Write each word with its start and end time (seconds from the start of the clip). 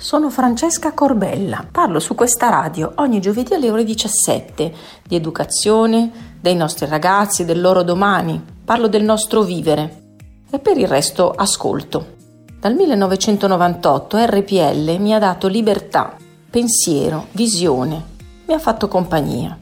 Sono 0.00 0.30
Francesca 0.30 0.92
Corbella. 0.92 1.66
Parlo 1.68 1.98
su 1.98 2.14
questa 2.14 2.48
radio 2.48 2.92
ogni 2.98 3.20
giovedì 3.20 3.54
alle 3.54 3.68
ore 3.68 3.82
17 3.82 4.72
di 5.02 5.16
educazione, 5.16 6.36
dei 6.40 6.54
nostri 6.54 6.86
ragazzi, 6.86 7.44
del 7.44 7.60
loro 7.60 7.82
domani. 7.82 8.40
Parlo 8.64 8.86
del 8.86 9.02
nostro 9.02 9.42
vivere. 9.42 10.02
E 10.48 10.60
per 10.60 10.78
il 10.78 10.86
resto 10.86 11.32
ascolto. 11.32 12.14
Dal 12.60 12.76
1998 12.76 14.18
RPL 14.18 14.98
mi 15.00 15.14
ha 15.14 15.18
dato 15.18 15.48
libertà, 15.48 16.14
pensiero, 16.48 17.26
visione. 17.32 18.00
Mi 18.46 18.54
ha 18.54 18.60
fatto 18.60 18.86
compagnia. 18.86 19.58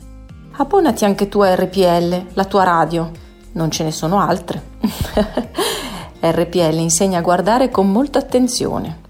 Abbonati 0.59 1.07
anche 1.07 1.31
tu 1.31 1.41
a 1.41 1.55
RPL, 1.55 2.27
la 2.35 2.45
tua 2.45 2.63
radio. 2.63 3.11
Non 3.53 3.71
ce 3.71 3.85
ne 3.85 3.91
sono 3.91 4.21
altre. 4.21 4.63
RPL 6.21 6.77
insegna 6.77 7.21
a 7.21 7.23
guardare 7.23 7.71
con 7.71 7.91
molta 7.91 8.19
attenzione 8.19 9.05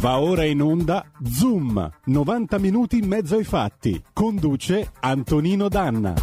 Va 0.00 0.18
ora 0.18 0.44
in 0.44 0.62
onda 0.62 1.04
Zoom, 1.22 1.90
90 2.06 2.58
minuti 2.58 2.96
in 2.96 3.06
mezzo 3.06 3.36
ai 3.36 3.44
fatti. 3.44 4.02
Conduce 4.14 4.92
Antonino 5.00 5.68
Danna. 5.68 6.14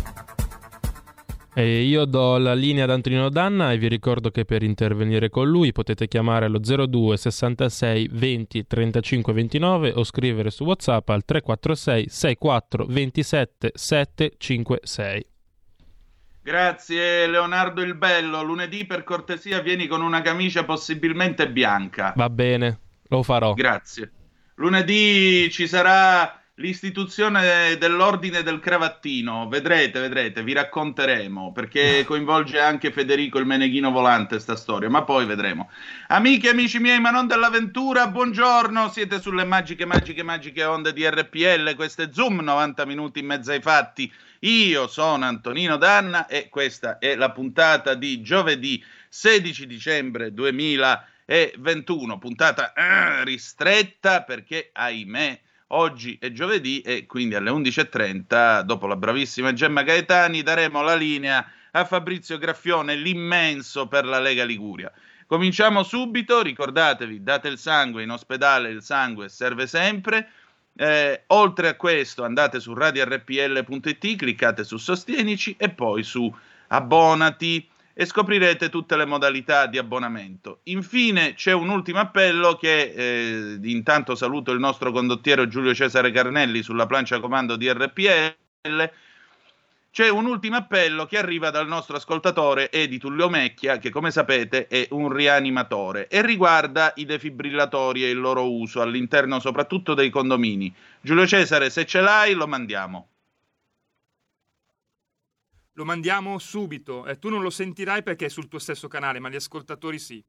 E 1.53 1.83
io 1.83 2.05
do 2.05 2.39
la 2.39 2.55
linea 2.55 2.86
ad 2.86 2.89
Antonino 2.89 3.30
Danna 3.30 3.72
e 3.72 3.78
vi 3.78 3.88
ricordo 3.88 4.31
che 4.31 4.45
per 4.45 4.64
intervenire 4.64 5.30
con 5.30 5.48
lui 5.48 5.73
potete 5.73 6.08
chiamare 6.08 6.45
allo 6.45 6.58
02 6.59 7.17
66 7.17 8.09
20 8.14 8.66
35 8.66 9.33
29 9.33 9.92
o 9.94 10.03
scrivere 10.03 10.50
su 10.50 10.64
WhatsApp 10.64 11.09
al 11.09 11.23
346 11.23 12.09
64 12.09 12.86
27 12.88 13.72
756. 13.75 15.25
Grazie 16.42 17.28
Leonardo 17.28 17.83
il 17.83 17.94
Bello. 17.94 18.42
Lunedì 18.42 18.88
per 18.88 19.03
cortesia 19.03 19.61
vieni 19.61 19.86
con 19.86 20.02
una 20.02 20.23
camicia 20.23 20.66
possibilmente 20.66 21.48
bianca. 21.52 22.14
Va 22.16 22.31
bene. 22.31 22.80
Lo 23.09 23.23
farò. 23.23 23.53
Grazie. 23.53 24.11
Lunedì 24.55 25.50
ci 25.52 25.67
sarà 25.67 26.41
l'istituzione 26.59 27.77
dell'ordine 27.77 28.41
del 28.41 28.59
cravattino. 28.59 29.47
Vedrete, 29.47 29.99
vedrete, 29.99 30.44
vi 30.44 30.53
racconteremo 30.53 31.52
perché 31.52 32.03
coinvolge 32.05 32.59
anche 32.59 32.91
Federico 32.91 33.38
il 33.38 33.45
Meneghino 33.45 33.91
volante 33.91 34.39
sta 34.39 34.55
storia, 34.55 34.89
ma 34.89 35.03
poi 35.03 35.25
vedremo. 35.25 35.69
Amiche 36.08 36.47
e 36.47 36.52
amici 36.52 36.80
miei, 36.80 36.99
ma 36.99 37.11
non 37.11 37.27
dell'avventura, 37.27 38.08
buongiorno. 38.08 38.89
Siete 38.89 39.21
sulle 39.21 39.45
magiche, 39.45 39.86
magiche, 39.86 40.23
magiche 40.23 40.64
onde 40.64 40.94
di 40.94 41.08
RPL. 41.08 41.75
Questo 41.75 42.03
è 42.03 42.09
Zoom 42.11 42.39
90 42.42 42.86
minuti 42.86 43.19
in 43.19 43.27
mezzo 43.27 43.52
ai 43.52 43.61
fatti. 43.61 44.11
Io 44.42 44.88
sono 44.88 45.25
Antonino 45.25 45.77
Danna 45.77 46.27
e 46.27 46.49
questa 46.49 46.99
è 46.99 47.16
la 47.16 47.31
puntata 47.31 47.95
di 47.95 48.21
giovedì 48.21 48.83
16 49.09 49.66
dicembre 49.66 50.33
2020 50.33 51.16
e 51.30 51.53
21, 51.58 52.20
puntata 52.20 52.72
eh, 52.72 53.25
ristretta 53.25 54.23
perché 54.23 54.70
ahimè 54.72 55.38
oggi 55.67 56.17
è 56.22 56.31
giovedì 56.31 56.80
e 56.80 57.06
quindi 57.06 57.36
alle 57.36 57.52
11.30 57.52 58.61
dopo 58.61 58.88
la 58.88 58.95
bravissima 58.95 59.52
Gemma 59.52 59.83
Gaetani 59.83 60.42
daremo 60.42 60.81
la 60.81 60.95
linea 60.95 61.45
a 61.72 61.83
Fabrizio 61.83 62.38
Graffione, 62.38 62.95
l'immenso 62.95 63.88
per 63.88 64.05
la 64.05 64.20
Lega 64.20 64.45
Liguria. 64.45 64.89
Cominciamo 65.26 65.83
subito, 65.83 66.42
ricordatevi, 66.42 67.21
date 67.21 67.49
il 67.49 67.58
sangue, 67.58 68.04
in 68.04 68.11
ospedale 68.11 68.70
il 68.70 68.82
sangue 68.82 69.27
serve 69.27 69.67
sempre. 69.67 70.32
Eh, 70.77 71.23
oltre 71.27 71.67
a 71.67 71.76
questo 71.76 72.23
andate 72.23 72.61
su 72.61 72.73
radiorpl.it, 72.73 74.15
cliccate 74.15 74.64
su 74.64 74.77
Sostienici 74.77 75.55
e 75.58 75.70
poi 75.70 76.04
su 76.04 76.33
Abbonati 76.67 77.67
e 77.99 78.05
scoprirete 78.05 78.69
tutte 78.69 78.95
le 78.95 79.05
modalità 79.05 79.65
di 79.65 79.80
abbonamento. 79.80 80.59
Infine 80.65 81.33
c'è 81.33 81.52
un 81.52 81.69
ultimo 81.69 81.97
appello 81.97 82.55
che 82.55 82.93
eh, 82.95 83.59
intanto 83.63 84.13
saluto 84.13 84.52
il 84.52 84.59
nostro 84.59 84.91
condottiero 84.91 85.47
Giulio 85.47 85.73
Cesare 85.73 86.11
Carnelli 86.11 86.61
sulla 86.61 86.85
plancia 86.85 87.19
comando 87.19 87.55
di 87.55 87.67
RPL. 87.67 88.91
C'è 89.89 90.09
un 90.09 90.25
ultimo 90.27 90.58
appello 90.58 91.08
che 91.08 91.17
arriva 91.17 91.49
dal 91.49 91.67
nostro 91.67 91.95
ascoltatore 91.95 92.71
Edi 92.71 92.99
Tullio 92.99 93.30
Mecchia, 93.30 93.80
che 93.80 93.89
come 93.89 94.11
sapete 94.11 94.67
è 94.67 94.87
un 94.91 95.11
rianimatore 95.11 96.08
e 96.08 96.21
riguarda 96.21 96.93
i 96.97 97.05
defibrillatori 97.05 98.03
e 98.03 98.11
il 98.11 98.19
loro 98.19 98.47
uso 98.47 98.79
all'interno 98.79 99.39
soprattutto 99.39 99.95
dei 99.95 100.11
condomini. 100.11 100.71
Giulio 101.02 101.25
Cesare, 101.25 101.71
se 101.71 101.87
ce 101.87 102.02
l'hai, 102.02 102.35
lo 102.35 102.45
mandiamo 102.45 103.08
lo 105.77 105.86
mandiamo 105.86 106.39
subito. 106.39 107.05
Eh, 107.05 107.20
tu 107.20 107.30
non 107.30 107.42
lo 107.42 107.52
sentirai 107.52 108.02
perché 108.02 108.26
è 108.26 108.30
sul 108.30 108.48
tuo 108.48 108.58
stesso 108.58 108.88
canale, 108.88 109.20
ma 109.20 109.30
gli 109.30 109.36
ascoltatori 109.36 109.99
sì. 109.99 110.23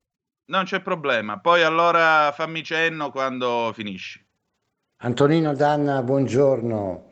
Non 0.47 0.65
c'è 0.65 0.81
problema. 0.81 1.41
Poi 1.41 1.63
allora 1.63 2.31
fammi 2.33 2.63
cenno 2.63 3.11
quando 3.11 3.71
finisci. 3.75 4.25
Antonino 4.99 5.55
Danna, 5.55 6.03
buongiorno. 6.03 7.09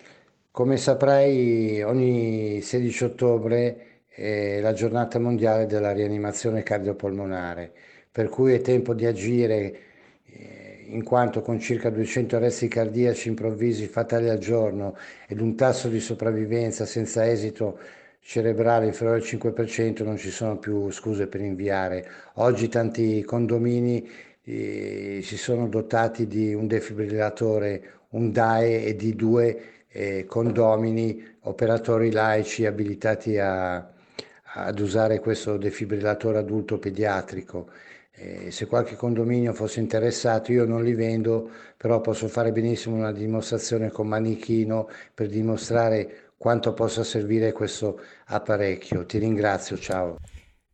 Come 0.50 0.76
saprai, 0.76 1.82
ogni 1.82 2.60
16 2.60 3.04
ottobre 3.04 4.02
è 4.06 4.60
la 4.60 4.72
giornata 4.74 5.18
mondiale 5.18 5.66
della 5.66 5.92
rianimazione 5.92 6.62
cardiopolmonare, 6.62 7.72
per 8.10 8.28
cui 8.28 8.52
è 8.52 8.60
tempo 8.60 8.92
di 8.92 9.06
agire 9.06 9.80
eh, 10.24 10.84
in 10.88 11.04
quanto 11.04 11.40
con 11.40 11.58
circa 11.58 11.88
200 11.88 12.36
arresti 12.36 12.68
cardiaci 12.68 13.28
improvvisi 13.28 13.86
fatali 13.86 14.28
al 14.28 14.38
giorno 14.38 14.96
ed 15.26 15.40
un 15.40 15.54
tasso 15.54 15.88
di 15.88 16.00
sopravvivenza 16.00 16.84
senza 16.86 17.26
esito 17.28 17.78
cerebrale 18.26 18.86
inferiore 18.86 19.18
al 19.20 19.24
5% 19.24 20.02
non 20.02 20.16
ci 20.16 20.30
sono 20.30 20.58
più 20.58 20.90
scuse 20.90 21.28
per 21.28 21.40
inviare. 21.40 22.10
Oggi 22.34 22.68
tanti 22.68 23.22
condomini 23.22 24.08
eh, 24.42 25.20
si 25.22 25.36
sono 25.36 25.68
dotati 25.68 26.26
di 26.26 26.52
un 26.52 26.66
defibrillatore, 26.66 27.82
un 28.10 28.32
DAE 28.32 28.84
e 28.84 28.96
di 28.96 29.14
due 29.14 29.84
eh, 29.88 30.24
condomini, 30.26 31.24
operatori 31.42 32.10
laici 32.10 32.66
abilitati 32.66 33.38
a, 33.38 33.76
ad 33.76 34.78
usare 34.80 35.20
questo 35.20 35.56
defibrillatore 35.56 36.38
adulto 36.38 36.80
pediatrico. 36.80 37.70
Eh, 38.10 38.50
se 38.50 38.66
qualche 38.66 38.96
condominio 38.96 39.52
fosse 39.52 39.78
interessato, 39.78 40.50
io 40.50 40.64
non 40.64 40.82
li 40.82 40.94
vendo, 40.94 41.48
però 41.76 42.00
posso 42.00 42.26
fare 42.26 42.50
benissimo 42.50 42.96
una 42.96 43.12
dimostrazione 43.12 43.90
con 43.90 44.08
manichino 44.08 44.88
per 45.14 45.28
dimostrare 45.28 46.25
quanto 46.36 46.72
possa 46.74 47.02
servire 47.02 47.52
questo 47.52 48.00
apparecchio. 48.26 49.06
Ti 49.06 49.18
ringrazio, 49.18 49.78
ciao. 49.78 50.16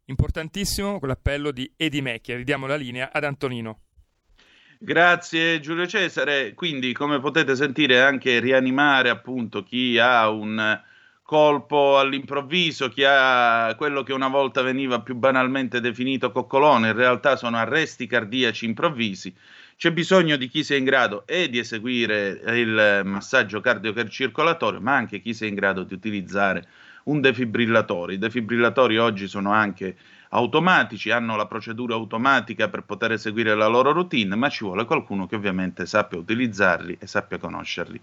Importantissimo 0.07 0.99
quell'appello 0.99 1.53
di 1.53 1.73
Edi 1.77 2.03
Mecchia. 2.03 2.37
Ridiamo 2.37 2.67
la 2.67 2.77
linea 2.77 3.11
ad 3.13 3.25
Antonino. 3.25 3.81
Grazie 4.79 5.61
Giulio 5.61 5.87
Cesare. 5.87 6.55
Quindi, 6.55 6.93
come 6.93 7.21
potete 7.21 7.55
sentire, 7.55 8.03
anche 8.03 8.41
rianimare 8.41 9.09
appunto 9.09 9.63
chi 9.63 9.99
ha 9.99 10.29
un 10.29 10.81
colpo 11.23 11.99
all'improvviso, 11.99 12.89
chi 12.89 13.05
ha 13.07 13.75
quello 13.77 14.03
che 14.03 14.13
una 14.13 14.29
volta 14.29 14.61
veniva 14.61 15.01
più 15.01 15.15
banalmente 15.15 15.81
definito 15.81 16.31
coccolone, 16.31 16.89
in 16.89 16.97
realtà 16.97 17.37
sono 17.37 17.57
arresti 17.57 18.07
cardiaci 18.07 18.67
improvvisi 18.67 19.35
c'è 19.83 19.91
bisogno 19.91 20.37
di 20.37 20.47
chi 20.47 20.63
sia 20.63 20.77
in 20.77 20.85
grado 20.85 21.27
e 21.27 21.51
di 21.51 21.59
eseguire 21.59 22.41
il 22.57 23.01
massaggio 23.05 23.61
cardiocircolatorio, 23.61 24.81
ma 24.81 24.95
anche 24.95 25.21
chi 25.21 25.35
sia 25.35 25.49
in 25.49 25.57
grado 25.57 25.83
di 25.83 25.93
utilizzare 25.93 26.65
un 27.07 27.21
defibrillatore. 27.21 28.15
I 28.15 28.19
defibrillatori 28.19 28.97
oggi 28.99 29.27
sono 29.27 29.51
anche 29.51 29.97
automatici, 30.29 31.11
hanno 31.11 31.35
la 31.35 31.47
procedura 31.47 31.97
automatica 31.97 32.69
per 32.69 32.83
poter 32.83 33.11
eseguire 33.11 33.57
la 33.57 33.67
loro 33.67 33.91
routine, 33.91 34.37
ma 34.37 34.49
ci 34.49 34.63
vuole 34.63 34.85
qualcuno 34.85 35.27
che 35.27 35.35
ovviamente 35.35 35.85
sappia 35.85 36.17
utilizzarli 36.17 36.99
e 37.01 37.07
sappia 37.09 37.39
conoscerli. 37.39 38.01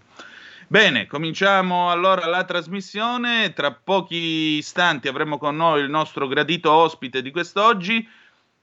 Bene, 0.66 1.06
cominciamo 1.06 1.90
allora 1.90 2.26
la 2.26 2.44
trasmissione. 2.44 3.54
Tra 3.54 3.72
pochi 3.72 4.58
istanti 4.58 5.08
avremo 5.08 5.38
con 5.38 5.56
noi 5.56 5.80
il 5.80 5.88
nostro 5.88 6.28
gradito 6.28 6.70
ospite 6.70 7.22
di 7.22 7.30
quest'oggi, 7.30 8.06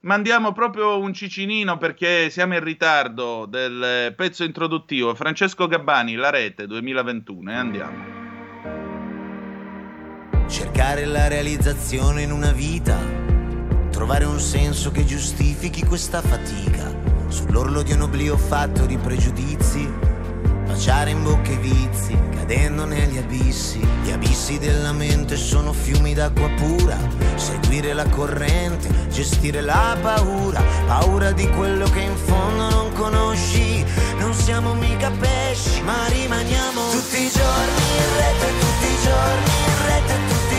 mandiamo 0.01 0.51
proprio 0.51 0.99
un 0.99 1.13
cicinino 1.13 1.77
perché 1.77 2.29
siamo 2.29 2.53
in 2.53 2.63
ritardo 2.63 3.45
del 3.45 4.13
pezzo 4.15 4.43
introduttivo. 4.43 5.15
Francesco 5.15 5.67
Gabbani, 5.67 6.15
La 6.15 6.29
Rete 6.29 6.67
2021, 6.67 7.51
e 7.51 7.55
andiamo. 7.55 8.15
Cercare 10.47 11.05
la 11.05 11.27
realizzazione 11.27 12.21
in 12.21 12.31
una 12.31 12.51
vita, 12.51 12.97
trovare 13.91 14.25
un 14.25 14.39
senso 14.39 14.91
che 14.91 15.03
giustifichi 15.03 15.83
questa 15.83 16.21
fatica, 16.21 16.95
sull'orlo 17.27 17.81
di 17.81 17.91
un 17.91 18.01
oblio 18.01 18.37
fatto 18.37 18.85
di 18.85 18.97
pregiudizi, 18.97 19.91
marciare 20.67 21.09
in 21.09 21.23
bocca 21.23 21.49
ai 21.49 21.57
vizi, 21.57 22.17
cadendo 22.35 22.85
negli 22.85 23.17
abissi. 23.17 23.79
Gli 24.03 24.11
abissi 24.11 24.59
della 24.59 24.91
mente 24.91 25.35
sono 25.35 25.73
fiumi 25.73 26.13
d'acqua 26.13 26.49
pura, 26.49 26.97
seguire 27.35 27.93
la 27.93 28.07
corrente, 28.09 28.89
gestire 29.09 29.61
la 29.61 29.97
paura, 30.01 30.61
paura 30.85 31.31
di 31.31 31.47
quello 31.49 31.89
che 31.89 32.01
in 32.01 32.15
fondo 32.15 32.69
non 32.69 32.93
conosci. 32.93 33.83
Non 34.19 34.33
siamo 34.33 34.73
mica 34.73 35.09
pesci, 35.11 35.81
ma 35.81 36.05
rimaniamo 36.07 36.89
tutti 36.91 37.21
i 37.21 37.29
giorni 37.29 37.83
in 37.97 38.09
rete, 38.17 38.47
tutti 38.59 38.85
i 38.85 38.97
giorni 39.03 39.51
in 39.65 39.85
rete, 39.85 40.13
tutti 40.27 40.35
i 40.35 40.47
giorni 40.47 40.56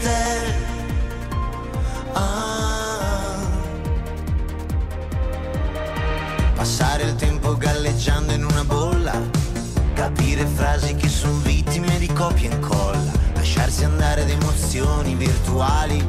te. 0.00 0.54
Ah. 2.12 3.36
Passare 6.54 7.04
il 7.04 7.14
tempo 7.16 7.56
galleggiando 7.56 8.32
in 8.32 8.44
una 8.44 8.64
bolla, 8.64 9.20
capire 9.94 10.46
frasi 10.46 10.94
che 10.94 11.08
sono 11.08 11.38
vittime 11.38 11.98
di 11.98 12.12
copia 12.12 12.50
e 12.50 12.54
incolla, 12.54 13.12
lasciarsi 13.34 13.84
andare 13.84 14.22
ad 14.22 14.30
emozioni 14.30 15.14
virtuali 15.14 16.04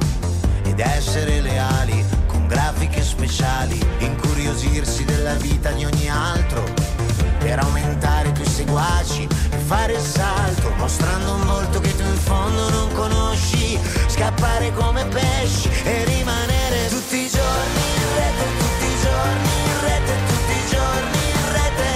ed 0.64 0.80
essere 0.80 1.42
leali 1.42 2.04
con 2.28 2.48
grafiche 2.48 3.02
speciali, 3.04 3.80
incuriosirsi 4.00 5.06
della 5.06 5.34
vita 5.36 5.72
di 5.72 5.86
ogni 5.86 6.10
altro 6.10 6.64
per 7.40 7.60
aumentare 7.60 8.30
i 8.30 8.34
tuoi 8.34 8.48
seguaci 8.48 9.28
fare 9.66 9.94
il 9.94 10.00
salto, 10.00 10.70
mostrando 10.78 11.34
un 11.34 11.46
volto 11.46 11.80
che 11.80 11.96
tu 11.96 12.04
in 12.04 12.18
fondo 12.18 12.70
non 12.70 12.94
conosci, 12.94 13.80
scappare 14.08 14.72
come 14.74 15.06
pesci 15.06 15.70
e 15.84 16.06
rimanere 16.06 16.88
tutti 16.90 17.18
i 17.18 17.28
giorni 17.28 17.82
in 17.98 18.08
rete, 18.16 18.46
tutti 18.60 18.86
i 18.86 18.98
giorni 19.02 19.50
in 19.66 19.82
rete, 19.82 20.14
tutti 20.28 20.54
i 20.54 20.70
giorni 20.70 21.20
in 21.34 21.52
rete. 21.52 21.88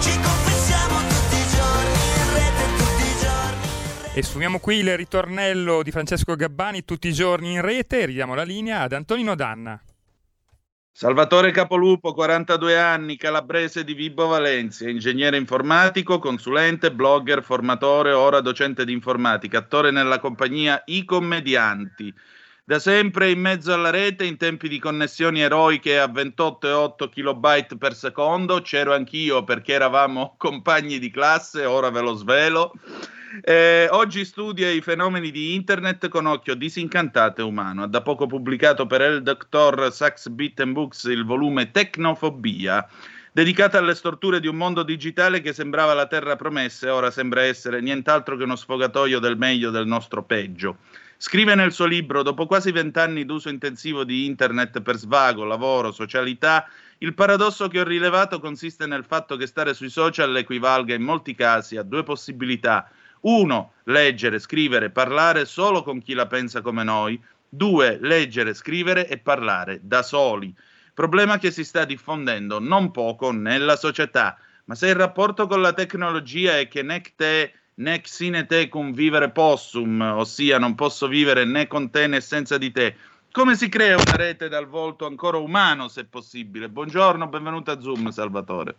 Ci 0.00 0.20
confessiamo 0.20 0.98
tutti 1.08 1.36
i 1.36 1.46
giorni 1.56 2.00
in 2.12 2.34
rete, 2.34 2.62
tutti 2.76 3.02
i 3.02 3.14
giorni. 3.22 4.12
E 4.12 4.22
sfumiamo 4.22 4.58
qui 4.58 4.76
il 4.76 4.96
ritornello 4.96 5.82
di 5.82 5.90
Francesco 5.90 6.36
Gabbani 6.36 6.84
tutti 6.84 7.08
i 7.08 7.12
giorni 7.14 7.52
in 7.52 7.62
rete 7.62 8.04
ridiamo 8.04 8.34
la 8.34 8.44
linea 8.44 8.82
ad 8.82 8.92
Antonino 8.92 9.34
Danna. 9.34 9.80
Salvatore 10.98 11.52
Capolupo, 11.52 12.12
42 12.12 12.76
anni, 12.76 13.16
calabrese 13.16 13.84
di 13.84 13.94
Vibo 13.94 14.26
Valencia, 14.26 14.88
ingegnere 14.88 15.36
informatico, 15.36 16.18
consulente, 16.18 16.90
blogger, 16.90 17.44
formatore, 17.44 18.10
ora 18.10 18.40
docente 18.40 18.84
di 18.84 18.94
informatica, 18.94 19.58
attore 19.58 19.92
nella 19.92 20.18
compagnia 20.18 20.82
I 20.86 21.04
Commedianti. 21.04 22.12
Da 22.64 22.80
sempre 22.80 23.30
in 23.30 23.38
mezzo 23.38 23.72
alla 23.72 23.90
rete, 23.90 24.24
in 24.24 24.36
tempi 24.36 24.68
di 24.68 24.80
connessioni 24.80 25.40
eroiche 25.40 26.00
a 26.00 26.06
28,8 26.06 27.08
kilobyte 27.08 27.76
per 27.76 27.94
secondo, 27.94 28.60
c'ero 28.60 28.92
anch'io 28.92 29.44
perché 29.44 29.74
eravamo 29.74 30.34
compagni 30.36 30.98
di 30.98 31.12
classe, 31.12 31.64
ora 31.64 31.90
ve 31.90 32.00
lo 32.00 32.14
svelo. 32.14 32.72
Eh, 33.42 33.88
oggi 33.90 34.24
studia 34.24 34.70
i 34.70 34.80
fenomeni 34.80 35.30
di 35.30 35.54
internet 35.54 36.08
con 36.08 36.24
occhio 36.24 36.54
disincantato 36.54 37.42
e 37.42 37.44
umano. 37.44 37.82
Ha 37.82 37.86
da 37.86 38.00
poco 38.00 38.26
pubblicato 38.26 38.86
per 38.86 39.02
il 39.02 39.22
Dr. 39.22 39.92
Sax 39.92 40.28
Beaten 40.28 40.72
Books 40.72 41.04
il 41.04 41.26
volume 41.26 41.70
Tecnofobia, 41.70 42.88
dedicata 43.30 43.76
alle 43.76 43.94
storture 43.94 44.40
di 44.40 44.46
un 44.46 44.56
mondo 44.56 44.82
digitale 44.82 45.42
che 45.42 45.52
sembrava 45.52 45.92
la 45.92 46.06
terra 46.06 46.36
promessa 46.36 46.86
e 46.86 46.90
ora 46.90 47.10
sembra 47.10 47.42
essere 47.42 47.82
nient'altro 47.82 48.34
che 48.36 48.44
uno 48.44 48.56
sfogatoio 48.56 49.18
del 49.18 49.36
meglio 49.36 49.70
del 49.70 49.86
nostro 49.86 50.22
peggio. 50.22 50.78
Scrive 51.18 51.54
nel 51.54 51.72
suo 51.72 51.84
libro, 51.84 52.22
dopo 52.22 52.46
quasi 52.46 52.72
vent'anni 52.72 53.26
d'uso 53.26 53.50
intensivo 53.50 54.04
di 54.04 54.24
internet 54.24 54.80
per 54.80 54.96
svago, 54.96 55.44
lavoro, 55.44 55.92
socialità, 55.92 56.66
il 56.98 57.12
paradosso 57.12 57.68
che 57.68 57.80
ho 57.80 57.84
rilevato 57.84 58.40
consiste 58.40 58.86
nel 58.86 59.04
fatto 59.04 59.36
che 59.36 59.46
stare 59.46 59.74
sui 59.74 59.90
social 59.90 60.34
equivalga 60.36 60.94
in 60.94 61.02
molti 61.02 61.34
casi 61.34 61.76
a 61.76 61.82
due 61.82 62.04
possibilità. 62.04 62.90
Uno, 63.20 63.72
leggere, 63.84 64.38
scrivere, 64.38 64.90
parlare 64.90 65.44
solo 65.44 65.82
con 65.82 66.00
chi 66.00 66.14
la 66.14 66.26
pensa 66.26 66.60
come 66.60 66.84
noi. 66.84 67.20
Due, 67.48 67.98
leggere, 68.00 68.54
scrivere 68.54 69.08
e 69.08 69.18
parlare 69.18 69.80
da 69.82 70.02
soli. 70.02 70.54
Problema 70.94 71.38
che 71.38 71.50
si 71.50 71.64
sta 71.64 71.84
diffondendo 71.84 72.58
non 72.58 72.90
poco 72.90 73.30
nella 73.30 73.76
società. 73.76 74.38
Ma 74.64 74.74
se 74.74 74.88
il 74.88 74.94
rapporto 74.94 75.46
con 75.46 75.60
la 75.60 75.72
tecnologia 75.72 76.58
è 76.58 76.68
che 76.68 76.82
nec 76.82 77.14
te 77.16 77.52
nec 77.78 78.08
sine 78.08 78.46
te 78.46 78.68
vivere 78.92 79.30
possum, 79.30 80.00
ossia 80.00 80.58
non 80.58 80.74
posso 80.74 81.06
vivere 81.06 81.44
né 81.44 81.66
con 81.66 81.90
te 81.90 82.06
né 82.06 82.20
senza 82.20 82.58
di 82.58 82.72
te, 82.72 82.96
come 83.30 83.54
si 83.54 83.68
crea 83.68 83.94
una 83.94 84.16
rete 84.16 84.48
dal 84.48 84.66
volto 84.66 85.06
ancora 85.06 85.36
umano, 85.36 85.88
se 85.88 86.04
possibile? 86.04 86.68
Buongiorno, 86.68 87.28
benvenuto 87.28 87.70
a 87.70 87.80
Zoom, 87.80 88.10
Salvatore. 88.10 88.74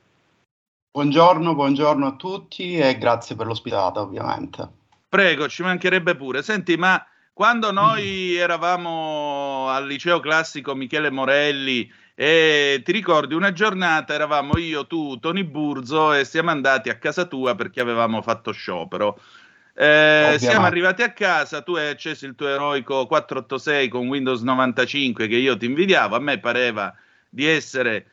Buongiorno, 0.91 1.53
buongiorno 1.53 2.07
a 2.07 2.15
tutti 2.15 2.75
e 2.75 2.97
grazie 2.97 3.35
per 3.35 3.45
l'ospitata, 3.45 4.01
ovviamente. 4.01 4.67
Prego, 5.07 5.47
ci 5.47 5.61
mancherebbe 5.61 6.15
pure. 6.15 6.41
Senti, 6.41 6.77
ma 6.77 7.05
quando 7.31 7.71
noi 7.71 8.35
eravamo 8.35 9.69
al 9.69 9.85
liceo 9.85 10.19
classico 10.19 10.73
Michele 10.73 11.11
Morelli 11.11 11.89
e 12.15 12.81
ti 12.83 12.91
ricordi 12.91 13.35
una 13.35 13.53
giornata 13.53 14.15
eravamo 14.15 14.57
io, 14.57 14.87
tu, 14.87 15.19
Tony 15.19 15.43
Burzo 15.43 16.11
e 16.11 16.25
siamo 16.25 16.49
andati 16.49 16.89
a 16.89 16.97
casa 16.97 17.25
tua 17.25 17.53
perché 17.53 17.81
avevamo 17.81 18.23
fatto 18.23 18.51
sciopero. 18.51 19.21
Eh, 19.75 20.37
siamo 20.39 20.65
arrivati 20.65 21.03
a 21.03 21.13
casa, 21.13 21.61
tu 21.61 21.75
hai 21.75 21.89
acceso 21.89 22.25
il 22.25 22.33
tuo 22.33 22.47
eroico 22.47 23.05
486 23.05 23.87
con 23.89 24.07
Windows 24.07 24.41
95 24.41 25.27
che 25.27 25.35
io 25.35 25.55
ti 25.55 25.67
invidiavo, 25.67 26.15
a 26.15 26.19
me 26.19 26.39
pareva 26.39 26.93
di 27.29 27.45
essere 27.45 28.07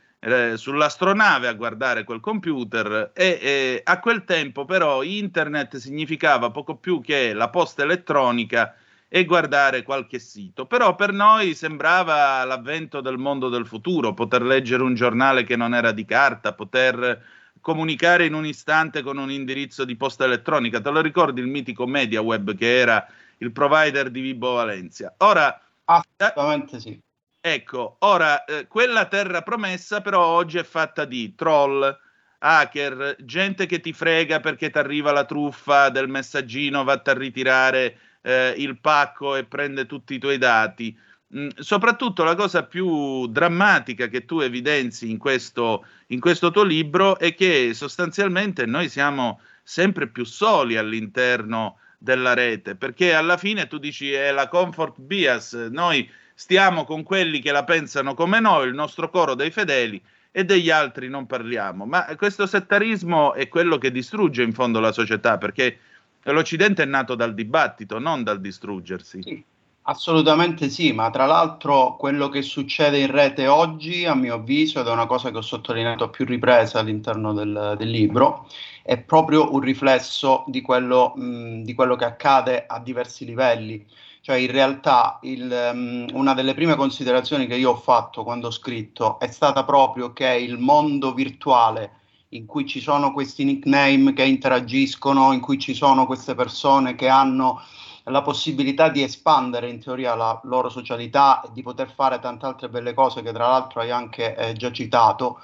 sull'astronave 0.56 1.46
a 1.46 1.54
guardare 1.54 2.02
quel 2.04 2.20
computer 2.20 3.12
e 3.14 3.38
eh, 3.40 3.80
a 3.84 4.00
quel 4.00 4.24
tempo 4.24 4.64
però 4.64 5.02
internet 5.02 5.76
significava 5.76 6.50
poco 6.50 6.76
più 6.76 7.00
che 7.00 7.32
la 7.32 7.48
posta 7.48 7.82
elettronica 7.84 8.74
e 9.08 9.24
guardare 9.24 9.82
qualche 9.82 10.18
sito. 10.18 10.66
Però 10.66 10.94
per 10.94 11.12
noi 11.12 11.54
sembrava 11.54 12.44
l'avvento 12.44 13.00
del 13.00 13.18
mondo 13.18 13.48
del 13.48 13.66
futuro, 13.66 14.14
poter 14.14 14.42
leggere 14.42 14.82
un 14.82 14.94
giornale 14.94 15.44
che 15.44 15.56
non 15.56 15.74
era 15.74 15.92
di 15.92 16.04
carta, 16.04 16.54
poter 16.54 17.22
comunicare 17.60 18.26
in 18.26 18.34
un 18.34 18.46
istante 18.46 19.02
con 19.02 19.18
un 19.18 19.30
indirizzo 19.30 19.84
di 19.84 19.96
posta 19.96 20.24
elettronica. 20.24 20.80
Te 20.80 20.90
lo 20.90 21.00
ricordi 21.00 21.40
il 21.40 21.46
mitico 21.46 21.86
MediaWeb 21.86 22.56
che 22.56 22.78
era 22.78 23.06
il 23.38 23.52
provider 23.52 24.10
di 24.10 24.20
Vibo 24.20 24.54
Valencia? 24.54 25.14
Ora, 25.18 25.60
assolutamente 25.84 26.80
sì. 26.80 27.00
Ecco, 27.48 27.98
ora 28.00 28.44
eh, 28.44 28.66
quella 28.66 29.06
terra 29.06 29.40
promessa 29.42 30.00
però 30.00 30.20
oggi 30.20 30.58
è 30.58 30.64
fatta 30.64 31.04
di 31.04 31.36
troll, 31.36 31.96
hacker, 32.38 33.18
gente 33.20 33.66
che 33.66 33.78
ti 33.78 33.92
frega 33.92 34.40
perché 34.40 34.68
ti 34.68 34.78
arriva 34.78 35.12
la 35.12 35.24
truffa 35.24 35.88
del 35.90 36.08
messaggino, 36.08 36.82
vatta 36.82 37.12
a 37.12 37.14
ritirare 37.14 37.98
eh, 38.22 38.52
il 38.56 38.80
pacco 38.80 39.36
e 39.36 39.44
prende 39.44 39.86
tutti 39.86 40.14
i 40.14 40.18
tuoi 40.18 40.38
dati. 40.38 40.98
Mm, 41.36 41.50
soprattutto 41.54 42.24
la 42.24 42.34
cosa 42.34 42.64
più 42.64 43.28
drammatica 43.28 44.08
che 44.08 44.24
tu 44.24 44.40
evidenzi 44.40 45.08
in 45.08 45.18
questo, 45.18 45.86
in 46.08 46.18
questo 46.18 46.50
tuo 46.50 46.64
libro 46.64 47.16
è 47.16 47.32
che 47.32 47.74
sostanzialmente 47.74 48.66
noi 48.66 48.88
siamo 48.88 49.40
sempre 49.62 50.08
più 50.08 50.24
soli 50.24 50.76
all'interno 50.76 51.78
della 51.96 52.34
rete, 52.34 52.74
perché 52.74 53.14
alla 53.14 53.36
fine 53.36 53.68
tu 53.68 53.78
dici 53.78 54.10
è 54.12 54.32
la 54.32 54.48
comfort 54.48 55.00
bias, 55.00 55.52
noi 55.70 56.10
stiamo 56.38 56.84
con 56.84 57.02
quelli 57.02 57.40
che 57.40 57.50
la 57.50 57.64
pensano 57.64 58.12
come 58.12 58.40
noi, 58.40 58.68
il 58.68 58.74
nostro 58.74 59.08
coro 59.08 59.34
dei 59.34 59.50
fedeli, 59.50 60.00
e 60.30 60.44
degli 60.44 60.68
altri 60.68 61.08
non 61.08 61.24
parliamo. 61.26 61.86
Ma 61.86 62.04
questo 62.14 62.46
settarismo 62.46 63.32
è 63.32 63.48
quello 63.48 63.78
che 63.78 63.90
distrugge 63.90 64.42
in 64.42 64.52
fondo 64.52 64.80
la 64.80 64.92
società, 64.92 65.38
perché 65.38 65.78
l'Occidente 66.24 66.82
è 66.82 66.86
nato 66.86 67.14
dal 67.14 67.32
dibattito, 67.32 67.98
non 67.98 68.22
dal 68.22 68.38
distruggersi. 68.38 69.22
Sì, 69.22 69.42
assolutamente 69.82 70.68
sì, 70.68 70.92
ma 70.92 71.08
tra 71.08 71.24
l'altro 71.24 71.96
quello 71.96 72.28
che 72.28 72.42
succede 72.42 72.98
in 72.98 73.10
rete 73.10 73.46
oggi, 73.46 74.04
a 74.04 74.14
mio 74.14 74.34
avviso, 74.34 74.80
ed 74.80 74.88
è 74.88 74.90
una 74.90 75.06
cosa 75.06 75.30
che 75.30 75.38
ho 75.38 75.42
sottolineato 75.42 76.04
a 76.04 76.10
più 76.10 76.26
riprese 76.26 76.76
all'interno 76.76 77.32
del, 77.32 77.74
del 77.78 77.88
libro, 77.88 78.46
è 78.82 78.98
proprio 78.98 79.54
un 79.54 79.60
riflesso 79.60 80.44
di 80.48 80.60
quello, 80.60 81.14
mh, 81.16 81.62
di 81.62 81.72
quello 81.72 81.96
che 81.96 82.04
accade 82.04 82.66
a 82.66 82.78
diversi 82.78 83.24
livelli. 83.24 83.86
Cioè, 84.26 84.38
in 84.38 84.50
realtà, 84.50 85.20
il, 85.22 85.70
um, 85.72 86.04
una 86.14 86.34
delle 86.34 86.52
prime 86.52 86.74
considerazioni 86.74 87.46
che 87.46 87.54
io 87.54 87.70
ho 87.70 87.76
fatto 87.76 88.24
quando 88.24 88.48
ho 88.48 88.50
scritto 88.50 89.20
è 89.20 89.28
stata 89.28 89.62
proprio 89.62 90.12
che 90.12 90.26
il 90.34 90.58
mondo 90.58 91.14
virtuale 91.14 91.92
in 92.30 92.44
cui 92.44 92.66
ci 92.66 92.80
sono 92.80 93.12
questi 93.12 93.44
nickname 93.44 94.14
che 94.14 94.24
interagiscono, 94.24 95.30
in 95.30 95.38
cui 95.38 95.60
ci 95.60 95.74
sono 95.74 96.06
queste 96.06 96.34
persone 96.34 96.96
che 96.96 97.06
hanno 97.06 97.62
la 98.06 98.22
possibilità 98.22 98.88
di 98.88 99.04
espandere 99.04 99.70
in 99.70 99.78
teoria 99.78 100.16
la 100.16 100.40
loro 100.42 100.70
socialità 100.70 101.40
e 101.42 101.50
di 101.52 101.62
poter 101.62 101.88
fare 101.94 102.18
tante 102.18 102.46
altre 102.46 102.68
belle 102.68 102.94
cose 102.94 103.22
che 103.22 103.30
tra 103.30 103.46
l'altro 103.46 103.80
hai 103.80 103.92
anche 103.92 104.34
eh, 104.34 104.54
già 104.54 104.72
citato, 104.72 105.38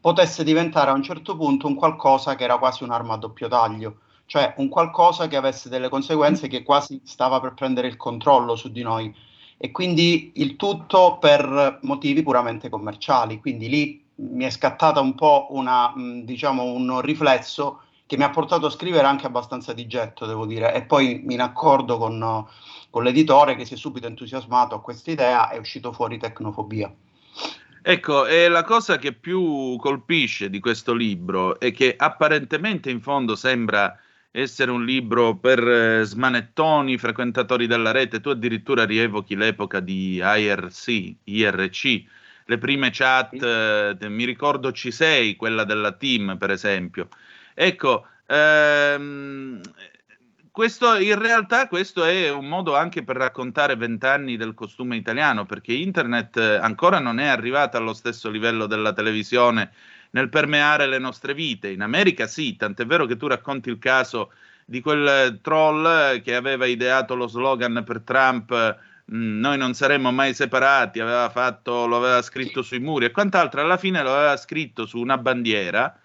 potesse 0.00 0.44
diventare 0.44 0.90
a 0.90 0.94
un 0.94 1.02
certo 1.02 1.34
punto 1.36 1.66
un 1.66 1.74
qualcosa 1.74 2.36
che 2.36 2.44
era 2.44 2.58
quasi 2.58 2.84
un'arma 2.84 3.14
a 3.14 3.16
doppio 3.16 3.48
taglio, 3.48 3.96
cioè 4.26 4.54
un 4.56 4.68
qualcosa 4.68 5.28
che 5.28 5.36
avesse 5.36 5.68
delle 5.68 5.88
conseguenze 5.88 6.48
che 6.48 6.62
quasi 6.62 7.00
stava 7.04 7.40
per 7.40 7.54
prendere 7.54 7.88
il 7.88 7.96
controllo 7.96 8.56
su 8.56 8.70
di 8.70 8.82
noi. 8.82 9.14
E 9.56 9.70
quindi 9.70 10.32
il 10.34 10.56
tutto 10.56 11.18
per 11.18 11.78
motivi 11.82 12.22
puramente 12.22 12.68
commerciali, 12.68 13.40
quindi 13.40 13.68
lì 13.68 14.04
mi 14.16 14.44
è 14.44 14.50
scattata 14.50 15.00
un 15.00 15.14
po' 15.14 15.48
una, 15.50 15.92
diciamo, 16.22 16.64
un 16.64 17.00
riflesso 17.00 17.80
che 18.06 18.16
mi 18.16 18.24
ha 18.24 18.30
portato 18.30 18.66
a 18.66 18.70
scrivere 18.70 19.06
anche 19.06 19.26
abbastanza 19.26 19.72
di 19.72 19.86
getto, 19.86 20.26
devo 20.26 20.44
dire, 20.44 20.74
e 20.74 20.82
poi 20.82 21.24
in 21.26 21.40
accordo 21.40 21.96
con, 21.96 22.46
con 22.90 23.02
l'editore 23.02 23.56
che 23.56 23.64
si 23.64 23.74
è 23.74 23.76
subito 23.76 24.06
entusiasmato 24.06 24.74
a 24.74 24.80
questa 24.80 25.10
idea 25.10 25.48
è 25.48 25.58
uscito 25.58 25.92
fuori 25.92 26.18
Tecnofobia. 26.18 26.92
Ecco, 27.86 28.26
e 28.26 28.48
la 28.48 28.62
cosa 28.62 28.98
che 28.98 29.12
più 29.12 29.76
colpisce 29.78 30.48
di 30.48 30.58
questo 30.58 30.94
libro 30.94 31.58
è 31.58 31.72
che 31.72 31.94
apparentemente 31.96 32.90
in 32.90 33.00
fondo 33.00 33.36
sembra 33.36 33.98
essere 34.36 34.72
un 34.72 34.84
libro 34.84 35.36
per 35.36 35.60
eh, 35.60 36.02
smanettoni, 36.02 36.98
frequentatori 36.98 37.68
della 37.68 37.92
rete, 37.92 38.20
tu 38.20 38.30
addirittura 38.30 38.84
rievochi 38.84 39.36
l'epoca 39.36 39.78
di 39.78 40.16
IRC, 40.16 41.14
IRC, 41.22 42.04
le 42.46 42.58
prime 42.58 42.90
chat, 42.90 43.40
eh, 43.40 44.08
mi 44.08 44.24
ricordo 44.24 44.70
C6, 44.70 45.36
quella 45.36 45.62
della 45.62 45.92
team 45.92 46.36
per 46.36 46.50
esempio. 46.50 47.06
Ecco, 47.54 48.08
ehm, 48.26 49.60
questo, 50.50 50.96
in 50.96 51.16
realtà 51.16 51.68
questo 51.68 52.02
è 52.02 52.28
un 52.28 52.48
modo 52.48 52.74
anche 52.74 53.04
per 53.04 53.14
raccontare 53.14 53.76
vent'anni 53.76 54.36
del 54.36 54.54
costume 54.54 54.96
italiano, 54.96 55.46
perché 55.46 55.72
internet 55.74 56.36
ancora 56.38 56.98
non 56.98 57.20
è 57.20 57.26
arrivata 57.26 57.78
allo 57.78 57.94
stesso 57.94 58.28
livello 58.30 58.66
della 58.66 58.92
televisione 58.92 59.70
nel 60.14 60.28
permeare 60.28 60.86
le 60.86 60.98
nostre 60.98 61.34
vite. 61.34 61.70
In 61.70 61.82
America 61.82 62.26
sì, 62.26 62.56
tant'è 62.56 62.86
vero 62.86 63.06
che 63.06 63.16
tu 63.16 63.28
racconti 63.28 63.68
il 63.68 63.78
caso 63.78 64.32
di 64.64 64.80
quel 64.80 65.38
troll 65.42 66.20
che 66.22 66.34
aveva 66.34 66.66
ideato 66.66 67.14
lo 67.14 67.28
slogan 67.28 67.82
per 67.84 68.00
Trump 68.00 68.78
Mm, 69.12 69.38
noi 69.40 69.58
non 69.58 69.74
saremmo 69.74 70.10
mai 70.12 70.32
separati, 70.32 70.98
aveva 70.98 71.28
fatto, 71.28 71.86
lo 71.86 71.96
aveva 71.96 72.22
scritto 72.22 72.62
sui 72.62 72.78
muri 72.78 73.04
e 73.04 73.10
quant'altro, 73.10 73.60
alla 73.60 73.76
fine 73.76 74.02
lo 74.02 74.14
aveva 74.14 74.36
scritto 74.38 74.86
su 74.86 74.98
una 74.98 75.18
bandiera 75.18 75.98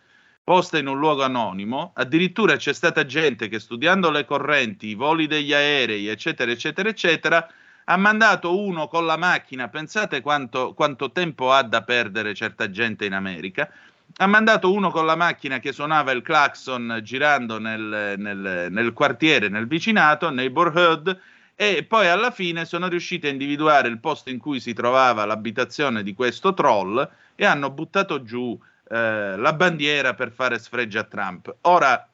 posta 0.43 0.77
in 0.77 0.87
un 0.87 0.97
luogo 0.97 1.23
anonimo, 1.23 1.91
addirittura 1.95 2.55
c'è 2.57 2.73
stata 2.73 3.05
gente 3.05 3.47
che 3.47 3.59
studiando 3.59 4.09
le 4.09 4.25
correnti, 4.25 4.87
i 4.87 4.95
voli 4.95 5.27
degli 5.27 5.53
aerei, 5.53 6.07
eccetera, 6.07 6.51
eccetera, 6.51 6.89
eccetera, 6.89 7.47
ha 7.85 7.97
mandato 7.97 8.57
uno 8.57 8.87
con 8.87 9.05
la 9.05 9.15
macchina, 9.15 9.69
pensate 9.69 10.21
quanto, 10.21 10.73
quanto 10.73 11.11
tempo 11.11 11.51
ha 11.51 11.61
da 11.63 11.83
perdere 11.83 12.33
certa 12.33 12.69
gente 12.69 13.05
in 13.05 13.13
America, 13.13 13.71
ha 14.17 14.27
mandato 14.27 14.71
uno 14.71 14.91
con 14.91 15.05
la 15.05 15.15
macchina 15.15 15.59
che 15.59 15.71
suonava 15.71 16.11
il 16.11 16.21
clacson 16.21 16.99
girando 17.03 17.59
nel, 17.59 18.15
nel, 18.17 18.67
nel 18.69 18.93
quartiere, 18.93 19.49
nel 19.49 19.67
vicinato, 19.67 20.29
neighborhood, 20.29 21.19
e 21.55 21.83
poi 21.83 22.07
alla 22.07 22.31
fine 22.31 22.65
sono 22.65 22.87
riusciti 22.87 23.27
a 23.27 23.31
individuare 23.31 23.87
il 23.87 23.99
posto 23.99 24.29
in 24.29 24.39
cui 24.39 24.59
si 24.59 24.73
trovava 24.73 25.25
l'abitazione 25.25 26.03
di 26.03 26.13
questo 26.13 26.53
troll 26.53 27.09
e 27.35 27.45
hanno 27.45 27.69
buttato 27.69 28.23
giù 28.23 28.57
eh, 28.89 29.35
la 29.37 29.53
bandiera 29.53 30.13
per 30.13 30.31
fare 30.31 30.57
sfregio 30.57 30.99
a 30.99 31.03
Trump. 31.03 31.55
Ora, 31.61 32.07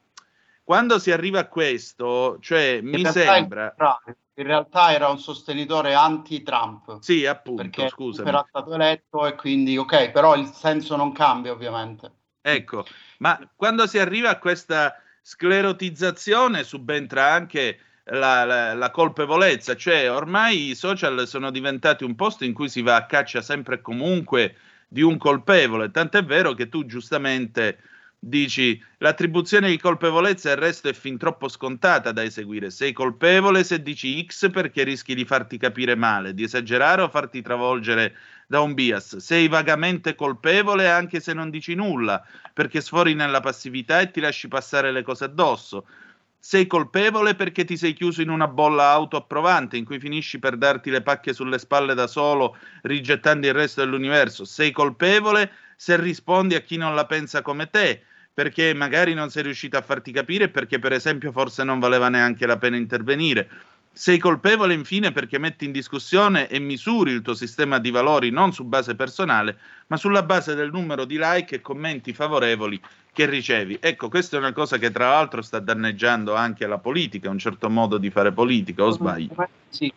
quando 0.64 0.98
si 0.98 1.12
arriva 1.12 1.40
a 1.40 1.46
questo, 1.46 2.38
cioè 2.40 2.80
mi 2.82 3.04
sembra... 3.04 3.74
In 4.38 4.44
realtà 4.44 4.92
era 4.92 5.08
un 5.08 5.18
sostenitore 5.18 5.94
anti-Trump. 5.94 6.98
Sì, 7.00 7.24
appunto, 7.24 7.88
scusa. 7.88 8.22
Era 8.22 8.44
stato 8.46 8.74
eletto 8.74 9.26
e 9.26 9.34
quindi, 9.34 9.78
ok, 9.78 10.10
però 10.10 10.36
il 10.36 10.46
senso 10.48 10.94
non 10.96 11.12
cambia 11.12 11.52
ovviamente. 11.52 12.10
Ecco, 12.42 12.84
ma 13.18 13.38
quando 13.56 13.86
si 13.86 13.98
arriva 13.98 14.28
a 14.28 14.38
questa 14.38 15.00
sclerotizzazione 15.22 16.64
subentra 16.64 17.32
anche 17.32 17.80
la, 18.04 18.44
la, 18.44 18.74
la, 18.74 18.90
colpevolezza, 18.90 19.74
cioè 19.74 20.08
ormai 20.10 20.68
i 20.68 20.74
social 20.76 21.26
sono 21.26 21.50
diventati 21.50 22.04
un 22.04 22.14
posto 22.14 22.44
in 22.44 22.52
cui 22.52 22.68
si 22.68 22.82
va 22.82 22.94
a 22.94 23.06
caccia 23.06 23.40
sempre 23.40 23.76
e 23.76 23.80
comunque 23.80 24.56
di 24.86 25.02
un 25.02 25.18
colpevole, 25.18 25.90
tant'è 25.90 26.22
vero 26.22 26.54
che 26.54 26.68
tu 26.68 26.86
giustamente 26.86 27.78
dici 28.28 28.82
l'attribuzione 28.98 29.68
di 29.68 29.78
colpevolezza 29.78 30.50
il 30.50 30.56
resto 30.56 30.88
è 30.88 30.92
fin 30.92 31.16
troppo 31.16 31.48
scontata 31.48 32.10
da 32.10 32.24
eseguire, 32.24 32.70
sei 32.70 32.92
colpevole 32.92 33.62
se 33.62 33.82
dici 33.82 34.24
X 34.26 34.50
perché 34.50 34.82
rischi 34.82 35.14
di 35.14 35.24
farti 35.24 35.58
capire 35.58 35.94
male, 35.94 36.34
di 36.34 36.42
esagerare 36.42 37.02
o 37.02 37.08
farti 37.08 37.40
travolgere 37.40 38.16
da 38.48 38.60
un 38.60 38.74
bias, 38.74 39.16
sei 39.18 39.46
vagamente 39.46 40.14
colpevole 40.14 40.90
anche 40.90 41.20
se 41.20 41.32
non 41.32 41.50
dici 41.50 41.74
nulla 41.74 42.24
perché 42.52 42.80
sfori 42.80 43.14
nella 43.14 43.40
passività 43.40 44.00
e 44.00 44.10
ti 44.10 44.20
lasci 44.20 44.48
passare 44.48 44.90
le 44.90 45.02
cose 45.02 45.24
addosso. 45.24 45.86
Sei 46.38 46.68
colpevole 46.68 47.34
perché 47.34 47.64
ti 47.64 47.76
sei 47.76 47.92
chiuso 47.92 48.22
in 48.22 48.28
una 48.28 48.46
bolla 48.46 48.90
autoapprovante 48.90 49.76
in 49.76 49.84
cui 49.84 49.98
finisci 49.98 50.38
per 50.38 50.56
darti 50.56 50.90
le 50.90 51.02
pacche 51.02 51.32
sulle 51.32 51.58
spalle 51.58 51.92
da 51.94 52.06
solo, 52.06 52.56
rigettando 52.82 53.48
il 53.48 53.52
resto 53.52 53.80
dell'universo. 53.80 54.44
Sei 54.44 54.70
colpevole 54.70 55.50
se 55.74 56.00
rispondi 56.00 56.54
a 56.54 56.60
chi 56.60 56.76
non 56.76 56.94
la 56.94 57.04
pensa 57.04 57.42
come 57.42 57.68
te, 57.68 58.04
perché 58.36 58.74
magari 58.74 59.14
non 59.14 59.30
sei 59.30 59.44
riuscito 59.44 59.78
a 59.78 59.80
farti 59.80 60.12
capire 60.12 60.50
perché 60.50 60.78
per 60.78 60.92
esempio 60.92 61.32
forse 61.32 61.64
non 61.64 61.78
valeva 61.78 62.10
neanche 62.10 62.44
la 62.44 62.58
pena 62.58 62.76
intervenire. 62.76 63.48
Sei 63.90 64.18
colpevole 64.18 64.74
infine 64.74 65.10
perché 65.10 65.38
metti 65.38 65.64
in 65.64 65.72
discussione 65.72 66.46
e 66.46 66.58
misuri 66.58 67.12
il 67.12 67.22
tuo 67.22 67.32
sistema 67.32 67.78
di 67.78 67.90
valori 67.90 68.28
non 68.28 68.52
su 68.52 68.64
base 68.64 68.94
personale, 68.94 69.56
ma 69.86 69.96
sulla 69.96 70.22
base 70.22 70.54
del 70.54 70.70
numero 70.70 71.06
di 71.06 71.16
like 71.18 71.54
e 71.54 71.60
commenti 71.62 72.12
favorevoli 72.12 72.78
che 73.10 73.24
ricevi. 73.24 73.78
Ecco, 73.80 74.10
questa 74.10 74.36
è 74.36 74.38
una 74.38 74.52
cosa 74.52 74.76
che 74.76 74.90
tra 74.90 75.08
l'altro 75.08 75.40
sta 75.40 75.58
danneggiando 75.58 76.34
anche 76.34 76.66
la 76.66 76.76
politica, 76.76 77.30
un 77.30 77.38
certo 77.38 77.70
modo 77.70 77.96
di 77.96 78.10
fare 78.10 78.32
politica, 78.32 78.84
o 78.84 78.90
sbaglio? 78.90 79.34
Sì, 79.70 79.90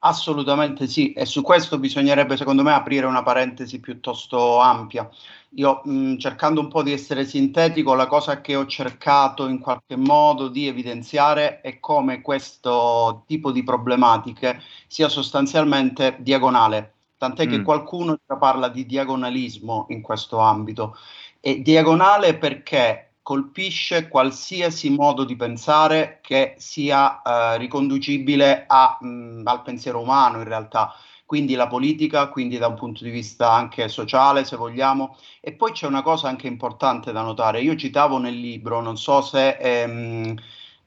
assolutamente 0.00 0.86
sì, 0.86 1.14
e 1.14 1.24
su 1.24 1.40
questo 1.40 1.78
bisognerebbe 1.78 2.36
secondo 2.36 2.62
me 2.62 2.72
aprire 2.72 3.06
una 3.06 3.22
parentesi 3.22 3.80
piuttosto 3.80 4.60
ampia. 4.60 5.08
Io 5.56 5.80
mh, 5.84 6.16
cercando 6.16 6.60
un 6.60 6.68
po' 6.68 6.82
di 6.82 6.92
essere 6.92 7.24
sintetico, 7.24 7.94
la 7.94 8.06
cosa 8.06 8.40
che 8.40 8.56
ho 8.56 8.66
cercato 8.66 9.46
in 9.48 9.58
qualche 9.58 9.96
modo 9.96 10.48
di 10.48 10.66
evidenziare 10.66 11.60
è 11.60 11.80
come 11.80 12.20
questo 12.20 13.24
tipo 13.26 13.52
di 13.52 13.62
problematiche 13.62 14.60
sia 14.86 15.08
sostanzialmente 15.08 16.16
diagonale, 16.20 16.92
tant'è 17.16 17.46
mm. 17.46 17.50
che 17.50 17.62
qualcuno 17.62 18.18
parla 18.38 18.68
di 18.68 18.84
diagonalismo 18.84 19.86
in 19.88 20.02
questo 20.02 20.38
ambito. 20.38 20.96
E 21.40 21.62
diagonale 21.62 22.36
perché 22.36 23.12
colpisce 23.22 24.08
qualsiasi 24.08 24.90
modo 24.90 25.24
di 25.24 25.34
pensare 25.36 26.20
che 26.22 26.54
sia 26.58 27.22
eh, 27.22 27.58
riconducibile 27.58 28.66
a, 28.68 28.98
mh, 29.00 29.40
al 29.44 29.62
pensiero 29.62 30.00
umano 30.00 30.38
in 30.38 30.44
realtà, 30.44 30.92
quindi 31.26 31.54
la 31.54 31.66
politica, 31.66 32.28
quindi 32.28 32.56
da 32.56 32.68
un 32.68 32.76
punto 32.76 33.04
di 33.04 33.10
vista 33.10 33.52
anche 33.52 33.88
sociale 33.88 34.44
se 34.44 34.56
vogliamo. 34.56 35.16
E 35.40 35.52
poi 35.52 35.72
c'è 35.72 35.86
una 35.86 36.02
cosa 36.02 36.28
anche 36.28 36.46
importante 36.46 37.12
da 37.12 37.22
notare, 37.22 37.60
io 37.60 37.76
citavo 37.76 38.18
nel 38.18 38.38
libro, 38.38 38.80
non 38.80 38.96
so 38.96 39.20
se... 39.20 39.58
Ehm, 39.58 40.34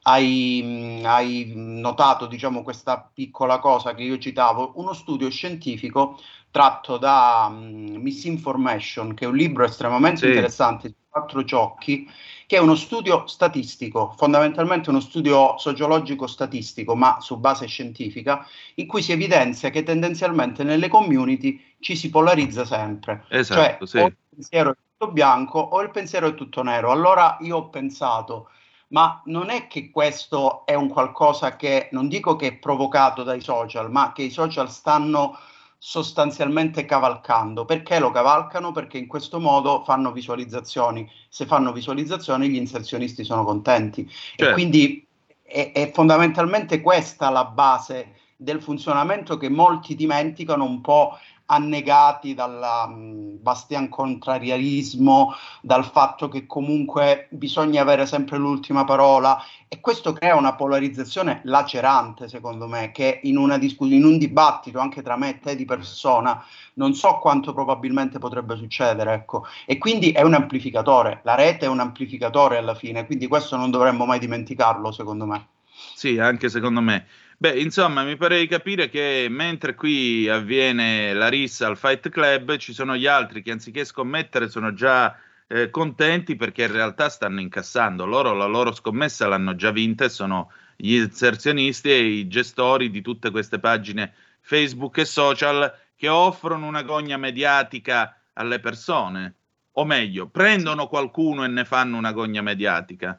hai, 0.04 1.02
hai, 1.04 1.52
notato 1.54 2.26
diciamo, 2.26 2.62
questa 2.62 3.10
piccola 3.12 3.58
cosa 3.58 3.94
che 3.94 4.02
io 4.02 4.16
citavo, 4.16 4.72
uno 4.76 4.94
studio 4.94 5.28
scientifico 5.28 6.18
tratto 6.50 6.96
da 6.96 7.48
um, 7.50 7.96
Misinformation, 7.96 9.14
che 9.14 9.24
è 9.24 9.28
un 9.28 9.36
libro 9.36 9.64
estremamente 9.64 10.20
sì. 10.20 10.26
interessante 10.26 10.88
di 10.88 10.94
quattro 11.08 11.44
ciocchi, 11.44 12.08
che 12.50 12.56
è 12.56 12.58
uno 12.58 12.74
studio 12.74 13.28
statistico, 13.28 14.12
fondamentalmente 14.16 14.90
uno 14.90 14.98
studio 14.98 15.56
sociologico 15.56 16.26
statistico, 16.26 16.96
ma 16.96 17.20
su 17.20 17.38
base 17.38 17.66
scientifica, 17.66 18.44
in 18.74 18.88
cui 18.88 19.02
si 19.02 19.12
evidenzia 19.12 19.70
che 19.70 19.84
tendenzialmente 19.84 20.64
nelle 20.64 20.88
community 20.88 21.76
ci 21.78 21.94
si 21.94 22.10
polarizza 22.10 22.64
sempre. 22.64 23.24
Esatto, 23.28 23.86
cioè, 23.86 23.86
sì. 23.86 23.98
o 23.98 24.06
il 24.06 24.16
pensiero 24.28 24.70
è 24.72 24.74
tutto 24.96 25.12
bianco 25.12 25.60
o 25.60 25.80
il 25.80 25.92
pensiero 25.92 26.26
è 26.26 26.34
tutto 26.34 26.64
nero. 26.64 26.90
Allora 26.90 27.36
io 27.42 27.56
ho 27.56 27.68
pensato, 27.68 28.50
ma 28.88 29.22
non 29.26 29.48
è 29.48 29.68
che 29.68 29.88
questo 29.92 30.66
è 30.66 30.74
un 30.74 30.88
qualcosa 30.88 31.54
che, 31.54 31.88
non 31.92 32.08
dico 32.08 32.34
che 32.34 32.48
è 32.48 32.56
provocato 32.56 33.22
dai 33.22 33.40
social, 33.40 33.92
ma 33.92 34.10
che 34.12 34.22
i 34.22 34.30
social 34.30 34.68
stanno 34.68 35.38
sostanzialmente 35.82 36.84
cavalcando. 36.84 37.64
Perché 37.64 37.98
lo 37.98 38.10
cavalcano? 38.10 38.70
Perché 38.70 38.98
in 38.98 39.06
questo 39.06 39.40
modo 39.40 39.82
fanno 39.82 40.12
visualizzazioni. 40.12 41.10
Se 41.30 41.46
fanno 41.46 41.72
visualizzazioni 41.72 42.50
gli 42.50 42.56
inserzionisti 42.56 43.24
sono 43.24 43.44
contenti. 43.44 44.06
Certo. 44.06 44.44
E 44.44 44.52
quindi 44.52 45.06
è, 45.42 45.72
è, 45.72 45.90
fondamentalmente 45.90 46.82
questa 46.82 47.30
la 47.30 47.46
base 47.46 48.16
del 48.36 48.60
funzionamento 48.60 49.38
che 49.38 49.48
molti 49.48 49.94
dimenticano 49.94 50.64
un 50.64 50.82
po' 50.82 51.18
annegati 51.50 52.32
dal 52.32 52.86
um, 52.86 53.42
bastian 53.42 53.88
contrariarismo, 53.88 55.34
dal 55.60 55.84
fatto 55.84 56.28
che 56.28 56.46
comunque 56.46 57.26
bisogna 57.30 57.82
avere 57.82 58.06
sempre 58.06 58.38
l'ultima 58.38 58.84
parola 58.84 59.42
e 59.68 59.80
questo 59.80 60.12
crea 60.12 60.36
una 60.36 60.54
polarizzazione 60.54 61.40
lacerante, 61.44 62.28
secondo 62.28 62.68
me, 62.68 62.92
che 62.92 63.20
in, 63.24 63.36
una 63.36 63.58
discuss- 63.58 63.90
in 63.92 64.04
un 64.04 64.18
dibattito 64.18 64.78
anche 64.78 65.02
tra 65.02 65.16
me 65.16 65.30
e 65.30 65.38
te 65.40 65.56
di 65.56 65.64
persona 65.64 66.42
non 66.74 66.94
so 66.94 67.18
quanto 67.18 67.52
probabilmente 67.52 68.18
potrebbe 68.18 68.56
succedere, 68.56 69.12
ecco. 69.12 69.44
E 69.66 69.78
quindi 69.78 70.12
è 70.12 70.22
un 70.22 70.34
amplificatore, 70.34 71.20
la 71.24 71.34
rete 71.34 71.66
è 71.66 71.68
un 71.68 71.80
amplificatore 71.80 72.58
alla 72.58 72.74
fine, 72.74 73.06
quindi 73.06 73.26
questo 73.26 73.56
non 73.56 73.70
dovremmo 73.70 74.06
mai 74.06 74.18
dimenticarlo, 74.20 74.92
secondo 74.92 75.26
me. 75.26 75.46
Sì, 75.94 76.18
anche 76.18 76.48
secondo 76.48 76.80
me. 76.80 77.06
Beh, 77.42 77.58
insomma, 77.58 78.04
mi 78.04 78.16
pare 78.16 78.38
di 78.38 78.46
capire 78.46 78.90
che 78.90 79.26
mentre 79.30 79.74
qui 79.74 80.28
avviene 80.28 81.14
la 81.14 81.28
rissa 81.28 81.66
al 81.68 81.78
Fight 81.78 82.10
Club, 82.10 82.58
ci 82.58 82.74
sono 82.74 82.94
gli 82.96 83.06
altri 83.06 83.40
che 83.40 83.50
anziché 83.50 83.86
scommettere 83.86 84.50
sono 84.50 84.74
già 84.74 85.16
eh, 85.46 85.70
contenti 85.70 86.36
perché 86.36 86.64
in 86.64 86.72
realtà 86.72 87.08
stanno 87.08 87.40
incassando. 87.40 88.04
Loro 88.04 88.34
la 88.34 88.44
loro 88.44 88.74
scommessa 88.74 89.26
l'hanno 89.26 89.54
già 89.56 89.70
vinta 89.70 90.04
e 90.04 90.10
sono 90.10 90.52
gli 90.76 90.96
inserzionisti 90.96 91.90
e 91.90 92.02
i 92.02 92.28
gestori 92.28 92.90
di 92.90 93.00
tutte 93.00 93.30
queste 93.30 93.58
pagine 93.58 94.12
Facebook 94.40 94.98
e 94.98 95.06
social 95.06 95.74
che 95.96 96.08
offrono 96.08 96.66
una 96.66 96.82
gogna 96.82 97.16
mediatica 97.16 98.20
alle 98.34 98.60
persone. 98.60 99.34
O 99.72 99.86
meglio, 99.86 100.28
prendono 100.28 100.88
qualcuno 100.88 101.44
e 101.44 101.48
ne 101.48 101.64
fanno 101.64 101.96
una 101.96 102.12
gogna 102.12 102.42
mediatica. 102.42 103.18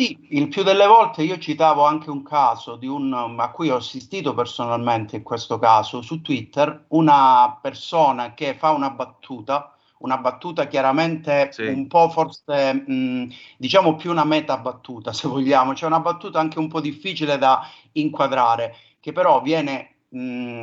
Sì, 0.00 0.16
il 0.30 0.46
più 0.46 0.62
delle 0.62 0.86
volte 0.86 1.24
io 1.24 1.38
citavo 1.38 1.84
anche 1.84 2.08
un 2.08 2.22
caso 2.22 2.76
di 2.76 2.86
un, 2.86 3.12
a 3.12 3.50
cui 3.50 3.68
ho 3.68 3.74
assistito 3.78 4.32
personalmente 4.32 5.16
in 5.16 5.24
questo 5.24 5.58
caso 5.58 6.02
su 6.02 6.20
Twitter, 6.20 6.84
una 6.90 7.58
persona 7.60 8.32
che 8.32 8.54
fa 8.54 8.70
una 8.70 8.90
battuta, 8.90 9.76
una 9.98 10.18
battuta 10.18 10.68
chiaramente 10.68 11.50
sì. 11.50 11.66
un 11.66 11.88
po' 11.88 12.10
forse 12.10 12.74
mh, 12.74 13.32
diciamo 13.56 13.96
più 13.96 14.12
una 14.12 14.22
meta 14.22 14.56
battuta 14.58 15.10
se 15.12 15.26
vogliamo, 15.26 15.74
cioè 15.74 15.88
una 15.88 15.98
battuta 15.98 16.38
anche 16.38 16.60
un 16.60 16.68
po' 16.68 16.80
difficile 16.80 17.36
da 17.36 17.60
inquadrare, 17.94 18.76
che 19.00 19.10
però 19.10 19.42
viene 19.42 20.02
mh, 20.10 20.60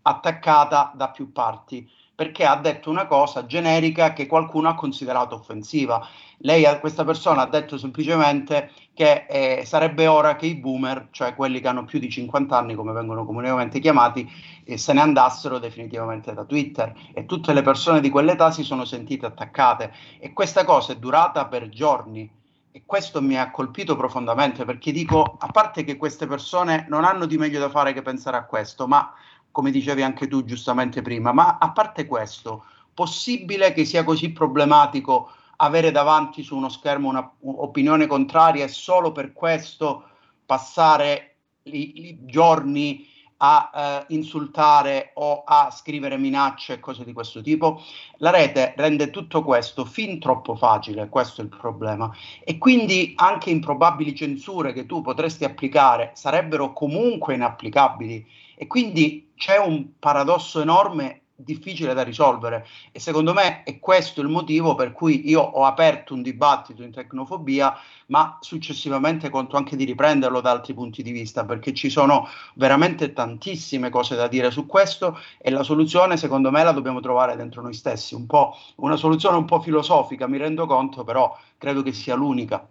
attaccata 0.00 0.92
da 0.94 1.10
più 1.10 1.30
parti 1.30 1.86
perché 2.20 2.44
ha 2.44 2.56
detto 2.56 2.90
una 2.90 3.06
cosa 3.06 3.46
generica 3.46 4.12
che 4.12 4.26
qualcuno 4.26 4.68
ha 4.68 4.74
considerato 4.74 5.36
offensiva. 5.36 6.06
Lei, 6.40 6.66
questa 6.78 7.02
persona, 7.02 7.40
ha 7.40 7.46
detto 7.46 7.78
semplicemente 7.78 8.72
che 8.92 9.24
eh, 9.26 9.64
sarebbe 9.64 10.06
ora 10.06 10.36
che 10.36 10.44
i 10.44 10.54
boomer, 10.54 11.08
cioè 11.12 11.34
quelli 11.34 11.60
che 11.60 11.68
hanno 11.68 11.86
più 11.86 11.98
di 11.98 12.10
50 12.10 12.54
anni, 12.54 12.74
come 12.74 12.92
vengono 12.92 13.24
comunemente 13.24 13.78
chiamati, 13.78 14.30
eh, 14.64 14.76
se 14.76 14.92
ne 14.92 15.00
andassero 15.00 15.58
definitivamente 15.58 16.34
da 16.34 16.44
Twitter. 16.44 16.92
E 17.14 17.24
tutte 17.24 17.54
le 17.54 17.62
persone 17.62 18.02
di 18.02 18.10
quell'età 18.10 18.50
si 18.50 18.64
sono 18.64 18.84
sentite 18.84 19.24
attaccate. 19.24 19.90
E 20.18 20.34
questa 20.34 20.66
cosa 20.66 20.92
è 20.92 20.96
durata 20.96 21.46
per 21.46 21.70
giorni. 21.70 22.30
E 22.70 22.82
questo 22.84 23.22
mi 23.22 23.38
ha 23.38 23.50
colpito 23.50 23.96
profondamente 23.96 24.66
perché 24.66 24.92
dico, 24.92 25.38
a 25.38 25.46
parte 25.46 25.84
che 25.84 25.96
queste 25.96 26.26
persone 26.26 26.84
non 26.90 27.04
hanno 27.04 27.24
di 27.24 27.38
meglio 27.38 27.60
da 27.60 27.70
fare 27.70 27.94
che 27.94 28.02
pensare 28.02 28.36
a 28.36 28.44
questo, 28.44 28.86
ma 28.86 29.10
come 29.50 29.70
dicevi 29.70 30.02
anche 30.02 30.28
tu 30.28 30.44
giustamente 30.44 31.02
prima, 31.02 31.32
ma 31.32 31.58
a 31.58 31.70
parte 31.72 32.06
questo, 32.06 32.64
possibile 32.94 33.72
che 33.72 33.84
sia 33.84 34.04
così 34.04 34.30
problematico 34.30 35.30
avere 35.56 35.90
davanti 35.90 36.42
su 36.42 36.56
uno 36.56 36.68
schermo 36.68 37.34
un'opinione 37.40 38.06
contraria 38.06 38.64
e 38.64 38.68
solo 38.68 39.12
per 39.12 39.32
questo 39.32 40.04
passare 40.46 41.36
i, 41.64 42.08
i 42.08 42.18
giorni 42.24 43.06
a 43.42 43.70
eh, 43.74 44.14
insultare 44.14 45.12
o 45.14 45.42
a 45.44 45.70
scrivere 45.70 46.16
minacce 46.18 46.74
e 46.74 46.80
cose 46.80 47.04
di 47.04 47.12
questo 47.12 47.40
tipo. 47.40 47.82
La 48.18 48.30
rete 48.30 48.74
rende 48.76 49.10
tutto 49.10 49.42
questo 49.42 49.84
fin 49.84 50.18
troppo 50.18 50.56
facile, 50.56 51.08
questo 51.08 51.40
è 51.40 51.44
il 51.44 51.50
problema. 51.50 52.10
E 52.44 52.58
quindi 52.58 53.12
anche 53.16 53.50
improbabili 53.50 54.14
censure 54.14 54.72
che 54.72 54.86
tu 54.86 55.00
potresti 55.00 55.44
applicare 55.44 56.10
sarebbero 56.14 56.72
comunque 56.72 57.34
inapplicabili 57.34 58.26
e 58.60 58.66
quindi 58.66 59.30
c'è 59.36 59.56
un 59.56 59.98
paradosso 59.98 60.60
enorme 60.60 61.22
difficile 61.34 61.94
da 61.94 62.02
risolvere. 62.02 62.66
E 62.92 63.00
secondo 63.00 63.32
me 63.32 63.62
è 63.62 63.78
questo 63.78 64.20
il 64.20 64.28
motivo 64.28 64.74
per 64.74 64.92
cui 64.92 65.26
io 65.30 65.40
ho 65.40 65.64
aperto 65.64 66.12
un 66.12 66.20
dibattito 66.20 66.82
in 66.82 66.90
tecnofobia 66.92 67.74
ma 68.08 68.36
successivamente 68.42 69.30
conto 69.30 69.56
anche 69.56 69.76
di 69.76 69.84
riprenderlo 69.84 70.42
da 70.42 70.50
altri 70.50 70.74
punti 70.74 71.02
di 71.02 71.10
vista 71.10 71.46
perché 71.46 71.72
ci 71.72 71.88
sono 71.88 72.28
veramente 72.56 73.14
tantissime 73.14 73.88
cose 73.88 74.14
da 74.14 74.28
dire 74.28 74.50
su 74.50 74.66
questo 74.66 75.18
e 75.38 75.48
la 75.50 75.62
soluzione 75.62 76.18
secondo 76.18 76.50
me 76.50 76.62
la 76.62 76.72
dobbiamo 76.72 77.00
trovare 77.00 77.36
dentro 77.36 77.62
noi 77.62 77.72
stessi. 77.72 78.14
Un 78.14 78.26
po' 78.26 78.54
una 78.76 78.96
soluzione 78.96 79.38
un 79.38 79.46
po' 79.46 79.62
filosofica 79.62 80.26
mi 80.26 80.36
rendo 80.36 80.66
conto 80.66 81.02
però 81.02 81.34
credo 81.56 81.80
che 81.80 81.94
sia 81.94 82.14
l'unica 82.14 82.68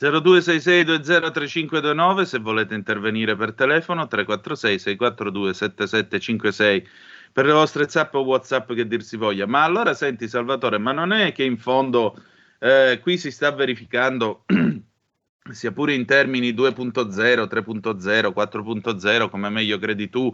0266203529 0.00 2.22
se 2.22 2.38
volete 2.38 2.74
intervenire 2.74 3.36
per 3.36 3.52
telefono 3.54 4.06
346 4.06 4.78
642 4.78 5.54
7756 5.54 6.88
per 7.32 7.46
le 7.46 7.52
vostre 7.52 7.88
zap 7.88 8.14
o 8.14 8.20
whatsapp 8.20 8.72
che 8.72 8.86
dir 8.86 9.02
si 9.02 9.16
voglia. 9.16 9.46
Ma 9.46 9.64
allora 9.64 9.94
senti 9.94 10.28
Salvatore 10.28 10.78
ma 10.78 10.92
non 10.92 11.12
è 11.12 11.32
che 11.32 11.44
in 11.44 11.58
fondo 11.58 12.16
eh, 12.60 13.00
qui 13.02 13.18
si 13.18 13.30
sta 13.30 13.50
verificando 13.50 14.44
sia 15.50 15.72
pure 15.72 15.94
in 15.94 16.04
termini 16.04 16.52
2.0 16.52 17.48
3.0 17.48 18.32
4.0 18.34 19.30
come 19.30 19.48
meglio 19.48 19.78
credi 19.78 20.08
tu 20.08 20.32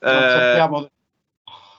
eh, 0.00 0.10
non 0.10 0.28
sappiamo. 0.28 0.90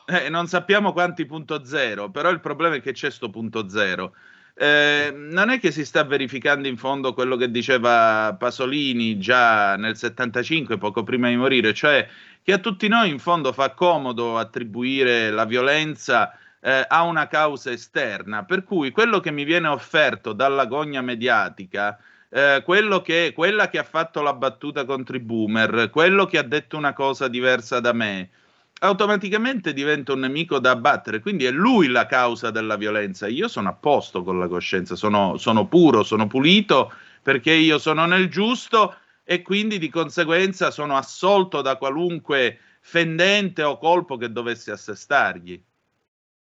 eh, 0.05 0.29
non 0.29 0.47
sappiamo 0.47 0.93
quanti 0.93 1.25
punto 1.25 1.63
zero, 1.63 2.09
però 2.09 2.29
il 2.29 2.39
problema 2.39 2.75
è 2.75 2.81
che 2.81 2.93
c'è 2.93 3.11
sto 3.11 3.29
punto 3.29 3.69
zero. 3.69 4.13
Eh, 4.59 5.13
non 5.15 5.49
è 5.49 5.59
che 5.59 5.69
si 5.69 5.85
sta 5.85 6.03
verificando 6.03 6.67
in 6.67 6.77
fondo 6.77 7.13
quello 7.13 7.35
che 7.35 7.51
diceva 7.51 8.35
Pasolini 8.39 9.19
già 9.19 9.75
nel 9.75 9.95
75, 9.95 10.79
poco 10.79 11.03
prima 11.03 11.29
di 11.29 11.35
morire, 11.35 11.75
cioè 11.75 12.07
che 12.41 12.53
a 12.53 12.57
tutti 12.57 12.87
noi 12.87 13.09
in 13.09 13.19
fondo 13.19 13.53
fa 13.53 13.71
comodo 13.75 14.39
attribuire 14.39 15.29
la 15.29 15.45
violenza 15.45 16.35
eh, 16.59 16.85
a 16.87 17.03
una 17.03 17.27
causa 17.27 17.69
esterna, 17.69 18.45
per 18.45 18.63
cui 18.63 18.89
quello 18.89 19.19
che 19.19 19.29
mi 19.29 19.43
viene 19.43 19.67
offerto 19.67 20.33
dalla 20.33 20.65
gogna 20.65 21.01
mediatica, 21.01 21.95
eh, 22.29 22.63
che, 23.03 23.33
quella 23.35 23.69
che 23.69 23.77
ha 23.77 23.83
fatto 23.83 24.23
la 24.23 24.33
battuta 24.33 24.85
contro 24.85 25.15
i 25.15 25.19
boomer, 25.19 25.91
quello 25.91 26.25
che 26.25 26.39
ha 26.39 26.43
detto 26.43 26.77
una 26.77 26.93
cosa 26.93 27.27
diversa 27.27 27.79
da 27.79 27.93
me, 27.93 28.29
automaticamente 28.79 29.73
diventa 29.73 30.13
un 30.13 30.19
nemico 30.19 30.59
da 30.59 30.71
abbattere, 30.71 31.19
quindi 31.19 31.45
è 31.45 31.51
lui 31.51 31.87
la 31.87 32.05
causa 32.05 32.51
della 32.51 32.75
violenza. 32.75 33.27
Io 33.27 33.47
sono 33.47 33.69
a 33.69 33.73
posto 33.73 34.23
con 34.23 34.39
la 34.39 34.47
coscienza, 34.47 34.95
sono, 34.95 35.37
sono 35.37 35.67
puro, 35.67 36.03
sono 36.03 36.27
pulito 36.27 36.91
perché 37.21 37.51
io 37.53 37.77
sono 37.77 38.05
nel 38.05 38.29
giusto 38.29 38.95
e 39.23 39.41
quindi 39.41 39.79
di 39.79 39.89
conseguenza 39.89 40.71
sono 40.71 40.95
assolto 40.95 41.61
da 41.61 41.75
qualunque 41.75 42.59
fendente 42.79 43.63
o 43.63 43.77
colpo 43.77 44.15
che 44.15 44.31
dovesse 44.31 44.71
assestargli. 44.71 45.61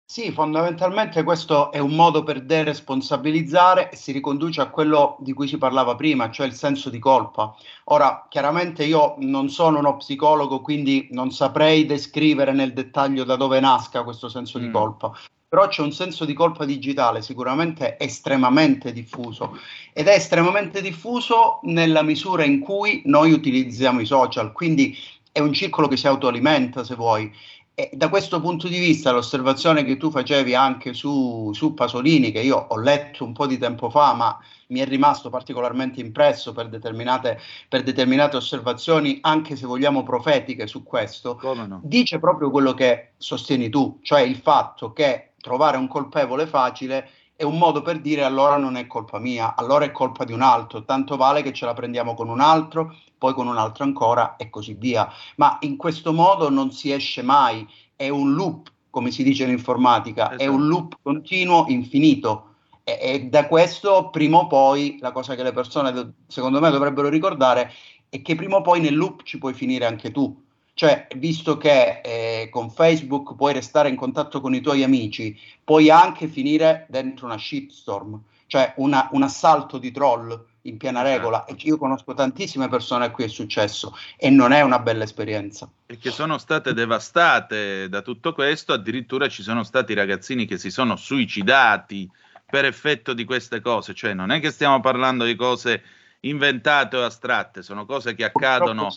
Sì, 0.07 0.31
fondamentalmente 0.31 1.23
questo 1.23 1.71
è 1.71 1.79
un 1.79 1.95
modo 1.95 2.21
per 2.21 2.43
deresponsabilizzare 2.43 3.89
e 3.89 3.95
si 3.95 4.11
riconduce 4.11 4.61
a 4.61 4.69
quello 4.69 5.17
di 5.19 5.33
cui 5.33 5.47
si 5.47 5.57
parlava 5.57 5.95
prima, 5.95 6.29
cioè 6.29 6.45
il 6.45 6.53
senso 6.53 6.91
di 6.91 6.99
colpa. 6.99 7.55
Ora, 7.85 8.27
chiaramente 8.29 8.83
io 8.83 9.15
non 9.17 9.49
sono 9.49 9.79
uno 9.79 9.97
psicologo, 9.97 10.61
quindi 10.61 11.07
non 11.09 11.31
saprei 11.31 11.87
descrivere 11.87 12.53
nel 12.53 12.73
dettaglio 12.73 13.23
da 13.23 13.35
dove 13.35 13.59
nasca 13.59 14.03
questo 14.03 14.29
senso 14.29 14.59
mm. 14.59 14.61
di 14.61 14.69
colpa, 14.69 15.11
però 15.49 15.67
c'è 15.67 15.81
un 15.81 15.91
senso 15.91 16.23
di 16.23 16.33
colpa 16.33 16.65
digitale 16.65 17.23
sicuramente 17.23 17.97
estremamente 17.97 18.93
diffuso 18.93 19.57
ed 19.91 20.07
è 20.07 20.13
estremamente 20.13 20.81
diffuso 20.81 21.59
nella 21.63 22.03
misura 22.03 22.43
in 22.43 22.59
cui 22.59 23.01
noi 23.05 23.31
utilizziamo 23.31 24.01
i 24.01 24.05
social, 24.05 24.51
quindi 24.51 24.95
è 25.31 25.39
un 25.39 25.51
circolo 25.51 25.89
che 25.89 25.97
si 25.97 26.07
autoalimenta 26.07 26.85
se 26.85 26.95
vuoi 26.95 27.29
e 27.75 27.89
da 27.91 28.07
questo 28.07 28.39
punto 28.39 28.69
di 28.69 28.79
vista, 28.79 29.11
l'osservazione 29.11 29.83
che 29.83 29.97
tu 29.97 30.09
facevi 30.09 30.55
anche 30.55 30.93
su, 30.93 31.51
su, 31.53 31.73
Pasolini, 31.73 32.31
che 32.31 32.39
io 32.39 32.55
ho 32.69 32.79
letto 32.79 33.25
un 33.25 33.33
po' 33.33 33.45
di 33.45 33.57
tempo 33.57 33.89
fa, 33.89 34.13
ma 34.13 34.39
mi 34.67 34.79
è 34.79 34.85
rimasto 34.85 35.29
particolarmente 35.29 35.99
impresso 35.99 36.53
per 36.53 36.69
determinate, 36.69 37.37
per 37.67 37.83
determinate 37.83 38.37
osservazioni, 38.37 39.17
anche 39.21 39.57
se 39.57 39.65
vogliamo 39.65 40.03
profetiche 40.03 40.67
su 40.67 40.83
questo, 40.83 41.37
no? 41.41 41.81
dice 41.83 42.17
proprio 42.17 42.49
quello 42.49 42.73
che 42.73 43.11
sostieni 43.17 43.67
tu, 43.67 43.99
cioè 44.01 44.21
il 44.21 44.37
fatto 44.37 44.93
che 44.93 45.33
trovare 45.41 45.75
un 45.75 45.89
colpevole 45.89 46.47
facile 46.47 47.09
è 47.35 47.43
un 47.43 47.57
modo 47.57 47.81
per 47.81 47.99
dire 47.99 48.23
allora 48.23 48.57
non 48.57 48.77
è 48.77 48.87
colpa 48.87 49.19
mia, 49.19 49.55
allora 49.55 49.85
è 49.85 49.91
colpa 49.91 50.23
di 50.23 50.33
un 50.33 50.41
altro, 50.41 50.85
tanto 50.85 51.17
vale 51.17 51.41
che 51.41 51.53
ce 51.53 51.65
la 51.65 51.73
prendiamo 51.73 52.13
con 52.13 52.29
un 52.29 52.39
altro 52.39 52.95
poi 53.17 53.33
con 53.33 53.47
un 53.47 53.57
altro 53.57 53.83
ancora 53.83 54.35
e 54.35 54.49
così 54.49 54.73
via. 54.73 55.09
Ma 55.37 55.57
in 55.61 55.77
questo 55.77 56.13
modo 56.13 56.49
non 56.49 56.71
si 56.71 56.91
esce 56.91 57.21
mai, 57.21 57.67
è 57.95 58.09
un 58.09 58.33
loop, 58.33 58.71
come 58.89 59.11
si 59.11 59.23
dice 59.23 59.43
in 59.43 59.49
informatica, 59.49 60.27
esatto. 60.27 60.43
è 60.43 60.47
un 60.47 60.59
esatto. 60.59 60.69
loop 60.69 60.97
continuo, 61.01 61.65
infinito. 61.67 62.49
E, 62.83 62.99
e, 63.01 63.23
da 63.25 63.47
questo 63.47 64.09
prima 64.11 64.37
o 64.37 64.47
poi 64.47 64.97
la 65.01 65.11
cosa 65.11 65.33
che 65.35 65.43
le 65.43 65.53
persone 65.53 66.13
secondo 66.27 66.59
me 66.59 66.69
dovrebbero 66.69 67.09
ricordare 67.09 67.71
è 68.09 68.21
che 68.21 68.35
prima 68.35 68.57
o 68.57 68.61
poi 68.61 68.79
nel 68.79 68.95
loop 68.95 69.23
ci 69.23 69.39
puoi 69.39 69.53
finire 69.53 69.85
anche 69.85 70.11
tu. 70.11 70.43
Cioè, 70.77 71.07
visto 71.15 71.55
che 71.55 72.01
eh, 72.03 72.49
con 72.49 72.69
Facebook 72.69 73.35
puoi 73.35 73.53
restare 73.53 73.87
in 73.87 73.95
contatto 73.95 74.41
con 74.41 74.53
i 74.53 74.59
tuoi 74.59 74.83
amici, 74.83 75.39
puoi 75.63 75.89
anche 75.89 76.27
finire 76.27 76.85
dentro 76.89 77.27
una 77.27 77.37
shitstorm, 77.37 78.19
cioè 78.45 78.73
una, 78.75 79.07
un 79.13 79.23
assalto 79.23 79.77
di 79.77 79.91
troll 79.91 80.37
in 80.63 80.75
piena 80.75 80.99
esatto. 80.99 81.15
regola. 81.15 81.45
E 81.45 81.55
io 81.59 81.77
conosco 81.77 82.13
tantissime 82.13 82.67
persone 82.67 83.05
a 83.05 83.11
cui 83.11 83.23
è 83.23 83.29
successo 83.29 83.95
e 84.17 84.29
non 84.29 84.51
è 84.51 84.59
una 84.63 84.79
bella 84.79 85.05
esperienza. 85.05 85.69
E 85.85 85.97
che 85.97 86.11
sono 86.11 86.37
state 86.37 86.73
devastate 86.73 87.87
da 87.87 88.01
tutto 88.01 88.33
questo, 88.33 88.73
addirittura 88.73 89.29
ci 89.29 89.43
sono 89.43 89.63
stati 89.63 89.93
ragazzini 89.93 90.45
che 90.45 90.57
si 90.57 90.71
sono 90.71 90.97
suicidati 90.97 92.09
per 92.45 92.65
effetto 92.65 93.13
di 93.13 93.23
queste 93.23 93.61
cose, 93.61 93.93
cioè 93.93 94.13
non 94.13 94.29
è 94.29 94.41
che 94.41 94.51
stiamo 94.51 94.81
parlando 94.81 95.23
di 95.23 95.35
cose 95.35 95.81
inventate 96.19 96.97
o 96.97 97.05
astratte, 97.05 97.63
sono 97.63 97.85
cose 97.85 98.13
che 98.13 98.25
accadono 98.25 98.93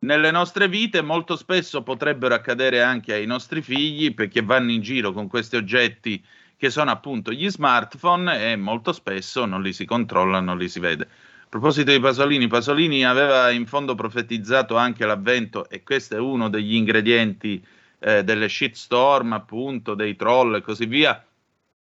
nelle 0.00 0.30
nostre 0.30 0.68
vite, 0.68 1.02
molto 1.02 1.36
spesso 1.36 1.82
potrebbero 1.82 2.34
accadere 2.34 2.82
anche 2.82 3.14
ai 3.14 3.26
nostri 3.26 3.62
figli 3.62 4.14
perché 4.14 4.42
vanno 4.42 4.70
in 4.70 4.80
giro 4.80 5.12
con 5.12 5.26
questi 5.26 5.56
oggetti 5.56 6.24
che 6.56 6.70
sono 6.70 6.90
appunto 6.90 7.32
gli 7.32 7.48
smartphone 7.48 8.50
e 8.50 8.56
molto 8.56 8.92
spesso 8.92 9.44
non 9.44 9.62
li 9.62 9.72
si 9.72 9.84
controlla, 9.84 10.40
non 10.40 10.58
li 10.58 10.68
si 10.68 10.80
vede. 10.80 11.04
A 11.04 11.46
proposito 11.48 11.90
di 11.90 12.00
Pasolini, 12.00 12.46
Pasolini 12.46 13.04
aveva 13.04 13.50
in 13.50 13.64
fondo 13.66 13.94
profetizzato 13.94 14.76
anche 14.76 15.06
l'avvento, 15.06 15.68
e 15.70 15.82
questo 15.82 16.16
è 16.16 16.18
uno 16.18 16.48
degli 16.48 16.74
ingredienti 16.74 17.64
eh, 18.00 18.22
delle 18.22 18.48
shitstorm, 18.48 19.32
appunto, 19.32 19.94
dei 19.94 20.14
troll 20.14 20.56
e 20.56 20.60
così 20.60 20.86
via, 20.86 21.24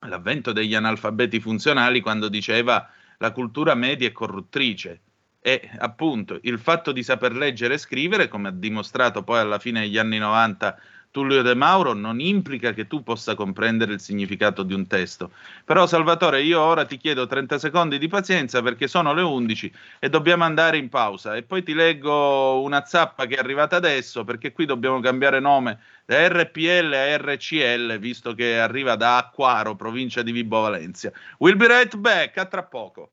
l'avvento 0.01 0.53
degli 0.53 0.75
analfabeti 0.75 1.41
funzionali 1.41 2.01
quando 2.01 2.29
diceva 2.29 2.89
la 3.19 3.33
cultura 3.33 3.75
media 3.75 4.09
è 4.09 4.13
corruttrice. 4.13 5.01
E 5.47 5.71
appunto 5.79 6.41
il 6.43 6.59
fatto 6.59 6.91
di 6.91 7.05
saper 7.05 7.33
leggere 7.33 7.75
e 7.75 7.79
scrivere, 7.79 8.27
come 8.27 8.49
ha 8.49 8.51
dimostrato 8.51 9.23
poi 9.23 9.39
alla 9.39 9.61
fine 9.61 9.83
degli 9.83 9.97
anni 9.97 10.19
90 10.19 10.77
Tullio 11.13 11.43
De 11.43 11.55
Mauro 11.55 11.93
non 11.93 12.19
implica 12.19 12.73
che 12.73 12.89
tu 12.89 13.05
possa 13.05 13.37
comprendere 13.37 13.93
il 13.93 14.01
significato 14.01 14.65
di 14.65 14.75
un 14.75 14.89
testo. 14.89 15.31
Però 15.65 15.87
Salvatore, 15.87 16.43
io 16.43 16.61
ora 16.61 16.85
ti 16.85 16.97
chiedo 16.97 17.29
30 17.29 17.61
secondi 17.61 17.99
di 17.99 18.09
pazienza 18.09 18.61
perché 18.61 18.89
sono 18.89 19.15
le 19.15 19.23
11 19.23 19.73
e 20.01 20.09
dobbiamo 20.09 20.43
andare 20.43 20.79
in 20.79 20.89
pausa 20.89 21.37
e 21.37 21.45
poi 21.45 21.63
ti 21.63 21.75
leggo 21.75 22.61
una 22.63 22.85
zappa 22.85 23.27
che 23.27 23.37
è 23.37 23.39
arrivata 23.39 23.77
adesso 23.77 24.25
perché 24.25 24.51
qui 24.51 24.67
dobbiamo 24.67 24.99
cambiare 24.99 25.39
nome 25.39 25.79
da 26.05 26.27
RPL 26.27 26.93
a 26.93 27.17
RCL 27.19 28.01
visto 28.01 28.35
che 28.35 28.59
arriva 28.59 28.97
da 28.97 29.19
Acquaro, 29.19 29.77
provincia 29.77 30.23
di 30.23 30.33
Vibo 30.33 30.63
Valencia. 30.63 31.13
We'll 31.39 31.57
be 31.57 31.69
right 31.69 31.97
back, 31.97 32.37
a 32.37 32.47
tra 32.47 32.65
poco. 32.65 33.13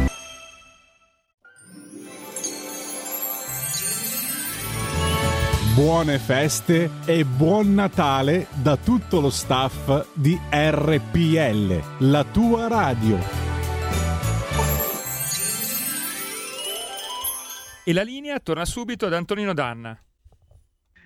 Buone 5.73 6.19
feste 6.19 6.89
e 7.05 7.23
buon 7.23 7.73
Natale 7.73 8.47
da 8.61 8.75
tutto 8.75 9.21
lo 9.21 9.29
staff 9.29 10.07
di 10.13 10.37
RPL, 10.49 11.81
la 11.99 12.25
tua 12.25 12.67
radio. 12.67 13.17
E 17.85 17.93
la 17.93 18.01
linea 18.01 18.37
torna 18.39 18.65
subito 18.65 19.05
ad 19.05 19.13
Antonino 19.13 19.53
Danna. 19.53 19.97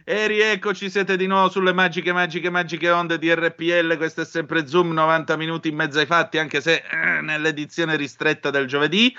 E 0.03 0.27
rieccoci, 0.27 0.89
siete 0.89 1.15
di 1.15 1.27
nuovo 1.27 1.49
sulle 1.49 1.71
magiche, 1.71 2.11
magiche, 2.11 2.49
magiche 2.49 2.89
onde 2.89 3.19
di 3.19 3.31
RPL. 3.31 3.97
Questo 3.97 4.21
è 4.21 4.25
sempre 4.25 4.65
Zoom, 4.65 4.93
90 4.93 5.37
minuti 5.37 5.69
in 5.69 5.75
mezzo 5.75 5.99
ai 5.99 6.07
fatti, 6.07 6.39
anche 6.39 6.59
se 6.59 6.81
eh, 6.89 7.21
nell'edizione 7.21 7.95
ristretta 7.95 8.49
del 8.49 8.65
giovedì. 8.65 9.15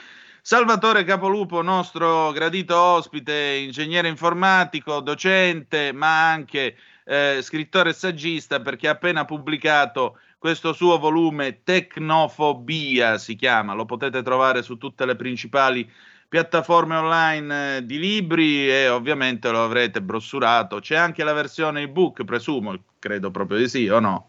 Salvatore 0.46 1.02
Capolupo, 1.02 1.60
nostro 1.60 2.30
gradito 2.30 2.78
ospite, 2.78 3.64
ingegnere 3.66 4.06
informatico, 4.06 5.00
docente, 5.00 5.90
ma 5.90 6.30
anche 6.30 6.76
eh, 7.04 7.40
scrittore 7.42 7.90
e 7.90 7.94
saggista, 7.94 8.60
perché 8.60 8.86
ha 8.86 8.92
appena 8.92 9.24
pubblicato 9.24 10.20
questo 10.38 10.72
suo 10.72 11.00
volume 11.00 11.64
Tecnofobia, 11.64 13.18
si 13.18 13.34
chiama, 13.34 13.74
lo 13.74 13.86
potete 13.86 14.22
trovare 14.22 14.62
su 14.62 14.78
tutte 14.78 15.04
le 15.04 15.16
principali 15.16 15.90
piattaforme 16.28 16.94
online 16.94 17.78
eh, 17.78 17.84
di 17.84 17.98
libri 17.98 18.70
e 18.70 18.88
ovviamente 18.88 19.50
lo 19.50 19.64
avrete 19.64 20.00
brossurato. 20.00 20.78
C'è 20.78 20.94
anche 20.94 21.24
la 21.24 21.32
versione 21.32 21.80
ebook, 21.80 22.22
presumo, 22.22 22.72
credo 23.00 23.32
proprio 23.32 23.58
di 23.58 23.68
sì 23.68 23.88
o 23.88 23.98
no? 23.98 24.28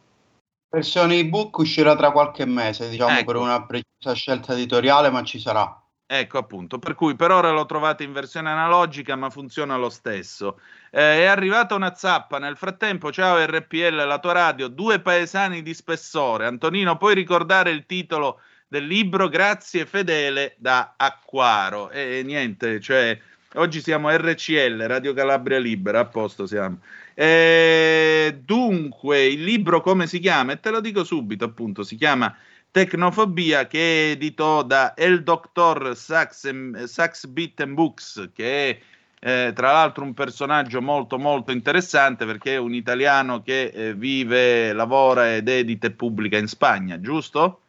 Versione 0.68 1.18
ebook 1.18 1.60
uscirà 1.60 1.96
tra 1.96 2.10
qualche 2.10 2.46
mese, 2.46 2.90
diciamo 2.90 3.20
ecco. 3.20 3.34
per 3.34 3.36
una 3.36 3.64
precisa 3.68 4.14
scelta 4.14 4.54
editoriale, 4.54 5.12
ma 5.12 5.24
ci 5.24 5.38
sarà. 5.38 5.80
Ecco 6.10 6.38
appunto, 6.38 6.80
per 6.80 6.96
cui 6.96 7.18
per 7.18 7.32
ora 7.32 7.52
lo 7.52 7.66
trovate 7.66 8.06
in 8.06 8.14
versione 8.14 8.50
analogica, 8.50 9.18
ma 9.18 9.30
funziona 9.30 9.76
lo 9.76 9.90
stesso. 9.90 10.58
Eh, 10.90 11.18
è 11.18 11.26
arrivata 11.26 11.76
una 11.76 11.96
zappa 11.96 12.40
nel 12.40 12.56
frattempo. 12.56 13.12
Ciao 13.12 13.44
RPL, 13.46 13.94
la 14.08 14.18
tua 14.20 14.32
radio, 14.32 14.70
due 14.70 15.02
paesani 15.02 15.62
di 15.62 15.74
spessore. 15.74 16.46
Antonino, 16.46 16.96
puoi 16.96 17.14
ricordare 17.14 17.72
il 17.72 17.86
titolo 17.86 18.40
del 18.70 18.88
libro? 18.88 19.28
Grazie 19.28 19.86
fedele 19.86 20.56
da 20.60 20.94
Acquaro. 20.96 21.90
E 21.90 22.22
niente, 22.24 22.80
cioè 22.80 23.20
oggi 23.56 23.82
siamo 23.82 24.10
RCL, 24.10 24.84
Radio 24.88 25.14
Calabria 25.14 25.60
Libera, 25.60 26.00
a 26.00 26.06
posto 26.06 26.48
siamo. 26.48 26.80
Eh, 27.16 28.40
dunque, 28.46 29.26
il 29.26 29.44
libro 29.44 29.82
come 29.82 30.08
si 30.08 30.20
chiama? 30.20 30.54
E 30.54 30.60
te 30.62 30.70
lo 30.70 30.80
dico 30.80 31.04
subito, 31.04 31.44
appunto, 31.44 31.84
si 31.84 31.98
chiama 31.98 32.34
Tecnofobia 32.78 33.66
che 33.66 34.12
editò 34.12 34.62
da 34.62 34.94
El 34.94 35.24
Doctor 35.24 35.98
Sax, 35.98 36.84
Sax 36.84 37.26
Bitten 37.26 37.74
Books, 37.74 38.30
che 38.36 38.70
è 38.70 39.48
eh, 39.48 39.52
tra 39.52 39.72
l'altro 39.72 40.04
un 40.04 40.14
personaggio 40.14 40.80
molto 40.80 41.18
molto 41.18 41.52
interessante 41.52 42.28
perché 42.28 42.54
è 42.54 42.58
un 42.58 42.76
italiano 42.76 43.42
che 43.42 43.72
eh, 43.74 43.96
vive, 43.96 44.74
lavora 44.74 45.34
ed 45.34 45.50
edita 45.50 45.88
e 45.88 45.92
pubblica 45.92 46.38
in 46.38 46.46
Spagna, 46.46 47.02
giusto? 47.02 47.62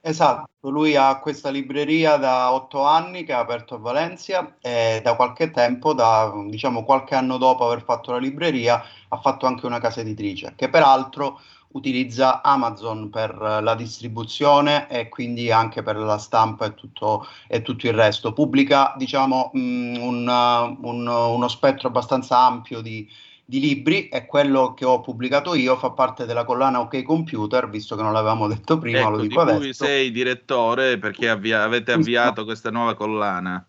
Esatto, 0.00 0.70
lui 0.70 0.94
ha 0.94 1.18
questa 1.18 1.50
libreria 1.50 2.16
da 2.16 2.52
otto 2.52 2.84
anni 2.84 3.24
che 3.24 3.32
ha 3.32 3.40
aperto 3.40 3.74
a 3.74 3.78
Valencia 3.78 4.54
e 4.60 5.00
da 5.02 5.16
qualche 5.16 5.50
tempo, 5.50 5.94
da 5.94 6.32
diciamo 6.46 6.84
qualche 6.84 7.16
anno 7.16 7.38
dopo 7.38 7.66
aver 7.66 7.82
fatto 7.82 8.12
la 8.12 8.18
libreria, 8.18 8.80
ha 9.08 9.16
fatto 9.16 9.46
anche 9.46 9.66
una 9.66 9.80
casa 9.80 10.00
editrice 10.00 10.52
che 10.54 10.68
peraltro 10.68 11.40
utilizza 11.72 12.42
Amazon 12.42 13.10
per 13.10 13.36
la 13.36 13.74
distribuzione 13.74 14.88
e 14.88 15.08
quindi 15.08 15.50
anche 15.50 15.82
per 15.82 15.96
la 15.96 16.18
stampa 16.18 16.66
e 16.66 16.74
tutto, 16.74 17.26
e 17.46 17.62
tutto 17.62 17.86
il 17.86 17.92
resto. 17.92 18.32
Pubblica 18.32 18.94
diciamo, 18.96 19.50
mh, 19.52 19.60
mm, 19.60 19.96
un, 19.96 20.76
un, 20.80 21.06
uno 21.06 21.48
spettro 21.48 21.88
abbastanza 21.88 22.38
ampio 22.38 22.80
di, 22.80 23.08
di 23.44 23.60
libri 23.60 24.08
e 24.08 24.26
quello 24.26 24.74
che 24.74 24.84
ho 24.84 25.00
pubblicato 25.00 25.54
io 25.54 25.76
fa 25.76 25.90
parte 25.90 26.24
della 26.24 26.44
collana 26.44 26.80
OK 26.80 27.02
Computer, 27.02 27.68
visto 27.68 27.96
che 27.96 28.02
non 28.02 28.12
l'avevamo 28.12 28.46
detto 28.48 28.78
prima, 28.78 29.00
ecco, 29.00 29.10
lo 29.10 29.20
dico 29.20 29.44
di 29.44 29.50
adesso. 29.50 29.84
sei 29.84 30.10
direttore 30.10 30.98
perché 30.98 31.28
avvia- 31.28 31.62
avete 31.62 31.92
avviato 31.92 32.44
questa 32.44 32.70
nuova 32.70 32.94
collana. 32.94 33.64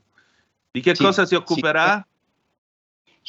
Di 0.72 0.82
che 0.82 0.96
sì, 0.96 1.04
cosa 1.04 1.26
si 1.26 1.36
occuperà? 1.36 1.96
Sì. 1.96 2.09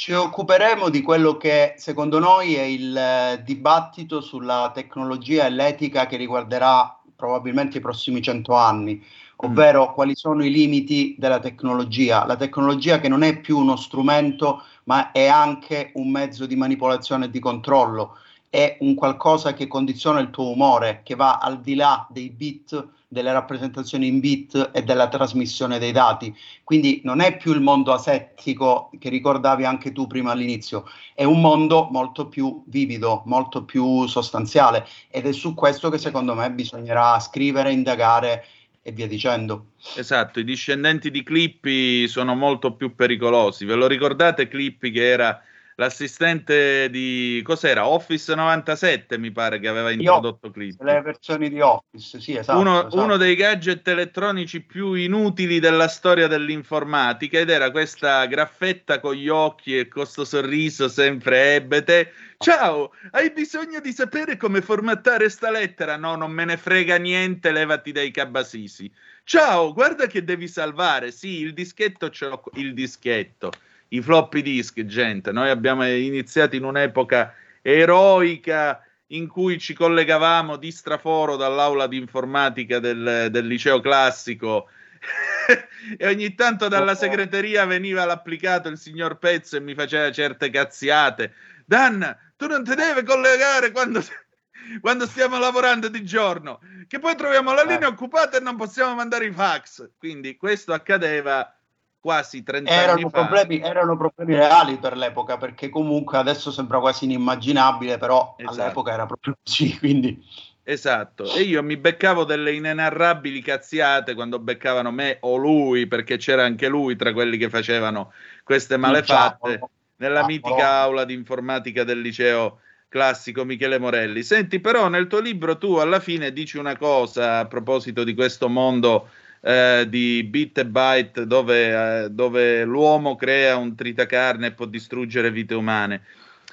Ci 0.00 0.14
occuperemo 0.14 0.88
di 0.88 1.02
quello 1.02 1.36
che 1.36 1.74
secondo 1.76 2.18
noi 2.18 2.54
è 2.54 2.62
il 2.62 2.96
eh, 2.96 3.42
dibattito 3.44 4.22
sulla 4.22 4.70
tecnologia 4.72 5.44
e 5.44 5.50
l'etica 5.50 6.06
che 6.06 6.16
riguarderà 6.16 6.98
probabilmente 7.14 7.76
i 7.76 7.82
prossimi 7.82 8.22
cento 8.22 8.54
anni, 8.54 8.94
mm. 8.94 9.00
ovvero 9.36 9.90
mm. 9.90 9.92
quali 9.92 10.16
sono 10.16 10.42
i 10.42 10.50
limiti 10.50 11.16
della 11.18 11.38
tecnologia. 11.38 12.24
La 12.24 12.36
tecnologia 12.36 12.98
che 12.98 13.08
non 13.08 13.22
è 13.22 13.40
più 13.40 13.58
uno 13.58 13.76
strumento, 13.76 14.62
ma 14.84 15.12
è 15.12 15.26
anche 15.26 15.90
un 15.96 16.10
mezzo 16.10 16.46
di 16.46 16.56
manipolazione 16.56 17.26
e 17.26 17.30
di 17.30 17.38
controllo 17.38 18.16
è 18.48 18.78
un 18.80 18.94
qualcosa 18.94 19.52
che 19.52 19.66
condiziona 19.66 20.20
il 20.20 20.30
tuo 20.30 20.50
umore, 20.50 21.02
che 21.04 21.14
va 21.14 21.36
al 21.36 21.60
di 21.60 21.74
là 21.74 22.06
dei 22.08 22.30
bit, 22.30 22.88
delle 23.12 23.32
rappresentazioni 23.32 24.06
in 24.06 24.20
bit 24.20 24.70
e 24.72 24.84
della 24.84 25.08
trasmissione 25.08 25.80
dei 25.80 25.90
dati. 25.90 26.32
Quindi 26.62 27.00
non 27.02 27.20
è 27.20 27.36
più 27.36 27.52
il 27.52 27.60
mondo 27.60 27.92
asettico 27.92 28.88
che 29.00 29.08
ricordavi 29.08 29.64
anche 29.64 29.90
tu 29.90 30.06
prima 30.06 30.30
all'inizio, 30.30 30.84
è 31.12 31.24
un 31.24 31.40
mondo 31.40 31.88
molto 31.90 32.28
più 32.28 32.62
vivido, 32.66 33.22
molto 33.26 33.64
più 33.64 34.06
sostanziale 34.06 34.86
ed 35.10 35.26
è 35.26 35.32
su 35.32 35.54
questo 35.54 35.90
che 35.90 35.98
secondo 35.98 36.34
me 36.34 36.52
bisognerà 36.52 37.18
scrivere, 37.18 37.72
indagare 37.72 38.44
e 38.80 38.92
via 38.92 39.08
dicendo. 39.08 39.72
Esatto, 39.96 40.38
i 40.38 40.44
discendenti 40.44 41.10
di 41.10 41.24
Clippy 41.24 42.06
sono 42.06 42.36
molto 42.36 42.74
più 42.74 42.94
pericolosi. 42.94 43.64
Ve 43.64 43.74
lo 43.74 43.88
ricordate 43.88 44.46
Clippy 44.46 44.92
che 44.92 45.08
era 45.08 45.42
l'assistente 45.80 46.90
di 46.90 47.40
cos'era? 47.42 47.88
Office 47.88 48.34
97 48.34 49.16
mi 49.16 49.32
pare 49.32 49.58
che 49.58 49.66
aveva 49.66 49.90
introdotto 49.90 50.50
Clip. 50.50 50.78
Le 50.82 51.00
versioni 51.00 51.48
di 51.48 51.60
Office, 51.60 52.20
sì, 52.20 52.36
esatto 52.36 52.58
uno, 52.58 52.80
esatto. 52.80 53.02
uno, 53.02 53.16
dei 53.16 53.34
gadget 53.34 53.88
elettronici 53.88 54.60
più 54.60 54.92
inutili 54.92 55.58
della 55.58 55.88
storia 55.88 56.26
dell'informatica 56.26 57.38
ed 57.38 57.48
era 57.48 57.70
questa 57.70 58.26
graffetta 58.26 59.00
con 59.00 59.14
gli 59.14 59.28
occhi 59.28 59.78
e 59.78 59.88
questo 59.88 60.26
sorriso 60.26 60.88
sempre 60.88 61.54
ebete. 61.54 62.12
Ciao, 62.36 62.92
hai 63.12 63.32
bisogno 63.32 63.80
di 63.80 63.92
sapere 63.92 64.36
come 64.36 64.60
formattare 64.60 65.30
sta 65.30 65.50
lettera? 65.50 65.96
No, 65.96 66.14
non 66.14 66.30
me 66.30 66.44
ne 66.44 66.58
frega 66.58 66.96
niente, 66.96 67.52
levati 67.52 67.92
dai 67.92 68.10
cabasisi. 68.10 68.90
Ciao, 69.24 69.72
guarda 69.72 70.06
che 70.06 70.24
devi 70.24 70.46
salvare. 70.46 71.10
Sì, 71.10 71.40
il 71.40 71.54
dischetto 71.54 72.10
ce 72.10 72.26
l'ho, 72.26 72.42
il 72.54 72.74
dischetto 72.74 73.50
i 73.90 74.02
floppy 74.02 74.42
disk, 74.42 74.84
gente. 74.84 75.32
Noi 75.32 75.50
abbiamo 75.50 75.86
iniziato 75.86 76.56
in 76.56 76.64
un'epoca 76.64 77.34
eroica 77.62 78.84
in 79.08 79.26
cui 79.26 79.58
ci 79.58 79.74
collegavamo 79.74 80.56
di 80.56 80.70
straforo 80.70 81.36
dall'aula 81.36 81.86
di 81.86 81.96
informatica 81.96 82.78
del, 82.78 83.28
del 83.30 83.46
liceo 83.46 83.80
classico 83.80 84.68
e 85.96 86.06
ogni 86.06 86.34
tanto 86.34 86.68
dalla 86.68 86.94
segreteria 86.94 87.64
veniva 87.64 88.04
l'applicato 88.04 88.68
il 88.68 88.78
signor 88.78 89.18
Pezzo 89.18 89.56
e 89.56 89.60
mi 89.60 89.74
faceva 89.74 90.12
certe 90.12 90.50
cazziate. 90.50 91.34
Dan, 91.64 92.16
tu 92.36 92.46
non 92.46 92.62
ti 92.62 92.74
devi 92.74 93.02
collegare 93.02 93.72
quando, 93.72 94.00
quando 94.80 95.06
stiamo 95.06 95.38
lavorando 95.38 95.88
di 95.88 96.04
giorno, 96.04 96.60
che 96.86 97.00
poi 97.00 97.16
troviamo 97.16 97.52
la 97.52 97.64
linea 97.64 97.88
eh. 97.88 97.92
occupata 97.92 98.36
e 98.36 98.40
non 98.40 98.56
possiamo 98.56 98.94
mandare 98.94 99.26
i 99.26 99.32
fax. 99.32 99.90
Quindi 99.98 100.36
questo 100.36 100.72
accadeva 100.72 101.52
quasi 102.00 102.42
30 102.42 102.70
erano 102.70 102.92
anni 102.92 103.10
problemi, 103.10 103.60
fa. 103.60 103.66
Erano 103.66 103.96
problemi 103.96 104.34
reali 104.34 104.78
per 104.78 104.96
l'epoca, 104.96 105.36
perché 105.36 105.68
comunque 105.68 106.18
adesso 106.18 106.50
sembra 106.50 106.80
quasi 106.80 107.04
inimmaginabile, 107.04 107.98
però 107.98 108.34
esatto. 108.38 108.60
all'epoca 108.60 108.92
era 108.92 109.06
proprio 109.06 109.36
così, 109.42 109.76
quindi... 109.78 110.48
Esatto, 110.62 111.24
e 111.34 111.40
io 111.40 111.62
mi 111.64 111.76
beccavo 111.76 112.22
delle 112.24 112.52
inenarrabili 112.52 113.40
cazziate 113.40 114.14
quando 114.14 114.38
beccavano 114.38 114.92
me 114.92 115.16
o 115.20 115.36
lui, 115.36 115.88
perché 115.88 116.16
c'era 116.16 116.44
anche 116.44 116.68
lui 116.68 116.94
tra 116.94 117.12
quelli 117.12 117.38
che 117.38 117.48
facevano 117.48 118.12
queste 118.44 118.76
malefatte 118.76 119.60
nella 119.96 120.24
mitica 120.24 120.74
aula 120.74 121.04
di 121.04 121.14
informatica 121.14 121.82
del 121.82 122.00
liceo 122.00 122.60
classico 122.88 123.44
Michele 123.44 123.78
Morelli. 123.78 124.22
Senti, 124.22 124.60
però 124.60 124.88
nel 124.88 125.06
tuo 125.06 125.20
libro 125.20 125.58
tu 125.58 125.76
alla 125.76 125.98
fine 125.98 126.32
dici 126.32 126.58
una 126.58 126.76
cosa 126.76 127.38
a 127.38 127.46
proposito 127.46 128.04
di 128.04 128.14
questo 128.14 128.48
mondo 128.48 129.08
eh, 129.40 129.86
di 129.88 130.22
bit 130.24 130.58
e 130.58 130.66
byte 130.66 131.26
dove, 131.26 132.04
eh, 132.04 132.10
dove 132.10 132.64
l'uomo 132.64 133.16
crea 133.16 133.56
un 133.56 133.74
tritacarne 133.74 134.48
e 134.48 134.52
può 134.52 134.66
distruggere 134.66 135.30
vite 135.30 135.54
umane. 135.54 136.02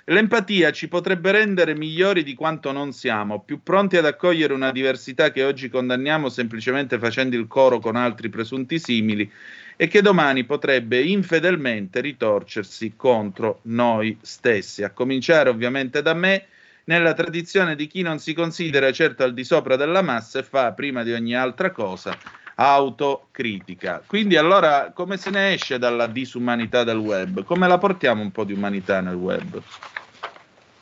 L'empatia 0.09 0.71
ci 0.71 0.87
potrebbe 0.87 1.31
rendere 1.31 1.75
migliori 1.75 2.23
di 2.23 2.33
quanto 2.33 2.71
non 2.71 2.93
siamo, 2.93 3.41
più 3.41 3.61
pronti 3.61 3.97
ad 3.97 4.05
accogliere 4.05 4.53
una 4.53 4.71
diversità 4.71 5.31
che 5.31 5.43
oggi 5.43 5.67
condanniamo 5.67 6.29
semplicemente 6.29 6.97
facendo 6.97 7.35
il 7.35 7.45
coro 7.47 7.79
con 7.79 7.97
altri 7.97 8.29
presunti 8.29 8.79
simili 8.79 9.29
e 9.75 9.87
che 9.89 10.01
domani 10.01 10.45
potrebbe 10.45 11.01
infedelmente 11.01 11.99
ritorcersi 11.99 12.93
contro 12.95 13.59
noi 13.63 14.17
stessi, 14.21 14.81
a 14.83 14.91
cominciare 14.91 15.49
ovviamente 15.49 16.01
da 16.01 16.13
me, 16.13 16.45
nella 16.85 17.13
tradizione 17.13 17.75
di 17.75 17.85
chi 17.87 18.01
non 18.01 18.19
si 18.19 18.33
considera 18.33 18.89
certo 18.93 19.23
al 19.23 19.33
di 19.33 19.43
sopra 19.43 19.75
della 19.75 20.01
massa 20.01 20.39
e 20.39 20.43
fa 20.43 20.71
prima 20.71 21.03
di 21.03 21.11
ogni 21.11 21.35
altra 21.35 21.71
cosa 21.71 22.17
autocritica. 22.59 24.01
Quindi 24.05 24.35
allora 24.35 24.91
come 24.91 25.17
se 25.17 25.29
ne 25.29 25.53
esce 25.53 25.77
dalla 25.77 26.07
disumanità 26.07 26.83
del 26.83 26.97
web? 26.97 27.43
Come 27.43 27.67
la 27.67 27.77
portiamo 27.77 28.21
un 28.21 28.31
po' 28.31 28.43
di 28.43 28.53
umanità 28.53 28.99
nel 28.99 29.15
web? 29.15 29.61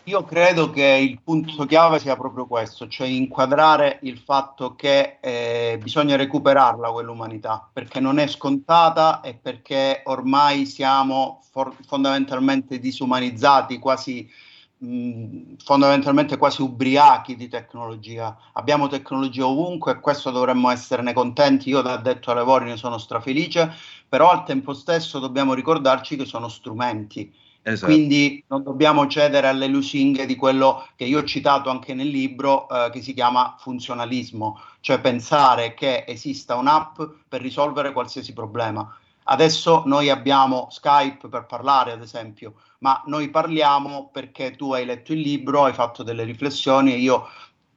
Io 0.07 0.23
credo 0.23 0.69
che 0.69 0.83
il 0.83 1.19
punto 1.21 1.65
chiave 1.65 1.97
sia 1.97 2.15
proprio 2.15 2.45
questo, 2.45 2.87
cioè 2.87 3.07
inquadrare 3.07 3.97
il 4.03 4.19
fatto 4.19 4.75
che 4.75 5.17
eh, 5.19 5.79
bisogna 5.81 6.15
recuperarla 6.15 6.91
quell'umanità, 6.91 7.67
perché 7.73 7.99
non 7.99 8.19
è 8.19 8.27
scontata 8.27 9.21
e 9.21 9.33
perché 9.33 10.01
ormai 10.05 10.67
siamo 10.67 11.41
for- 11.51 11.75
fondamentalmente 11.87 12.77
disumanizzati, 12.77 13.79
quasi 13.79 14.29
fondamentalmente 14.77 16.37
quasi 16.37 16.61
ubriachi 16.61 17.35
di 17.35 17.47
tecnologia. 17.47 18.37
Abbiamo 18.53 18.87
tecnologia 18.87 19.47
ovunque 19.47 19.93
e 19.93 19.99
questo 19.99 20.31
dovremmo 20.31 20.69
esserne 20.69 21.13
contenti. 21.13 21.69
Io 21.69 21.81
da 21.81 21.97
detto 21.97 22.29
ai 22.29 22.37
lavori 22.37 22.65
ne 22.65 22.77
sono 22.77 22.97
strafelice, 22.97 23.73
però 24.07 24.31
al 24.31 24.43
tempo 24.43 24.73
stesso 24.73 25.19
dobbiamo 25.19 25.53
ricordarci 25.53 26.15
che 26.15 26.25
sono 26.25 26.47
strumenti. 26.47 27.33
Esatto. 27.67 27.91
Quindi 27.91 28.43
non 28.47 28.61
dobbiamo 28.61 29.07
cedere 29.07 29.47
alle 29.47 29.65
lusinghe 29.65 30.27
di 30.27 30.35
quello 30.35 30.87
che 30.95 31.05
io 31.05 31.19
ho 31.19 31.23
citato 31.23 31.71
anche 31.71 31.95
nel 31.95 32.09
libro 32.09 32.69
eh, 32.69 32.91
che 32.91 33.01
si 33.01 33.11
chiama 33.15 33.55
funzionalismo, 33.57 34.61
cioè 34.81 34.99
pensare 35.01 35.73
che 35.73 36.05
esista 36.07 36.53
un'app 36.53 37.01
per 37.27 37.41
risolvere 37.41 37.91
qualsiasi 37.91 38.33
problema. 38.33 38.95
Adesso 39.27 39.83
noi 39.85 40.09
abbiamo 40.09 40.67
Skype 40.69 41.29
per 41.29 41.45
parlare, 41.45 41.91
ad 41.91 42.01
esempio, 42.01 42.55
ma 42.79 43.01
noi 43.05 43.29
parliamo 43.29 44.09
perché 44.11 44.55
tu 44.55 44.73
hai 44.73 44.85
letto 44.85 45.13
il 45.13 45.19
libro, 45.19 45.63
hai 45.63 45.73
fatto 45.73 46.03
delle 46.03 46.23
riflessioni 46.23 46.93
e 46.93 46.97
io 46.97 47.27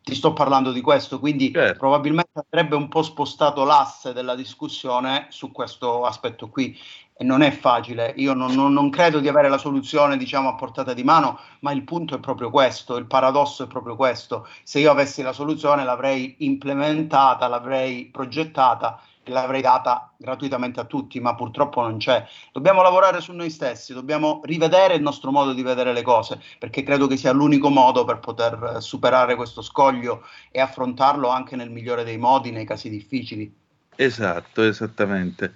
ti 0.02 0.14
sto 0.14 0.32
parlando 0.32 0.72
di 0.72 0.80
questo, 0.80 1.18
quindi 1.18 1.52
certo. 1.52 1.78
probabilmente 1.78 2.42
andrebbe 2.48 2.76
un 2.76 2.88
po' 2.88 3.02
spostato 3.02 3.64
l'asse 3.64 4.12
della 4.12 4.34
discussione 4.34 5.26
su 5.28 5.52
questo 5.52 6.04
aspetto 6.04 6.48
qui 6.48 6.76
e 7.14 7.24
non 7.24 7.42
è 7.42 7.50
facile. 7.50 8.14
Io 8.16 8.32
non, 8.32 8.54
non, 8.54 8.72
non, 8.72 8.90
credo 8.90 9.18
di 9.18 9.28
avere 9.28 9.48
la 9.48 9.58
soluzione, 9.58 10.16
diciamo, 10.16 10.48
a 10.48 10.54
portata 10.54 10.94
di 10.94 11.02
mano, 11.02 11.38
ma 11.61 11.72
il 11.72 11.82
punto 11.82 12.14
è 12.14 12.20
proprio 12.20 12.48
questo, 12.48 12.96
il 12.96 13.06
paradosso 13.06 13.64
è 13.64 13.66
proprio 13.66 13.96
questo. 13.96 14.46
Se 14.62 14.78
io 14.78 14.90
avessi 14.90 15.20
la 15.20 15.32
soluzione 15.32 15.84
l'avrei 15.84 16.37
implementata, 16.38 17.48
l'avrei 17.48 18.06
progettata 18.06 19.00
l'avrei 19.28 19.60
data 19.60 20.12
gratuitamente 20.16 20.80
a 20.80 20.84
tutti, 20.84 21.20
ma 21.20 21.34
purtroppo 21.34 21.80
non 21.82 21.98
c'è. 21.98 22.26
Dobbiamo 22.52 22.82
lavorare 22.82 23.20
su 23.20 23.32
noi 23.32 23.50
stessi, 23.50 23.92
dobbiamo 23.92 24.40
rivedere 24.44 24.94
il 24.94 25.02
nostro 25.02 25.30
modo 25.30 25.52
di 25.52 25.62
vedere 25.62 25.92
le 25.92 26.02
cose, 26.02 26.40
perché 26.58 26.82
credo 26.82 27.06
che 27.06 27.16
sia 27.16 27.32
l'unico 27.32 27.68
modo 27.68 28.04
per 28.04 28.18
poter 28.18 28.76
superare 28.80 29.34
questo 29.34 29.62
scoglio 29.62 30.24
e 30.50 30.60
affrontarlo 30.60 31.28
anche 31.28 31.56
nel 31.56 31.70
migliore 31.70 32.04
dei 32.04 32.18
modi 32.18 32.50
nei 32.50 32.64
casi 32.64 32.90
difficili. 32.90 33.52
Esatto, 33.96 34.62
esattamente. 34.62 35.54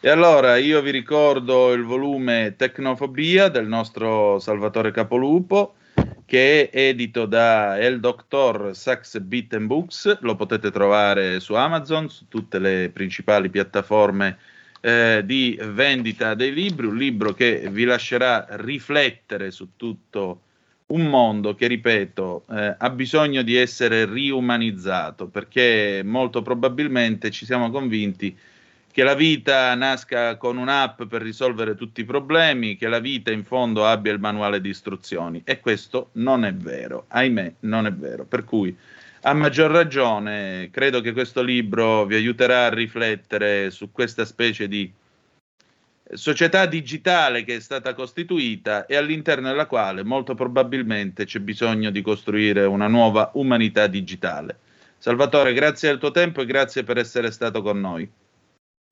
E 0.00 0.10
allora 0.10 0.56
io 0.56 0.82
vi 0.82 0.90
ricordo 0.90 1.72
il 1.72 1.84
volume 1.84 2.56
Tecnofobia 2.56 3.48
del 3.48 3.66
nostro 3.66 4.38
Salvatore 4.38 4.90
Capolupo 4.90 5.76
che 6.26 6.70
è 6.70 6.78
edito 6.88 7.26
da 7.26 7.78
El 7.78 8.00
Doctor 8.00 8.74
Sax 8.74 9.18
Beaten 9.20 9.66
Books, 9.66 10.20
lo 10.20 10.36
potete 10.36 10.70
trovare 10.70 11.40
su 11.40 11.54
Amazon, 11.54 12.08
su 12.08 12.26
tutte 12.28 12.58
le 12.58 12.90
principali 12.92 13.50
piattaforme 13.50 14.38
eh, 14.80 15.22
di 15.24 15.58
vendita 15.60 16.34
dei 16.34 16.52
libri, 16.52 16.86
un 16.86 16.96
libro 16.96 17.32
che 17.32 17.68
vi 17.70 17.84
lascerà 17.84 18.46
riflettere 18.50 19.50
su 19.50 19.70
tutto 19.76 20.40
un 20.86 21.06
mondo 21.06 21.54
che, 21.54 21.66
ripeto, 21.66 22.44
eh, 22.50 22.74
ha 22.78 22.90
bisogno 22.90 23.42
di 23.42 23.56
essere 23.56 24.04
riumanizzato, 24.04 25.28
perché 25.28 26.02
molto 26.04 26.42
probabilmente 26.42 27.30
ci 27.30 27.46
siamo 27.46 27.70
convinti 27.70 28.36
che 28.94 29.02
la 29.02 29.16
vita 29.16 29.74
nasca 29.74 30.36
con 30.36 30.56
un'app 30.56 31.02
per 31.08 31.20
risolvere 31.20 31.74
tutti 31.74 32.02
i 32.02 32.04
problemi, 32.04 32.76
che 32.76 32.86
la 32.86 33.00
vita 33.00 33.32
in 33.32 33.42
fondo 33.42 33.84
abbia 33.84 34.12
il 34.12 34.20
manuale 34.20 34.60
di 34.60 34.68
istruzioni. 34.68 35.42
E 35.44 35.58
questo 35.58 36.10
non 36.12 36.44
è 36.44 36.54
vero, 36.54 37.06
ahimè, 37.08 37.54
non 37.62 37.86
è 37.86 37.92
vero. 37.92 38.24
Per 38.24 38.44
cui, 38.44 38.72
a 39.22 39.32
maggior 39.34 39.72
ragione, 39.72 40.68
credo 40.70 41.00
che 41.00 41.12
questo 41.12 41.42
libro 41.42 42.04
vi 42.04 42.14
aiuterà 42.14 42.66
a 42.66 42.72
riflettere 42.72 43.72
su 43.72 43.90
questa 43.90 44.24
specie 44.24 44.68
di 44.68 44.88
società 46.12 46.64
digitale 46.66 47.42
che 47.42 47.56
è 47.56 47.60
stata 47.60 47.94
costituita 47.94 48.86
e 48.86 48.94
all'interno 48.94 49.48
della 49.48 49.66
quale 49.66 50.04
molto 50.04 50.36
probabilmente 50.36 51.24
c'è 51.24 51.40
bisogno 51.40 51.90
di 51.90 52.00
costruire 52.00 52.64
una 52.64 52.86
nuova 52.86 53.32
umanità 53.34 53.88
digitale. 53.88 54.56
Salvatore, 54.98 55.52
grazie 55.52 55.88
del 55.88 55.98
tuo 55.98 56.12
tempo 56.12 56.42
e 56.42 56.46
grazie 56.46 56.84
per 56.84 56.98
essere 56.98 57.32
stato 57.32 57.60
con 57.60 57.80
noi. 57.80 58.08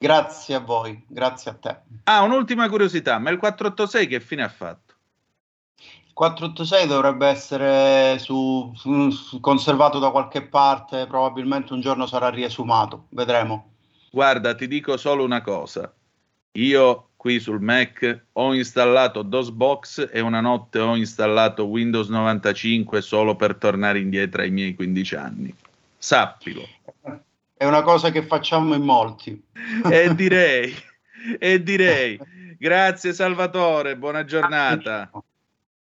Grazie 0.02 0.56
a 0.56 0.58
voi, 0.58 1.00
grazie 1.06 1.52
a 1.52 1.54
te. 1.54 1.76
Ah, 2.04 2.22
un'ultima 2.22 2.68
curiosità, 2.68 3.20
ma 3.20 3.30
il 3.30 3.38
486 3.38 4.08
che 4.08 4.18
fine 4.18 4.42
ha 4.42 4.48
fatto? 4.48 4.94
486 6.12 6.88
dovrebbe 6.88 7.28
essere 7.28 8.18
su, 8.18 8.72
su, 8.74 9.38
conservato 9.38 10.00
da 10.00 10.10
qualche 10.10 10.42
parte, 10.42 11.06
probabilmente 11.06 11.72
un 11.72 11.80
giorno 11.80 12.06
sarà 12.06 12.30
riesumato, 12.30 13.06
vedremo. 13.10 13.74
Guarda, 14.10 14.56
ti 14.56 14.66
dico 14.66 14.96
solo 14.96 15.22
una 15.22 15.40
cosa. 15.40 15.94
Io 16.54 17.10
qui 17.14 17.38
sul 17.38 17.60
Mac 17.60 18.24
ho 18.32 18.54
installato 18.54 19.22
DOSBox 19.22 20.08
e 20.10 20.18
una 20.18 20.40
notte 20.40 20.80
ho 20.80 20.96
installato 20.96 21.66
Windows 21.66 22.08
95 22.08 23.00
solo 23.02 23.36
per 23.36 23.54
tornare 23.54 24.00
indietro 24.00 24.42
ai 24.42 24.50
miei 24.50 24.74
15 24.74 25.14
anni. 25.14 25.54
Sappilo. 25.96 26.66
È 27.62 27.64
una 27.64 27.82
cosa 27.82 28.10
che 28.10 28.24
facciamo 28.24 28.74
in 28.74 28.82
molti. 28.82 29.40
E 29.88 30.12
direi, 30.16 30.74
e 31.38 31.62
direi. 31.62 32.18
Grazie 32.58 33.12
Salvatore, 33.12 33.96
buona 33.96 34.24
giornata. 34.24 35.08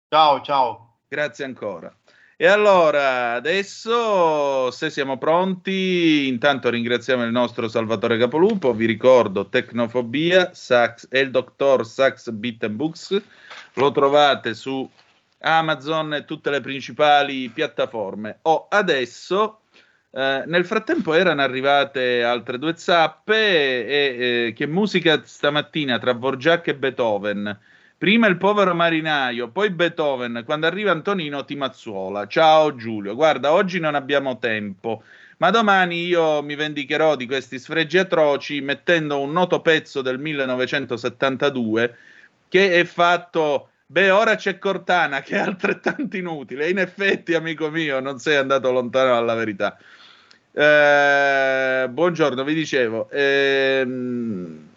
Ciao, 0.09 0.41
ciao. 0.41 1.01
Grazie 1.07 1.45
ancora. 1.45 1.95
E 2.35 2.47
allora, 2.47 3.35
adesso, 3.35 4.71
se 4.71 4.89
siamo 4.89 5.19
pronti, 5.19 6.29
intanto 6.29 6.71
ringraziamo 6.71 7.23
il 7.25 7.31
nostro 7.31 7.69
Salvatore 7.69 8.17
Capolupo, 8.17 8.73
vi 8.73 8.87
ricordo 8.87 9.51
Tecnofobia 9.51 10.55
Sax, 10.55 11.09
e 11.11 11.21
il 11.21 11.31
dottor 11.31 11.87
Sax 11.87 12.31
Beat 12.31 12.69
Books, 12.69 13.23
lo 13.75 13.93
trovate 13.93 14.55
su 14.55 14.89
Amazon 15.41 16.15
e 16.15 16.25
tutte 16.25 16.49
le 16.49 16.63
principali 16.63 17.51
piattaforme. 17.51 18.39
O 18.43 18.67
adesso, 18.71 19.61
eh, 20.17 20.45
nel 20.47 20.65
frattempo 20.65 21.13
erano 21.15 21.43
arrivate 21.43 22.23
altre 22.23 22.59
due 22.59 22.77
zappe, 22.77 23.87
e, 23.87 24.47
e, 24.49 24.53
che 24.55 24.67
musica 24.67 25.21
stamattina 25.25 25.99
tra 25.99 26.15
Borgiac 26.15 26.69
e 26.69 26.75
Beethoven 26.75 27.59
Prima 27.99 28.27
il 28.27 28.37
povero 28.37 28.75
marinaio, 28.75 29.49
poi 29.49 29.71
Beethoven, 29.71 30.43
quando 30.45 30.67
arriva 30.67 30.91
Antonino 30.91 31.47
ti 31.47 31.57
mazzuola. 31.57 32.27
Ciao 32.27 32.75
Giulio, 32.75 33.15
guarda, 33.15 33.53
oggi 33.53 33.81
non 33.81 33.95
abbiamo 33.95 34.39
tempo, 34.39 35.03
ma 35.39 35.49
domani 35.49 36.05
io 36.05 36.43
mi 36.43 36.57
vendicherò 36.57 37.17
di 37.17 37.25
questi 37.25 37.59
sfregi 37.59 37.97
atroci 37.97 38.61
mettendo 38.61 39.19
un 39.21 39.33
noto 39.33 39.63
pezzo 39.63 40.03
del 40.03 40.19
1972 40.19 41.97
che 42.49 42.73
è 42.79 42.85
fatto... 42.85 43.71
Beh, 43.87 44.11
ora 44.11 44.35
c'è 44.35 44.59
Cortana 44.59 45.23
che 45.25 45.37
è 45.37 45.39
altrettanto 45.39 46.17
inutile. 46.19 46.69
In 46.69 46.79
effetti, 46.79 47.33
amico 47.33 47.71
mio, 47.71 48.01
non 48.01 48.19
sei 48.19 48.37
andato 48.37 48.71
lontano 48.73 49.15
dalla 49.15 49.35
verità. 49.35 49.79
Eh, 50.59 51.87
buongiorno, 51.91 52.43
vi 52.43 52.55
dicevo. 52.55 53.11
Ehm, 53.11 54.69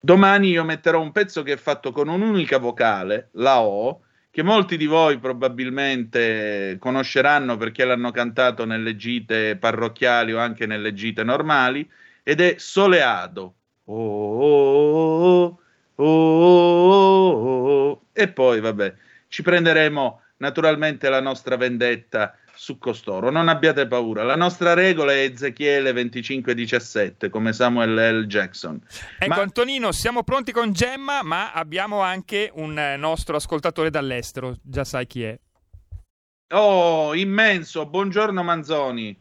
Domani 0.00 0.48
io 0.48 0.64
metterò 0.64 0.98
un 1.00 1.12
pezzo 1.12 1.42
che 1.42 1.52
è 1.52 1.56
fatto 1.56 1.92
con 1.92 2.08
un'unica 2.08 2.56
vocale, 2.58 3.28
la 3.32 3.60
O, 3.60 4.02
che 4.30 4.42
molti 4.42 4.78
di 4.78 4.86
voi 4.86 5.18
probabilmente 5.18 6.76
conosceranno 6.78 7.56
perché 7.58 7.84
l'hanno 7.84 8.10
cantato 8.12 8.64
nelle 8.64 8.96
gite 8.96 9.56
parrocchiali 9.56 10.32
o 10.32 10.38
anche 10.38 10.64
nelle 10.66 10.94
gite 10.94 11.22
normali, 11.22 11.88
ed 12.22 12.40
è 12.40 12.54
Soleado. 12.56 13.54
Oh, 13.84 15.58
oh, 15.96 16.02
oh, 16.02 18.02
e 18.12 18.28
poi, 18.28 18.60
vabbè, 18.60 18.94
ci 19.28 19.42
prenderemo 19.42 20.22
naturalmente 20.38 21.08
la 21.10 21.20
nostra 21.20 21.56
vendetta 21.56 22.36
su 22.54 22.78
costoro. 22.78 23.30
Non 23.30 23.48
abbiate 23.48 23.86
paura. 23.86 24.22
La 24.22 24.36
nostra 24.36 24.74
regola 24.74 25.12
è 25.12 25.24
Ezechiele 25.24 25.92
25-17, 25.92 27.28
come 27.28 27.52
Samuel 27.52 28.20
L. 28.20 28.26
Jackson. 28.26 28.80
Ecco, 29.18 29.34
ma... 29.34 29.42
Antonino, 29.42 29.92
siamo 29.92 30.22
pronti 30.22 30.52
con 30.52 30.72
Gemma, 30.72 31.22
ma 31.22 31.52
abbiamo 31.52 32.00
anche 32.00 32.50
un 32.54 32.78
eh, 32.78 32.96
nostro 32.96 33.36
ascoltatore 33.36 33.90
dall'estero. 33.90 34.54
Già 34.62 34.84
sai 34.84 35.06
chi 35.06 35.24
è. 35.24 35.38
Oh, 36.54 37.14
immenso. 37.14 37.86
Buongiorno, 37.86 38.42
Manzoni. 38.42 39.16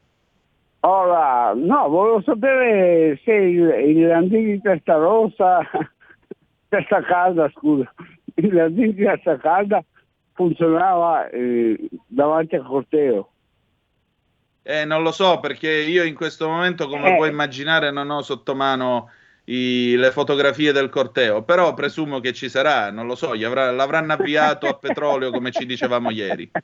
Ora, 0.81 1.53
no, 1.55 1.87
volevo 1.87 2.21
sapere 2.23 3.19
se 3.23 3.31
il, 3.31 3.69
il 3.87 4.27
di 4.27 4.59
testa 4.61 4.95
rossa, 4.95 5.61
testa 6.67 7.01
calda, 7.03 7.49
scusa, 7.55 7.91
il 8.35 8.53
Landini 8.53 8.93
di 8.93 9.03
testa 9.03 9.37
calda 9.37 9.83
funzionava 10.33 11.29
eh, 11.29 11.77
davanti 12.07 12.55
al 12.55 12.65
corteo. 12.65 13.29
Eh, 14.61 14.85
non 14.85 15.03
lo 15.03 15.11
so 15.11 15.39
perché 15.39 15.69
io 15.69 16.03
in 16.03 16.15
questo 16.15 16.47
momento, 16.47 16.87
come 16.87 17.13
eh. 17.13 17.15
puoi 17.15 17.29
immaginare, 17.29 17.91
non 17.91 18.09
ho 18.09 18.21
sotto 18.21 18.55
mano 18.55 19.09
i, 19.45 19.95
le 19.97 20.11
fotografie 20.11 20.71
del 20.71 20.89
corteo, 20.89 21.43
però 21.43 21.73
presumo 21.73 22.19
che 22.19 22.33
ci 22.33 22.47
sarà, 22.47 22.89
non 22.89 23.05
lo 23.05 23.15
so, 23.15 23.31
avrà, 23.31 23.71
l'avranno 23.71 24.13
avviato 24.13 24.67
a 24.67 24.75
petrolio 24.75 25.31
come 25.31 25.51
ci 25.51 25.65
dicevamo 25.65 26.09
ieri. 26.11 26.49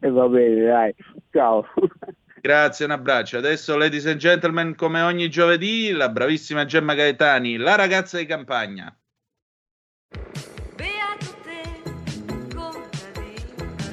E 0.00 0.08
va 0.08 0.26
bene, 0.28 0.64
dai, 0.64 0.94
ciao. 1.30 1.66
Grazie, 2.40 2.86
un 2.86 2.92
abbraccio. 2.92 3.36
Adesso, 3.36 3.76
ladies 3.76 4.06
and 4.06 4.16
gentlemen, 4.16 4.74
come 4.74 5.02
ogni 5.02 5.28
giovedì, 5.28 5.90
la 5.90 6.08
bravissima 6.08 6.64
Gemma 6.64 6.94
Gaetani, 6.94 7.56
la 7.56 7.74
ragazza 7.74 8.16
di 8.16 8.24
campagna. 8.24 8.96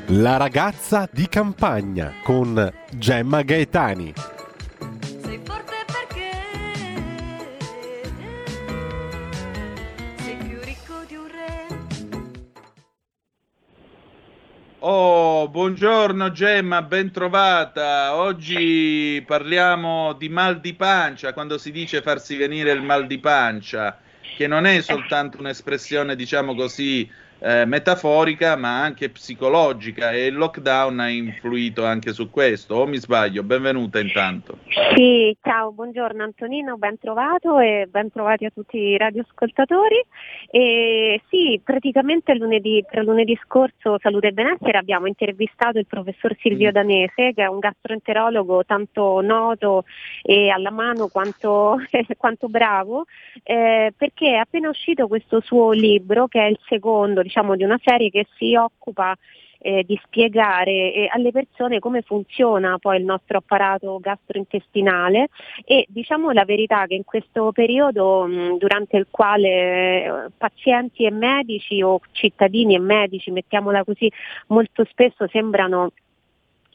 La 0.09 0.37
ragazza 0.37 1.09
di 1.11 1.27
campagna 1.27 2.13
con 2.23 2.71
Gemma 2.91 3.41
Gaetani. 3.41 4.13
Sei 5.23 5.39
forte 5.43 5.73
perché 5.87 6.31
sei 10.17 10.35
più 10.35 10.59
ricco 10.61 11.03
di 11.07 11.15
un 11.15 11.25
re. 11.25 11.65
Oh, 14.77 15.49
buongiorno 15.49 16.31
Gemma, 16.31 16.83
ben 16.83 17.09
trovata. 17.09 18.13
Oggi 18.15 19.23
parliamo 19.25 20.13
di 20.13 20.29
mal 20.29 20.59
di 20.59 20.75
pancia, 20.75 21.33
quando 21.33 21.57
si 21.57 21.71
dice 21.71 22.03
farsi 22.03 22.35
venire 22.35 22.71
il 22.71 22.83
mal 22.83 23.07
di 23.07 23.17
pancia, 23.17 23.97
che 24.37 24.45
non 24.45 24.67
è 24.67 24.81
soltanto 24.81 25.39
un'espressione, 25.39 26.15
diciamo 26.15 26.53
così, 26.53 27.09
eh, 27.45 27.63
metaforica 27.65 28.55
ma 28.55 28.81
anche 28.81 29.09
psicologica 29.09 30.09
e 30.09 30.25
il 30.25 30.35
lockdown 30.35 30.99
ha 30.99 31.09
influito 31.09 31.85
anche 31.85 32.11
su 32.11 32.31
questo, 32.31 32.73
o 32.75 32.87
mi 32.87 32.97
sbaglio? 32.97 33.43
Benvenuta 33.43 33.99
intanto. 33.99 34.57
Sì, 34.95 35.35
ciao, 35.43 35.71
buongiorno 35.71 36.23
Antonino, 36.23 36.77
ben 36.77 36.97
trovato 36.97 37.59
e 37.59 37.87
ben 37.87 38.11
trovati 38.11 38.45
a 38.45 38.49
tutti 38.49 38.77
i 38.77 38.97
radioascoltatori. 38.97 40.03
E 40.49 41.21
sì, 41.29 41.61
praticamente 41.63 42.33
lunedì, 42.33 42.83
tra 42.89 43.03
lunedì 43.03 43.37
scorso 43.43 43.99
Salute 44.01 44.27
e 44.27 44.31
Benessere 44.31 44.79
abbiamo 44.79 45.05
intervistato 45.05 45.77
il 45.77 45.85
professor 45.85 46.35
Silvio 46.39 46.69
mm. 46.69 46.73
Danese 46.73 47.33
che 47.33 47.43
è 47.43 47.47
un 47.47 47.59
gastroenterologo 47.59 48.65
tanto 48.65 49.21
noto 49.21 49.83
e 50.23 50.49
alla 50.49 50.71
mano 50.71 51.09
quanto, 51.09 51.77
quanto 52.17 52.47
bravo 52.47 53.05
eh, 53.43 53.93
perché 53.95 54.31
è 54.31 54.37
appena 54.37 54.69
uscito 54.69 55.07
questo 55.07 55.41
suo 55.41 55.71
libro 55.71 56.27
che 56.27 56.39
è 56.41 56.45
il 56.45 56.59
secondo 56.67 57.21
diciamo, 57.21 57.34
di 57.55 57.63
una 57.63 57.79
serie 57.83 58.09
che 58.09 58.27
si 58.37 58.55
occupa 58.55 59.15
eh, 59.65 59.83
di 59.83 59.99
spiegare 60.03 60.71
eh, 60.71 61.09
alle 61.11 61.31
persone 61.31 61.79
come 61.79 62.03
funziona 62.03 62.77
poi 62.77 62.99
il 62.99 63.03
nostro 63.03 63.39
apparato 63.39 63.97
gastrointestinale 63.99 65.29
e 65.65 65.85
diciamo 65.89 66.31
la 66.31 66.45
verità 66.45 66.85
che 66.85 66.93
in 66.93 67.03
questo 67.03 67.51
periodo 67.51 68.25
mh, 68.25 68.57
durante 68.57 68.97
il 68.97 69.07
quale 69.09 69.47
eh, 69.47 70.11
pazienti 70.37 71.05
e 71.05 71.11
medici 71.11 71.81
o 71.81 71.99
cittadini 72.11 72.75
e 72.75 72.79
medici, 72.79 73.31
mettiamola 73.31 73.83
così, 73.83 74.11
molto 74.47 74.85
spesso 74.85 75.27
sembrano 75.29 75.91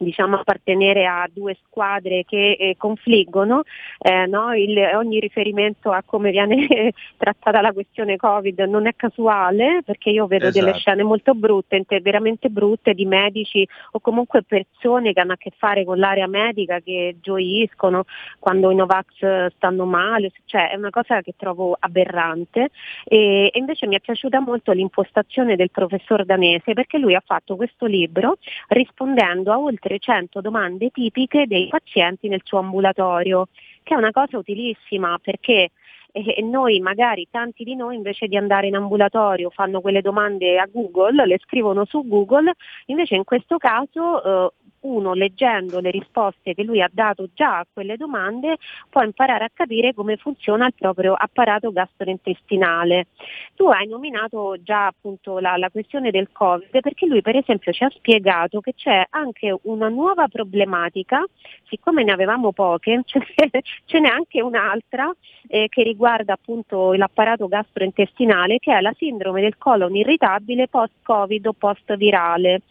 diciamo, 0.03 0.37
appartenere 0.37 1.05
a 1.05 1.29
due 1.31 1.59
squadre 1.67 2.25
che 2.25 2.57
eh, 2.59 2.75
confliggono, 2.79 3.63
eh, 3.99 4.25
no? 4.27 4.55
Il, 4.55 4.79
ogni 4.95 5.21
riferimento 5.21 5.91
a 5.91 6.03
come 6.05 6.31
viene 6.31 6.93
trattata 7.19 7.61
la 7.61 7.73
questione 7.73 8.17
Covid 8.17 8.61
non 8.61 8.87
è 8.87 8.95
casuale 8.97 9.83
perché 9.85 10.09
io 10.09 10.27
vedo 10.27 10.47
esatto. 10.47 10.65
delle 10.65 10.79
scene 10.79 11.03
molto 11.03 11.35
brutte, 11.35 11.85
veramente 12.01 12.49
brutte 12.49 12.95
di 12.95 13.05
medici 13.05 13.67
o 13.93 14.01
comunque 14.01 14.43
persone 14.43 15.13
che 15.13 15.21
hanno 15.21 15.35
a 15.35 15.37
che 15.37 15.53
fare 15.55 15.85
con 15.85 15.99
l'area 15.99 16.27
medica 16.27 16.81
che 16.81 17.17
gioiscono 17.21 18.05
quando 18.39 18.71
i 18.71 18.75
Novax 18.75 19.53
stanno 19.57 19.85
male, 19.85 20.33
cioè 20.47 20.71
è 20.71 20.77
una 20.77 20.91
cosa 20.91 21.21
che 21.21 21.35
trovo 21.37 21.77
aberrante 21.79 22.71
e, 23.05 23.51
e 23.53 23.59
invece 23.59 23.87
mi 23.87 23.97
è 23.97 24.01
piaciuta 24.01 24.41
molto 24.41 24.73
l'impostazione 24.73 25.57
del 25.57 25.71
professor 25.71 26.25
danese 26.25 26.73
perché 26.73 26.97
lui 26.97 27.15
ha 27.15 27.23
fatto 27.23 27.57
questo 27.57 27.85
libro 27.85 28.39
rispondendo 28.69 29.53
a 29.53 29.59
oltre 29.59 29.90
300 29.91 30.41
domande 30.41 30.91
tipiche 30.91 31.47
dei 31.49 31.67
pazienti 31.67 32.29
nel 32.29 32.43
suo 32.45 32.59
ambulatorio, 32.59 33.49
che 33.83 33.95
è 33.95 33.97
una 33.97 34.13
cosa 34.13 34.39
utilissima 34.39 35.19
perché 35.21 35.71
e 36.13 36.43
noi 36.43 36.81
magari 36.81 37.29
tanti 37.31 37.63
di 37.63 37.77
noi 37.77 37.95
invece 37.95 38.27
di 38.27 38.37
andare 38.37 38.67
in 38.67 38.75
ambulatorio 38.75 39.49
fanno 39.51 39.81
quelle 39.81 40.01
domande 40.01 40.59
a 40.59 40.69
Google, 40.71 41.25
le 41.25 41.39
scrivono 41.39 41.85
su 41.85 42.05
Google, 42.07 42.53
invece 42.87 43.15
in 43.15 43.23
questo 43.23 43.59
caso 43.59 44.49
eh, 44.49 44.53
uno 44.81 45.13
leggendo 45.13 45.81
le 45.81 45.91
risposte 45.91 46.55
che 46.55 46.63
lui 46.63 46.81
ha 46.81 46.91
dato 46.91 47.29
già 47.35 47.59
a 47.59 47.67
quelle 47.71 47.97
domande 47.97 48.57
può 48.89 49.03
imparare 49.03 49.45
a 49.45 49.51
capire 49.53 49.95
come 49.95 50.17
funziona 50.17 50.67
il 50.67 50.75
proprio 50.77 51.15
apparato 51.15 51.73
gastrointestinale. 51.73 53.09
Tu 53.55 53.67
hai 53.67 53.87
nominato 53.87 54.57
già 54.63 54.87
appunto 54.87 55.39
la, 55.39 55.57
la 55.57 55.71
questione 55.71 56.11
del 56.11 56.31
Covid 56.33 56.81
perché 56.81 57.07
lui 57.07 57.21
per 57.21 57.37
esempio 57.37 57.73
ci 57.73 57.85
ha 57.85 57.91
spiegato 57.91 58.61
che 58.61 58.75
c'è 58.75 59.07
anche 59.11 59.57
una 59.63 59.89
nuova 59.89 60.29
problematica, 60.29 61.25
siccome 61.69 62.05
ne 62.05 62.13
avevamo 62.13 62.53
poche, 62.53 63.03
ce 63.05 64.01
n'è 64.01 64.09
anche 64.09 64.41
un'altra 64.41 65.13
eh, 65.49 65.67
che 65.69 65.83
riguarda 65.83 66.35
appunto 66.35 66.93
l'apparato 66.95 67.49
gastrointestinale 67.49 68.59
che 68.59 68.77
è 68.77 68.81
la 68.81 68.95
sindrome 68.97 69.41
del 69.41 69.59
colon 69.59 69.95
irritabile 69.95 70.69
post-Covid 70.69 71.47
o 71.47 71.53
post-virale. 71.53 72.63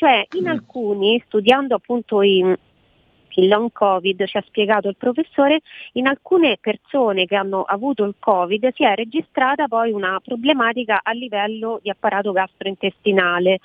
Cioè 0.00 0.28
in 0.32 0.44
mm. 0.44 0.46
alcuni, 0.46 1.22
studiando 1.26 1.74
appunto 1.74 2.22
i 2.22 2.56
il 3.36 3.48
long 3.48 3.70
covid, 3.72 4.24
ci 4.26 4.36
ha 4.36 4.44
spiegato 4.46 4.88
il 4.88 4.96
professore, 4.96 5.60
in 5.92 6.06
alcune 6.06 6.58
persone 6.60 7.26
che 7.26 7.36
hanno 7.36 7.62
avuto 7.62 8.04
il 8.04 8.14
covid 8.18 8.72
si 8.74 8.84
è 8.84 8.94
registrata 8.94 9.68
poi 9.68 9.92
una 9.92 10.20
problematica 10.22 11.00
a 11.02 11.12
livello 11.12 11.78
di 11.82 11.90
apparato 11.90 12.32
gastrointestinale 12.32 13.60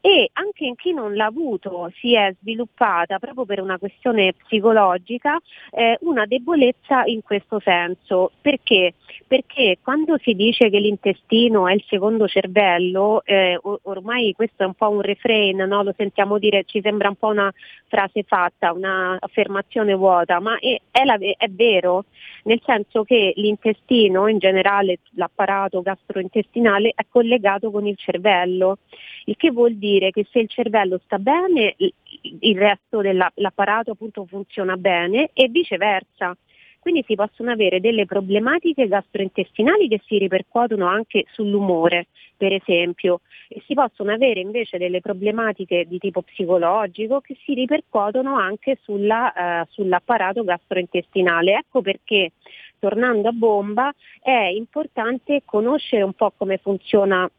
e 0.00 0.30
anche 0.32 0.64
in 0.64 0.76
chi 0.76 0.92
non 0.92 1.14
l'ha 1.14 1.26
avuto 1.26 1.90
si 1.98 2.14
è 2.14 2.34
sviluppata 2.40 3.18
proprio 3.18 3.44
per 3.44 3.60
una 3.60 3.78
questione 3.78 4.32
psicologica 4.32 5.38
eh, 5.70 5.98
una 6.02 6.26
debolezza 6.26 7.04
in 7.04 7.22
questo 7.22 7.60
senso. 7.60 8.32
Perché? 8.40 8.94
Perché 9.26 9.78
quando 9.82 10.18
si 10.18 10.34
dice 10.34 10.70
che 10.70 10.78
l'intestino 10.78 11.68
è 11.68 11.74
il 11.74 11.84
secondo 11.88 12.26
cervello, 12.26 13.22
eh, 13.24 13.58
ormai 13.82 14.32
questo 14.34 14.62
è 14.62 14.66
un 14.66 14.74
po' 14.74 14.90
un 14.90 15.00
refrain, 15.00 15.56
no? 15.56 15.82
lo 15.82 15.94
sentiamo 15.96 16.38
dire, 16.38 16.64
ci 16.64 16.80
sembra 16.82 17.08
un 17.08 17.16
po' 17.16 17.28
una 17.28 17.52
frase 17.86 18.22
fatta, 18.24 18.72
una 18.72 19.09
affermazione 19.18 19.94
vuota, 19.94 20.40
ma 20.40 20.58
è, 20.58 20.80
è, 20.90 21.04
la, 21.04 21.16
è, 21.18 21.48
vero, 21.48 22.04
nel 22.44 22.60
senso 22.64 23.04
che 23.04 23.32
l'intestino, 23.36 24.28
in 24.28 24.38
generale 24.38 24.98
l'apparato 25.12 25.82
gastrointestinale, 25.82 26.92
è 26.94 27.04
collegato 27.08 27.70
con 27.70 27.86
il 27.86 27.96
cervello, 27.96 28.78
il 29.24 29.36
che 29.36 29.50
vuol 29.50 29.74
dire 29.74 30.10
che 30.10 30.26
se 30.30 30.40
il 30.40 30.48
cervello 30.48 31.00
sta 31.04 31.18
bene, 31.18 31.74
il 31.78 32.58
resto 32.58 33.00
dell'apparato 33.00 33.92
appunto 33.92 34.24
funziona 34.26 34.76
bene 34.76 35.30
e 35.32 35.48
viceversa. 35.48 36.36
Quindi 36.80 37.04
si 37.06 37.14
possono 37.14 37.50
avere 37.50 37.78
delle 37.78 38.06
problematiche 38.06 38.88
gastrointestinali 38.88 39.86
che 39.86 40.00
si 40.06 40.16
ripercuotono 40.16 40.86
anche 40.86 41.26
sull'umore, 41.30 42.06
per 42.38 42.54
esempio, 42.54 43.20
e 43.48 43.62
si 43.66 43.74
possono 43.74 44.12
avere 44.12 44.40
invece 44.40 44.78
delle 44.78 45.02
problematiche 45.02 45.84
di 45.86 45.98
tipo 45.98 46.22
psicologico 46.22 47.20
che 47.20 47.36
si 47.44 47.52
ripercuotono 47.52 48.34
anche 48.34 48.78
sulla, 48.82 49.60
eh, 49.60 49.66
sull'apparato 49.68 50.42
gastrointestinale. 50.42 51.52
Ecco 51.52 51.82
perché, 51.82 52.32
tornando 52.78 53.28
a 53.28 53.32
bomba, 53.32 53.92
è 54.22 54.48
importante 54.54 55.42
conoscere 55.44 56.02
un 56.02 56.14
po' 56.14 56.32
come 56.34 56.56
funziona 56.56 57.30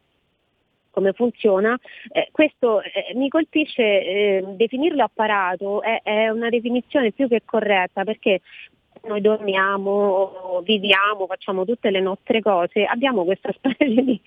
come 0.92 1.12
funziona, 1.14 1.74
eh, 2.10 2.28
questo 2.30 2.82
eh, 2.82 3.12
mi 3.14 3.30
colpisce, 3.30 3.82
eh, 3.82 4.44
definirlo 4.56 5.02
apparato 5.02 5.80
è, 5.80 6.02
è, 6.02 6.28
una 6.28 6.50
definizione 6.50 7.12
più 7.12 7.28
che 7.28 7.40
corretta 7.46 8.04
perché 8.04 8.42
noi 9.04 9.20
dormiamo, 9.20 10.60
viviamo, 10.64 11.26
facciamo 11.26 11.64
tutte 11.64 11.90
le 11.90 12.00
nostre 12.00 12.40
cose, 12.40 12.84
abbiamo 12.84 13.24
questa 13.24 13.52
specie 13.56 14.02
di 14.02 14.20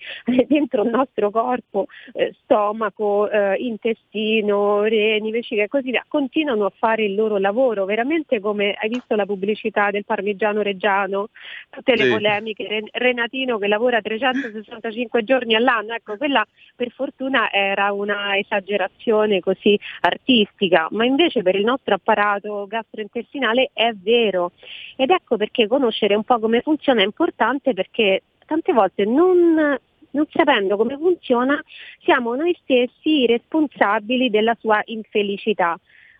dentro 0.46 0.82
il 0.82 0.90
nostro 0.90 1.30
corpo, 1.30 1.86
eh, 2.12 2.34
stomaco, 2.42 3.28
eh, 3.30 3.56
intestino, 3.58 4.82
reni, 4.82 5.30
vescica 5.30 5.62
e 5.62 5.68
così 5.68 5.90
via, 5.90 6.04
continuano 6.06 6.66
a 6.66 6.72
fare 6.76 7.04
il 7.04 7.14
loro 7.14 7.38
lavoro, 7.38 7.84
veramente 7.84 8.40
come 8.40 8.74
hai 8.78 8.88
visto 8.88 9.14
la 9.14 9.26
pubblicità 9.26 9.90
del 9.90 10.04
parmigiano 10.04 10.62
reggiano, 10.62 11.28
tutte 11.70 11.96
le 11.96 12.04
sì. 12.04 12.10
polemiche, 12.10 12.84
Renatino 12.92 13.58
che 13.58 13.68
lavora 13.68 14.00
365 14.00 15.24
giorni 15.24 15.54
all'anno, 15.54 15.94
ecco 15.94 16.16
quella 16.16 16.46
per 16.74 16.90
fortuna 16.90 17.50
era 17.50 17.92
una 17.92 18.36
esagerazione 18.36 19.40
così 19.40 19.78
artistica, 20.00 20.88
ma 20.90 21.04
invece 21.04 21.42
per 21.42 21.54
il 21.54 21.64
nostro 21.64 21.94
apparato 21.94 22.66
gastrointestinale 22.66 23.70
è 23.72 23.92
vero 23.94 24.52
ed 24.96 25.10
ecco 25.10 25.36
perché 25.36 25.66
conoscere 25.66 26.14
un 26.14 26.24
po' 26.24 26.38
come 26.38 26.60
funziona 26.60 27.02
è 27.02 27.04
importante 27.04 27.72
perché 27.74 28.22
tante 28.46 28.72
volte 28.72 29.04
non, 29.04 29.78
non 30.10 30.26
sapendo 30.30 30.76
come 30.76 30.96
funziona 30.96 31.62
siamo 32.02 32.34
noi 32.34 32.56
stessi 32.62 33.22
i 33.22 33.26
responsabili 33.26 34.30
della 34.30 34.56
sua 34.58 34.80
infelicità. 34.86 35.78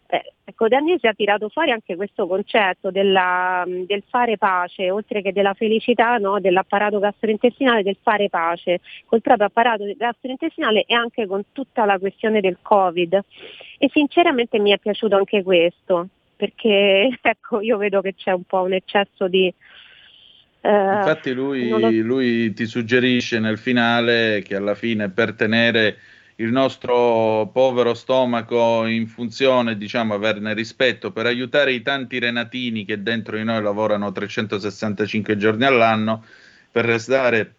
Eh, 0.09 0.33
ecco, 0.45 0.69
Daniesi 0.69 1.09
ha 1.09 1.15
tirato 1.15 1.49
fuori 1.49 1.73
anche 1.73 1.97
questo 1.97 2.29
concetto 2.29 2.93
della, 2.93 3.65
del 3.67 4.05
fare 4.09 4.39
pace, 4.39 4.89
oltre 4.91 5.21
che 5.21 5.33
della 5.33 5.55
felicità 5.55 6.17
no, 6.19 6.39
dell'apparato 6.39 7.01
gastrointestinale, 7.01 7.83
del 7.83 7.97
fare 8.01 8.29
pace 8.29 8.81
col 9.07 9.21
proprio 9.21 9.49
apparato 9.49 9.85
gastrointestinale 9.97 10.85
e 10.87 10.95
anche 10.95 11.27
con 11.27 11.43
tutta 11.51 11.85
la 11.85 11.99
questione 11.99 12.41
del 12.41 12.59
Covid. 12.63 13.21
E 13.79 13.91
sinceramente 13.93 14.61
mi 14.61 14.71
è 14.71 14.79
piaciuto 14.79 15.17
anche 15.17 15.43
questo 15.43 16.09
perché 16.37 17.19
ecco, 17.21 17.61
io 17.61 17.77
vedo 17.79 18.01
che 18.01 18.15
c'è 18.15 18.33
un 18.33 18.45
po' 18.45 18.63
un 18.63 18.75
eccesso 18.75 19.29
di... 19.29 19.53
Eh, 20.61 20.69
Infatti 20.69 21.33
lui, 21.33 21.69
lo... 21.69 21.91
lui 21.91 22.53
ti 22.53 22.67
suggerisce 22.67 23.39
nel 23.39 23.59
finale 23.59 24.43
che 24.45 24.57
alla 24.57 24.75
fine 24.75 25.09
per 25.11 25.35
tenere 25.35 25.99
il 26.37 26.51
nostro 26.51 27.49
povero 27.53 27.95
stomaco 27.95 28.85
in 28.85 29.07
funzione, 29.07 29.79
diciamo, 29.79 30.13
averne 30.13 30.53
rispetto 30.53 31.11
per 31.11 31.25
aiutare 31.25 31.73
i 31.73 31.81
tanti 31.81 32.19
renatini 32.19 32.85
che 32.85 33.03
dentro 33.03 33.37
di 33.37 33.45
noi 33.45 33.63
lavorano 33.63 34.13
365 34.13 35.37
giorni 35.39 35.65
all'anno, 35.65 36.25
per 36.71 36.85
restare 36.85 37.55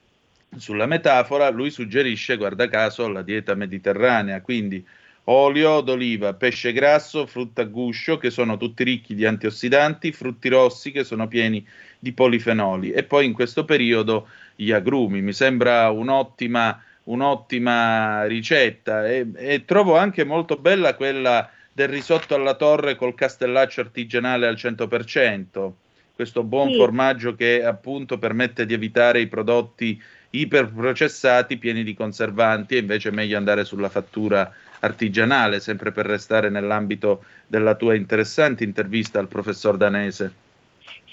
sulla 0.55 0.85
metafora, 0.85 1.49
lui 1.49 1.71
suggerisce, 1.71 2.37
guarda 2.37 2.69
caso, 2.69 3.07
la 3.07 3.23
dieta 3.23 3.55
mediterranea, 3.55 4.41
quindi 4.41 4.85
olio 5.29 5.81
d'oliva, 5.81 6.33
pesce 6.33 6.71
grasso, 6.71 7.25
frutta 7.25 7.63
a 7.63 7.65
guscio 7.65 8.17
che 8.17 8.29
sono 8.29 8.57
tutti 8.57 8.83
ricchi 8.83 9.15
di 9.15 9.25
antiossidanti, 9.25 10.11
frutti 10.11 10.49
rossi 10.49 10.91
che 10.91 11.03
sono 11.03 11.27
pieni 11.27 11.65
di 11.99 12.13
polifenoli 12.13 12.91
e 12.91 13.03
poi 13.03 13.25
in 13.25 13.33
questo 13.33 13.65
periodo 13.65 14.27
gli 14.55 14.71
agrumi. 14.71 15.21
Mi 15.21 15.33
sembra 15.33 15.89
un'ottima, 15.89 16.81
un'ottima 17.05 18.25
ricetta 18.25 19.07
e, 19.07 19.27
e 19.35 19.65
trovo 19.65 19.97
anche 19.97 20.23
molto 20.23 20.55
bella 20.55 20.95
quella 20.95 21.49
del 21.73 21.89
risotto 21.89 22.33
alla 22.33 22.55
torre 22.55 22.95
col 22.95 23.13
castellaccio 23.13 23.81
artigianale 23.81 24.47
al 24.47 24.55
100%, 24.55 25.71
questo 26.15 26.41
buon 26.41 26.71
sì. 26.71 26.77
formaggio 26.77 27.35
che 27.35 27.63
appunto 27.63 28.17
permette 28.17 28.65
di 28.65 28.73
evitare 28.73 29.19
i 29.19 29.27
prodotti 29.27 30.01
iperprocessati 30.29 31.57
pieni 31.57 31.83
di 31.83 31.93
conservanti 31.93 32.75
e 32.75 32.79
invece 32.79 33.09
è 33.09 33.11
meglio 33.11 33.37
andare 33.37 33.63
sulla 33.63 33.89
fattura 33.89 34.51
artigianale, 34.79 35.59
sempre 35.59 35.91
per 35.91 36.05
restare 36.05 36.49
nell'ambito 36.49 37.23
della 37.47 37.75
tua 37.75 37.95
interessante 37.95 38.63
intervista 38.63 39.19
al 39.19 39.27
professor 39.27 39.77
Danese. 39.77 40.45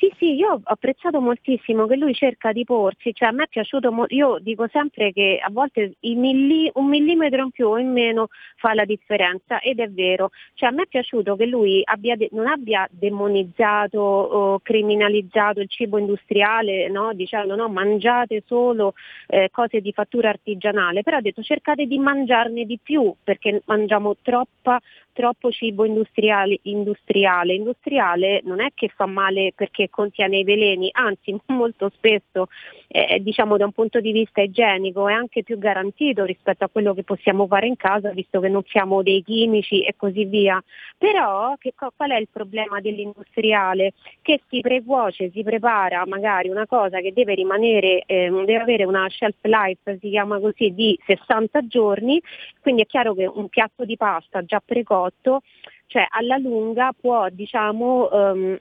Sì, 0.05 0.13
sì, 0.19 0.35
io 0.35 0.53
ho 0.53 0.61
apprezzato 0.65 1.19
moltissimo 1.19 1.87
che 1.87 1.97
lui 1.97 2.13
cerca 2.13 2.53
di 2.53 2.65
porsi, 2.65 3.15
cioè 3.15 3.29
a 3.29 3.33
me 3.33 3.45
è 3.45 3.49
piaciuto, 3.49 3.91
mo- 3.91 4.05
io 4.09 4.37
dico 4.39 4.69
sempre 4.71 5.13
che 5.15 5.41
a 5.43 5.49
volte 5.51 5.95
milli- 6.01 6.71
un 6.75 6.89
millimetro 6.89 7.43
in 7.45 7.51
più 7.51 7.69
o 7.69 7.79
in 7.79 7.91
meno 7.91 8.29
fa 8.57 8.75
la 8.75 8.85
differenza 8.85 9.61
ed 9.61 9.81
è 9.81 9.89
vero, 9.89 10.29
cioè 10.55 10.69
a 10.69 10.73
me 10.73 10.83
è 10.83 10.87
piaciuto 10.89 11.37
che 11.37 11.47
lui 11.47 11.81
abbia 11.85 12.17
de- 12.17 12.29
non 12.33 12.47
abbia 12.49 12.87
demonizzato 12.91 13.99
o 13.99 14.59
criminalizzato 14.61 15.61
il 15.61 15.71
cibo 15.71 15.97
industriale, 15.97 16.91
no? 16.91 17.15
dicendo 17.15 17.57
no, 17.57 17.69
mangiate 17.71 18.43
solo 18.47 18.93
eh, 19.29 19.49
cose 19.51 19.81
di 19.81 19.93
fattura 19.93 20.29
artigianale, 20.29 21.03
però 21.03 21.17
ha 21.17 21.23
detto 21.23 21.43
cercate 21.43 21.87
di 21.87 21.99
mangiarne 21.99 22.67
di 22.67 22.79
più 22.83 23.15
perché 23.25 23.63
mangiamo 23.65 24.17
troppa 24.21 24.79
troppo 25.15 25.51
cibo 25.51 25.87
industriale, 25.87 26.59
industriale. 26.63 27.55
Industriale 27.55 28.43
non 28.45 28.61
è 28.61 28.69
che 28.75 28.89
fa 28.95 29.07
male 29.07 29.53
perché 29.55 29.89
contiene 29.89 30.39
i 30.39 30.45
veleni, 30.45 30.91
anzi 30.93 31.35
molto 31.47 31.91
spesso 31.95 32.49
eh, 32.89 33.21
diciamo 33.21 33.57
da 33.57 33.65
un 33.65 33.73
punto 33.73 34.01
di 34.01 34.13
vista 34.13 34.43
igienico 34.43 35.09
è 35.09 35.13
anche 35.13 35.43
più 35.43 35.57
garantito 35.57 36.25
rispetto 36.25 36.65
a 36.65 36.69
quello 36.69 36.93
che 36.93 37.05
possiamo 37.05 37.47
fare 37.47 37.67
in 37.67 37.77
casa 37.77 38.11
visto 38.11 38.41
che 38.41 38.49
non 38.49 38.63
siamo 38.67 39.03
dei 39.03 39.23
chimici 39.23 39.83
e 39.85 39.95
così 39.97 40.25
via. 40.25 40.63
Però 40.99 41.55
che, 41.59 41.73
qual 41.75 42.11
è 42.11 42.19
il 42.19 42.29
problema 42.31 42.81
dell'industriale? 42.81 43.93
Che 44.21 44.41
si 44.49 44.61
precuoce, 44.61 45.31
si 45.31 45.43
prepara 45.43 46.05
magari 46.07 46.49
una 46.49 46.67
cosa 46.67 46.99
che 47.01 47.13
deve 47.13 47.35
rimanere, 47.35 48.03
eh, 48.07 48.29
deve 48.31 48.57
avere 48.57 48.85
una 48.85 49.09
shelf 49.09 49.37
life, 49.43 49.99
si 50.01 50.11
chiama 50.11 50.41
così, 50.41 50.75
di 50.75 50.99
60 51.07 51.67
giorni, 51.69 52.21
quindi 52.61 52.83
è 52.83 52.87
chiaro 52.87 53.15
che 53.15 53.27
un 53.27 53.49
piatto 53.49 53.85
di 53.85 53.97
pasta 53.97 54.43
già 54.45 54.61
precoce 54.65 55.04
prodotto, 55.05 55.41
cioè 55.87 56.07
alla 56.09 56.37
lunga 56.39 56.93
può 56.99 57.29
diciamo, 57.31 58.09
um, 58.11 58.59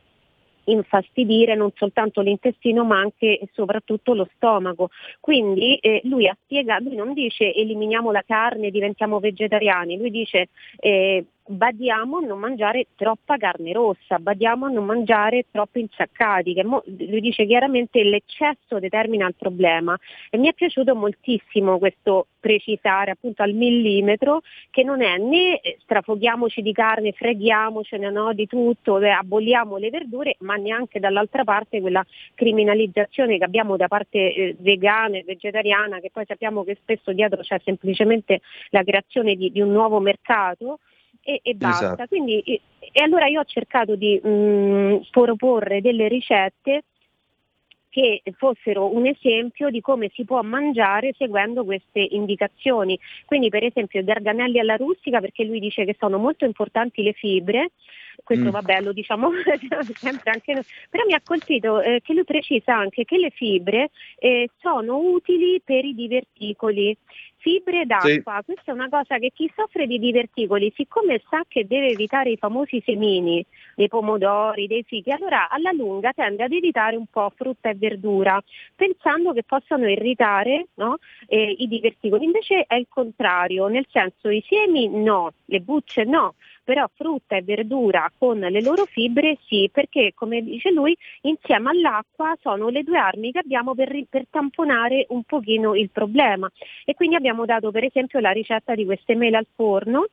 infastidire 0.66 1.56
non 1.56 1.72
soltanto 1.76 2.22
l'intestino 2.22 2.86
ma 2.86 2.98
anche 2.98 3.38
e 3.40 3.50
soprattutto 3.54 4.14
lo 4.14 4.28
stomaco. 4.36 4.90
Quindi 5.20 5.76
eh, 5.76 6.02
lui 6.06 6.28
ha 6.28 6.38
spiegato, 6.44 6.84
lui 6.84 6.96
non 6.96 7.14
dice 7.14 7.54
eliminiamo 7.54 8.12
la 8.12 8.24
carne, 8.26 8.72
diventiamo 8.72 9.20
vegetariani, 9.20 9.98
lui 9.98 10.12
dice 10.12 10.50
eh, 10.80 11.26
badiamo 11.46 12.18
a 12.18 12.26
non 12.26 12.40
mangiare 12.40 12.88
troppa 12.96 13.38
carne 13.38 13.74
rossa, 13.74 14.20
badiamo 14.20 14.66
a 14.66 14.70
non 14.70 14.86
mangiare 14.86 15.46
troppo 15.52 15.80
insaccati, 15.80 16.54
che 16.54 16.64
mo- 16.64 16.84
lui 16.86 17.20
dice 17.20 17.46
chiaramente 17.46 18.04
l'eccesso 18.04 18.80
determina 18.80 19.28
il 19.28 19.36
problema. 19.36 19.98
E 20.30 20.38
mi 20.38 20.48
è 20.48 20.54
piaciuto 20.54 20.96
moltissimo 20.96 21.78
questo 21.80 22.28
precisare 22.40 23.12
appunto 23.12 23.42
al 23.42 23.54
millimetro 23.54 24.42
che 24.70 24.84
non 24.84 25.02
è 25.02 25.18
né 25.18 25.62
strafoghiamoci 25.82 26.62
di 26.62 26.74
carne, 26.74 27.12
freghiamocene 27.14 28.10
no, 28.10 28.34
di 28.34 28.48
tutto, 28.48 28.96
aboliamo 28.96 29.78
le 29.78 29.90
verdure, 29.90 30.36
ma 30.40 30.56
neanche 30.56 31.00
dall'altra 31.00 31.44
parte 31.44 31.82
quella 31.82 32.06
criminalizzazione 32.36 33.38
che 33.38 33.44
abbiamo 33.44 33.78
da 33.78 33.88
parte 33.88 34.34
eh, 34.34 34.56
vegana 34.60 35.18
e 35.18 35.24
vegetariana, 35.26 36.00
che 36.00 36.10
poi 36.12 36.26
sappiamo 36.26 36.64
che 36.64 36.78
spesso 36.82 37.12
dietro 37.14 37.42
c'è 37.42 37.60
semplicemente 37.64 38.42
la 38.70 38.84
creazione 38.84 39.36
di, 39.36 39.52
di 39.52 39.62
un 39.62 39.72
nuovo 39.72 40.00
mercato 40.00 40.80
e, 41.24 41.40
e 41.42 41.54
basta. 41.56 41.86
Esatto. 41.86 42.08
Quindi, 42.08 42.40
e, 42.42 42.62
e 42.92 43.02
allora 43.02 43.28
io 43.28 43.40
ho 43.40 43.46
cercato 43.46 43.96
di 43.96 44.20
mh, 44.22 45.08
proporre 45.10 45.82
delle 45.82 46.08
ricette 46.08 46.84
che 47.94 48.24
fossero 48.38 48.92
un 48.92 49.06
esempio 49.06 49.70
di 49.70 49.80
come 49.80 50.10
si 50.16 50.26
può 50.26 50.42
mangiare 50.42 51.14
seguendo 51.16 51.64
queste 51.64 52.00
indicazioni. 52.00 53.00
Quindi 53.26 53.50
per 53.50 53.64
esempio 53.64 54.00
i 54.00 54.04
garganelli 54.04 54.58
alla 54.58 54.78
rustica 54.78 55.20
perché 55.20 55.44
lui 55.44 55.60
dice 55.60 55.86
che 55.86 55.96
sono 56.00 56.18
molto 56.18 56.44
importanti 56.44 57.04
le 57.04 57.14
fibre, 57.14 57.70
questo 58.24 58.46
Mm. 58.46 58.50
vabbè 58.50 58.82
lo 58.82 58.94
diciamo 58.94 59.30
sempre 60.02 60.32
anche 60.32 60.54
noi, 60.54 60.64
però 60.90 61.04
mi 61.06 61.14
ha 61.14 61.22
colpito 61.24 61.82
eh, 61.82 62.02
che 62.04 62.14
lui 62.14 62.24
precisa 62.26 62.76
anche 62.76 63.06
che 63.06 63.18
le 63.18 63.30
fibre 63.30 63.90
eh, 64.20 64.50
sono 64.60 64.98
utili 64.98 65.62
per 65.64 65.86
i 65.86 65.94
diverticoli. 65.96 66.96
Fibre 67.44 67.86
d'acqua, 67.86 68.42
questa 68.46 68.72
è 68.72 68.74
una 68.74 68.88
cosa 68.88 69.18
che 69.18 69.32
chi 69.34 69.52
soffre 69.54 69.86
di 69.86 70.00
diverticoli, 70.00 70.72
siccome 70.78 71.22
sa 71.30 71.44
che 71.46 71.68
deve 71.68 71.90
evitare 71.90 72.30
i 72.30 72.38
famosi 72.38 72.82
semini 72.86 73.46
dei 73.76 73.90
pomodori, 73.90 74.66
dei 74.66 74.84
fichi, 74.84 75.12
allora 75.12 75.50
alla 75.50 75.74
lunga 75.74 76.14
tende 76.14 76.44
ad 76.44 76.54
evitare 76.54 76.96
un 76.96 77.06
po' 77.08 77.30
frutta 77.36 77.68
e 77.70 77.76
verdura, 77.76 78.42
pensando 78.76 79.34
che 79.34 79.44
possano 79.44 79.90
irritare 79.90 80.68
no, 80.76 81.00
eh, 81.28 81.54
i 81.58 81.68
diverticoli. 81.68 82.24
Invece 82.24 82.64
è 82.66 82.76
il 82.76 82.88
contrario, 82.88 83.68
nel 83.68 83.88
senso 83.92 84.30
i 84.30 84.42
semi 84.48 84.88
no, 84.88 85.34
le 85.48 85.60
bucce 85.60 86.06
no, 86.06 86.36
però 86.64 86.90
frutta 86.94 87.36
e 87.36 87.42
verdura 87.42 88.12
con 88.18 88.40
le 88.40 88.62
loro 88.62 88.86
fibre 88.86 89.38
sì, 89.48 89.70
perché 89.72 90.14
come 90.16 90.42
dice 90.42 90.72
lui, 90.72 90.96
insieme 91.22 91.70
all'acqua 91.70 92.36
sono 92.42 92.70
le 92.70 92.84
due 92.84 92.98
armi 92.98 93.32
che 93.32 93.40
abbiamo 93.40 93.76
per, 93.76 93.92
per 94.10 94.26
tamponare 94.30 95.06
un 95.10 95.24
pochino 95.24 95.76
il 95.76 95.90
problema. 95.90 96.50
E 96.86 96.94
quindi 96.94 97.16
abbiamo 97.16 97.46
dato 97.46 97.72
per 97.72 97.84
esempio 97.84 98.20
la 98.20 98.32
ricetta 98.32 98.76
di 98.76 98.86
queste 98.86 99.16
mele 99.16 99.38
al 99.38 99.48
forno 99.54 100.08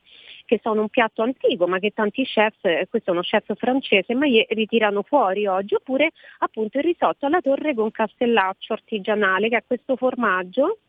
che 0.45 0.59
sono 0.61 0.81
un 0.81 0.89
piatto 0.89 1.21
antico 1.21 1.65
ma 1.67 1.79
che 1.79 1.91
tanti 1.91 2.25
chef, 2.25 2.65
eh, 2.65 2.87
questo 2.89 3.11
è 3.11 3.13
uno 3.13 3.21
chef 3.21 3.55
francese, 3.55 4.13
ma 4.13 4.25
ritirano 4.49 5.01
fuori 5.01 5.47
oggi, 5.47 5.75
oppure 5.75 6.11
appunto 6.39 6.77
il 6.77 6.83
risotto 6.83 7.25
alla 7.25 7.39
torre 7.39 7.73
con 7.73 7.89
castellaccio 7.91 8.73
artigianale 8.73 9.47
che 9.47 9.57
è 9.57 9.63
questo 9.65 9.95
formaggio 9.95 10.79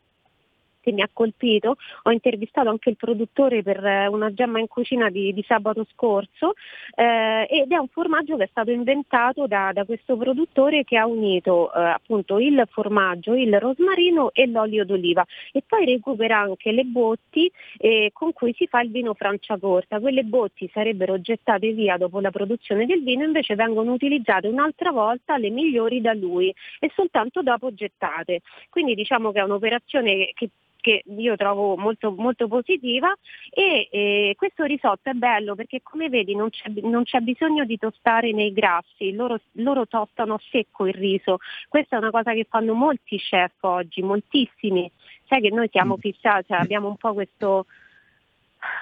che 0.83 0.91
mi 0.91 1.01
ha 1.01 1.09
colpito, 1.11 1.77
ho 2.03 2.11
intervistato 2.11 2.69
anche 2.69 2.89
il 2.89 2.97
produttore 2.97 3.63
per 3.63 3.83
eh, 3.83 4.07
una 4.07 4.33
gemma 4.33 4.59
in 4.59 4.67
cucina 4.67 5.09
di, 5.09 5.33
di 5.33 5.43
sabato 5.47 5.85
scorso 5.93 6.53
eh, 6.95 7.47
ed 7.49 7.71
è 7.71 7.77
un 7.77 7.87
formaggio 7.87 8.35
che 8.35 8.43
è 8.43 8.47
stato 8.51 8.71
inventato 8.71 9.47
da, 9.47 9.71
da 9.73 9.85
questo 9.85 10.17
produttore 10.17 10.83
che 10.83 10.97
ha 10.97 11.05
unito 11.05 11.73
eh, 11.73 11.81
appunto 11.81 12.37
il 12.37 12.61
formaggio, 12.69 13.33
il 13.33 13.57
rosmarino 13.59 14.31
e 14.33 14.47
l'olio 14.47 14.83
d'oliva 14.83 15.25
e 15.53 15.63
poi 15.65 15.85
recupera 15.85 16.39
anche 16.39 16.71
le 16.71 16.83
botti 16.83 17.49
eh, 17.77 18.09
con 18.11 18.33
cui 18.33 18.53
si 18.53 18.67
fa 18.67 18.81
il 18.81 18.91
vino 18.91 19.13
Franciacorta. 19.13 19.99
Quelle 19.99 20.23
botti 20.23 20.69
sarebbero 20.73 21.21
gettate 21.21 21.71
via 21.71 21.95
dopo 21.95 22.19
la 22.19 22.31
produzione 22.31 22.85
del 22.85 23.03
vino, 23.03 23.23
invece 23.23 23.55
vengono 23.55 23.93
utilizzate 23.93 24.47
un'altra 24.47 24.91
volta 24.91 25.37
le 25.37 25.49
migliori 25.49 26.01
da 26.01 26.13
lui 26.13 26.53
e 26.79 26.91
soltanto 26.93 27.41
dopo 27.41 27.73
gettate. 27.73 28.41
Quindi 28.69 28.95
diciamo 28.95 29.31
che 29.31 29.39
è 29.39 29.43
un'operazione 29.43 30.31
che 30.33 30.49
che 30.83 31.01
io 31.17 31.37
trovo 31.37 31.77
molto, 31.77 32.11
molto 32.11 32.49
positiva. 32.49 33.15
E 33.49 33.87
eh, 33.89 34.33
questo 34.35 34.65
risotto 34.65 35.09
è 35.09 35.13
bello 35.13 35.55
perché 35.55 35.79
come 35.81 36.09
vedi 36.09 36.35
non 36.35 36.49
c'è, 36.49 36.69
non 36.81 37.03
c'è 37.03 37.21
bisogno 37.21 37.63
di 37.63 37.77
tostare 37.77 38.33
nei 38.33 38.51
grassi, 38.51 39.13
loro, 39.13 39.39
loro 39.53 39.87
tostano 39.87 40.37
secco 40.51 40.85
il 40.85 40.93
riso, 40.93 41.37
questa 41.69 41.95
è 41.95 41.99
una 41.99 42.11
cosa 42.11 42.33
che 42.33 42.45
fanno 42.49 42.73
molti 42.73 43.17
chef 43.17 43.53
oggi, 43.61 44.01
moltissimi, 44.01 44.91
sai 45.25 45.39
che 45.39 45.49
noi 45.49 45.69
siamo 45.71 45.95
fissati, 45.95 46.47
cioè 46.47 46.59
abbiamo 46.59 46.89
un 46.89 46.97
po' 46.97 47.13
questo 47.13 47.65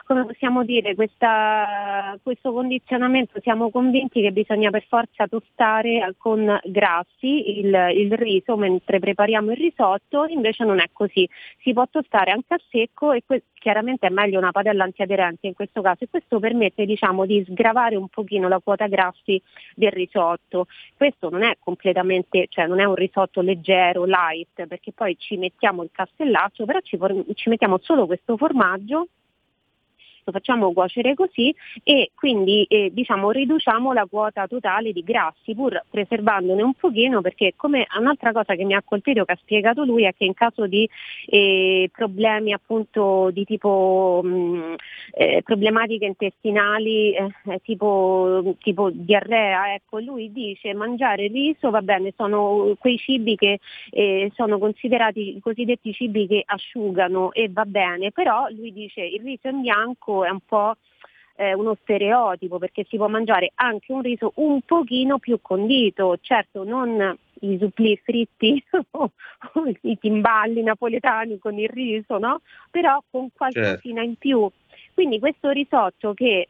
come 0.06 0.26
possiamo 0.26 0.64
dire, 0.64 0.96
questa, 0.96 2.18
questo 2.22 2.52
condizionamento, 2.52 3.40
siamo 3.42 3.70
convinti 3.70 4.22
che 4.22 4.32
bisogna 4.32 4.70
per 4.70 4.86
forza 4.88 5.28
tostare 5.28 6.16
con 6.18 6.60
grassi 6.66 7.60
il, 7.60 7.92
il 7.96 8.12
riso 8.14 8.58
mentre 8.58 9.00
prepariamo 9.00 9.52
il 9.52 9.58
risotto, 9.58 10.26
invece 10.26 10.66
non 10.66 10.80
è 10.80 10.90
così, 10.92 11.28
si 11.60 11.74
può 11.74 11.86
tostare 11.90 12.32
anche 12.32 12.54
a 12.54 12.60
secco 12.70 13.12
e 13.12 13.24
que- 13.26 13.44
chiaramente 13.54 14.08
è 14.08 14.10
meglio 14.10 14.40
una 14.40 14.52
padella 14.52 14.84
antiaderente 14.84 15.48
in 15.48 15.54
questo 15.54 15.82
caso 15.82 16.04
e 16.04 16.10
questo 16.10 16.40
permette 16.40 16.86
diciamo, 16.86 17.26
di 17.26 17.46
sgravare 17.48 17.96
un 17.96 18.08
pochino 18.08 18.48
la 18.48 18.60
quota 18.60 18.88
grassi 18.88 19.42
del 19.76 19.92
risotto. 19.92 20.66
Questo 20.98 21.30
non 21.30 21.44
è 21.44 21.56
completamente, 21.60 22.48
cioè 22.50 22.66
non 22.68 22.80
è 22.80 22.86
un 22.86 22.96
risotto 22.96 23.42
leggero, 23.42 24.06
light, 24.06 24.66
perché 24.66 24.92
poi 24.92 25.16
ci 25.18 25.38
mettiamo 25.38 25.84
il 25.84 25.90
castellaccio, 25.92 26.66
però 26.66 26.80
ci, 26.82 26.98
for- 26.98 27.24
ci 27.36 27.50
mettiamo 27.50 27.78
solo 27.82 28.08
questo 28.08 28.36
formaggio 28.36 29.08
lo 30.24 30.32
facciamo 30.32 30.72
cuocere 30.74 31.14
così 31.14 31.54
e 31.84 32.12
quindi 32.16 32.66
eh, 32.70 32.92
diciamo 32.94 33.32
riduciamo 33.32 33.94
la 33.94 34.06
quota 34.10 34.48
totale 34.48 34.92
di 34.92 35.04
grassi 35.04 35.56
pur 35.56 35.82
preservandone 35.90 36.62
un 36.62 36.74
pochino 36.74 37.22
perché 37.22 37.54
come 37.56 37.88
un'altra 37.98 38.32
cosa 38.32 38.56
che 38.56 38.64
mi 38.64 38.74
ha 38.74 38.84
colpito 38.84 39.26
che 39.26 39.34
ha 39.34 39.40
spiegato 39.40 39.84
lui 39.84 40.04
è 40.04 40.14
che 40.16 40.26
in 40.26 40.34
caso 40.34 40.68
di 40.68 40.88
eh, 41.28 41.90
problemi 41.92 42.54
appunto 42.54 43.30
di 43.32 43.46
tipo 43.46 44.22
mh, 44.24 44.76
eh, 45.14 45.42
problematiche 45.44 46.06
intestinali 46.06 47.14
eh, 47.14 47.32
tipo, 47.64 48.56
tipo 48.60 48.90
diarrea 48.92 49.74
ecco 49.74 50.00
lui 50.00 50.32
dice 50.32 50.74
mangiare 50.74 51.28
riso 51.28 51.70
va 51.70 51.82
bene 51.82 52.14
sono 52.16 52.76
quei 52.80 52.98
cibi 52.98 53.36
che 53.36 53.60
eh, 53.90 54.32
sono 54.36 54.60
considerati 54.60 55.38
i 55.38 55.40
cosiddetti 55.40 55.94
cibi 55.94 56.28
che 56.28 56.44
asciugano 56.46 57.32
e 57.32 57.50
va 57.50 57.66
bene 57.66 58.12
però 58.12 58.48
lui 58.50 58.72
dice 58.72 59.02
il 59.02 59.22
riso 59.22 59.48
in 59.48 59.62
bianco 59.62 60.11
è 60.24 60.30
un 60.30 60.40
po' 60.46 60.76
eh, 61.36 61.54
uno 61.54 61.76
stereotipo 61.82 62.60
perché 62.60 62.86
si 62.88 62.98
può 62.98 63.08
mangiare 63.08 63.52
anche 63.56 63.92
un 63.92 64.02
riso 64.02 64.34
un 64.36 64.62
pochino 64.62 65.18
più 65.18 65.40
condito, 65.42 66.18
certo 66.22 66.64
non 66.64 67.18
i 67.42 67.58
supplì 67.60 68.00
fritti 68.04 68.64
o 68.92 69.12
i 69.82 69.98
timballi 70.00 70.62
napoletani 70.62 71.40
con 71.40 71.58
il 71.58 71.70
riso, 71.70 72.18
no? 72.18 72.42
Però 72.70 73.02
con 73.10 73.30
qualcosina 73.34 74.04
in 74.04 74.16
più. 74.16 74.48
Quindi 74.94 75.20
questo 75.20 75.50
risotto 75.50 76.14
che 76.14 76.50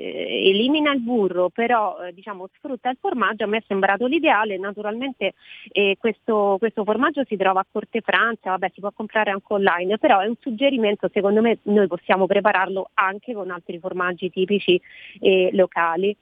eh, 0.00 0.48
elimina 0.48 0.92
il 0.92 1.00
burro, 1.00 1.50
però 1.50 1.98
eh, 2.02 2.14
diciamo, 2.14 2.48
sfrutta 2.56 2.88
il 2.88 2.96
formaggio, 2.98 3.44
a 3.44 3.46
me 3.46 3.58
è 3.58 3.64
sembrato 3.66 4.06
l'ideale. 4.06 4.56
Naturalmente 4.56 5.34
eh, 5.70 5.96
questo, 5.98 6.56
questo 6.58 6.84
formaggio 6.84 7.22
si 7.24 7.36
trova 7.36 7.60
a 7.60 7.66
Corte 7.70 8.00
Francia, 8.00 8.50
vabbè, 8.50 8.70
si 8.72 8.80
può 8.80 8.90
comprare 8.92 9.30
anche 9.30 9.52
online, 9.52 9.98
però 9.98 10.20
è 10.20 10.26
un 10.26 10.36
suggerimento, 10.40 11.10
secondo 11.12 11.42
me 11.42 11.58
noi 11.64 11.86
possiamo 11.86 12.26
prepararlo 12.26 12.90
anche 12.94 13.34
con 13.34 13.50
altri 13.50 13.78
formaggi 13.78 14.30
tipici 14.30 14.80
eh, 15.20 15.50
locali. 15.52 16.16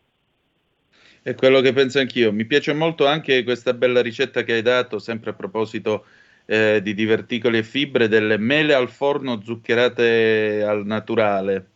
È 1.22 1.34
quello 1.34 1.60
che 1.60 1.72
penso 1.72 1.98
anch'io. 1.98 2.32
Mi 2.32 2.46
piace 2.46 2.72
molto 2.72 3.06
anche 3.06 3.44
questa 3.44 3.74
bella 3.74 4.00
ricetta 4.00 4.42
che 4.42 4.54
hai 4.54 4.62
dato, 4.62 4.98
sempre 4.98 5.30
a 5.30 5.34
proposito 5.34 6.06
eh, 6.46 6.80
di 6.82 6.94
diverticoli 6.94 7.58
e 7.58 7.62
fibre, 7.62 8.08
delle 8.08 8.38
mele 8.38 8.74
al 8.74 8.88
forno 8.88 9.40
zuccherate 9.42 10.64
al 10.66 10.86
naturale. 10.86 11.66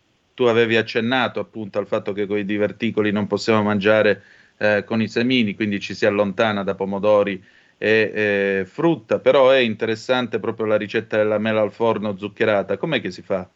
Tu 0.42 0.48
avevi 0.48 0.76
accennato 0.76 1.38
appunto 1.38 1.78
al 1.78 1.86
fatto 1.86 2.12
che 2.12 2.26
con 2.26 2.36
i 2.36 2.44
diverticoli 2.44 3.12
non 3.12 3.28
possiamo 3.28 3.62
mangiare 3.62 4.24
eh, 4.56 4.82
con 4.84 5.00
i 5.00 5.06
semini, 5.06 5.54
quindi 5.54 5.78
ci 5.78 5.94
si 5.94 6.04
allontana 6.04 6.64
da 6.64 6.74
pomodori 6.74 7.40
e 7.78 8.10
eh, 8.12 8.64
frutta, 8.66 9.20
però 9.20 9.50
è 9.50 9.58
interessante 9.58 10.40
proprio 10.40 10.66
la 10.66 10.76
ricetta 10.76 11.16
della 11.16 11.38
mela 11.38 11.60
al 11.60 11.70
forno 11.70 12.16
zuccherata. 12.16 12.76
Com'è 12.76 13.00
che 13.00 13.12
si 13.12 13.22
fa? 13.22 13.48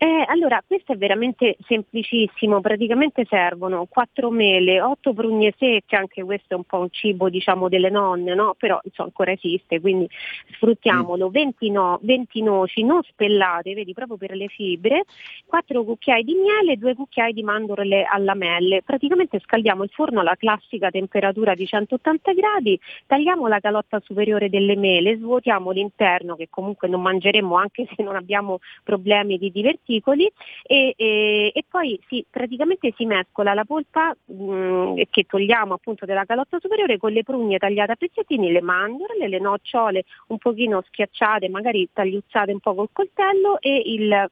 Eh, 0.00 0.24
allora, 0.28 0.62
questo 0.64 0.92
è 0.92 0.96
veramente 0.96 1.56
semplicissimo, 1.66 2.60
praticamente 2.60 3.26
servono 3.28 3.86
quattro 3.86 4.30
mele, 4.30 4.80
otto 4.80 5.12
prugne 5.12 5.52
secche, 5.58 5.96
anche 5.96 6.22
questo 6.22 6.54
è 6.54 6.56
un 6.56 6.62
po' 6.62 6.78
un 6.78 6.88
cibo 6.92 7.28
diciamo 7.28 7.68
delle 7.68 7.90
nonne, 7.90 8.32
no? 8.32 8.54
però 8.56 8.78
insomma, 8.84 9.08
ancora 9.08 9.32
esiste, 9.32 9.80
quindi 9.80 10.08
sfruttiamolo, 10.52 11.30
20, 11.30 11.70
no- 11.72 11.98
20 12.00 12.42
noci 12.42 12.84
non 12.84 13.02
spellate, 13.02 13.74
vedi 13.74 13.92
proprio 13.92 14.16
per 14.16 14.36
le 14.36 14.46
fibre, 14.46 15.02
4 15.44 15.82
cucchiai 15.82 16.22
di 16.22 16.34
miele, 16.34 16.76
2 16.76 16.94
cucchiai 16.94 17.32
di 17.32 17.42
mandorle 17.42 18.04
a 18.04 18.18
lamelle, 18.18 18.82
praticamente 18.84 19.40
scaldiamo 19.40 19.82
il 19.82 19.90
forno 19.90 20.20
alla 20.20 20.36
classica 20.36 20.90
temperatura 20.90 21.54
di 21.54 21.66
180 21.66 22.34
gradi, 22.34 22.78
tagliamo 23.04 23.48
la 23.48 23.58
calotta 23.58 23.98
superiore 24.04 24.48
delle 24.48 24.76
mele, 24.76 25.16
svuotiamo 25.16 25.72
l'interno 25.72 26.36
che 26.36 26.46
comunque 26.48 26.86
non 26.86 27.02
mangeremo 27.02 27.56
anche 27.56 27.88
se 27.96 28.04
non 28.04 28.14
abbiamo 28.14 28.60
problemi 28.84 29.38
di 29.38 29.50
divertimento 29.50 29.86
articoli 29.88 30.30
e, 30.62 30.94
e, 30.96 31.52
e 31.54 31.64
poi 31.68 31.98
si, 32.06 32.24
praticamente 32.28 32.92
si 32.96 33.06
mescola 33.06 33.54
la 33.54 33.64
polpa 33.64 34.14
mh, 34.26 35.02
che 35.10 35.24
togliamo 35.24 35.74
appunto 35.74 36.04
della 36.04 36.24
calotta 36.24 36.58
superiore 36.60 36.98
con 36.98 37.12
le 37.12 37.22
prugne 37.22 37.58
tagliate 37.58 37.92
a 37.92 37.96
pezzettini, 37.96 38.52
le 38.52 38.60
mandorle, 38.60 39.28
le 39.28 39.38
nocciole 39.38 40.04
un 40.28 40.38
pochino 40.38 40.82
schiacciate, 40.86 41.48
magari 41.48 41.88
tagliuzzate 41.92 42.52
un 42.52 42.60
po' 42.60 42.74
col 42.74 42.90
coltello 42.92 43.58
e 43.60 43.82
il 43.86 44.30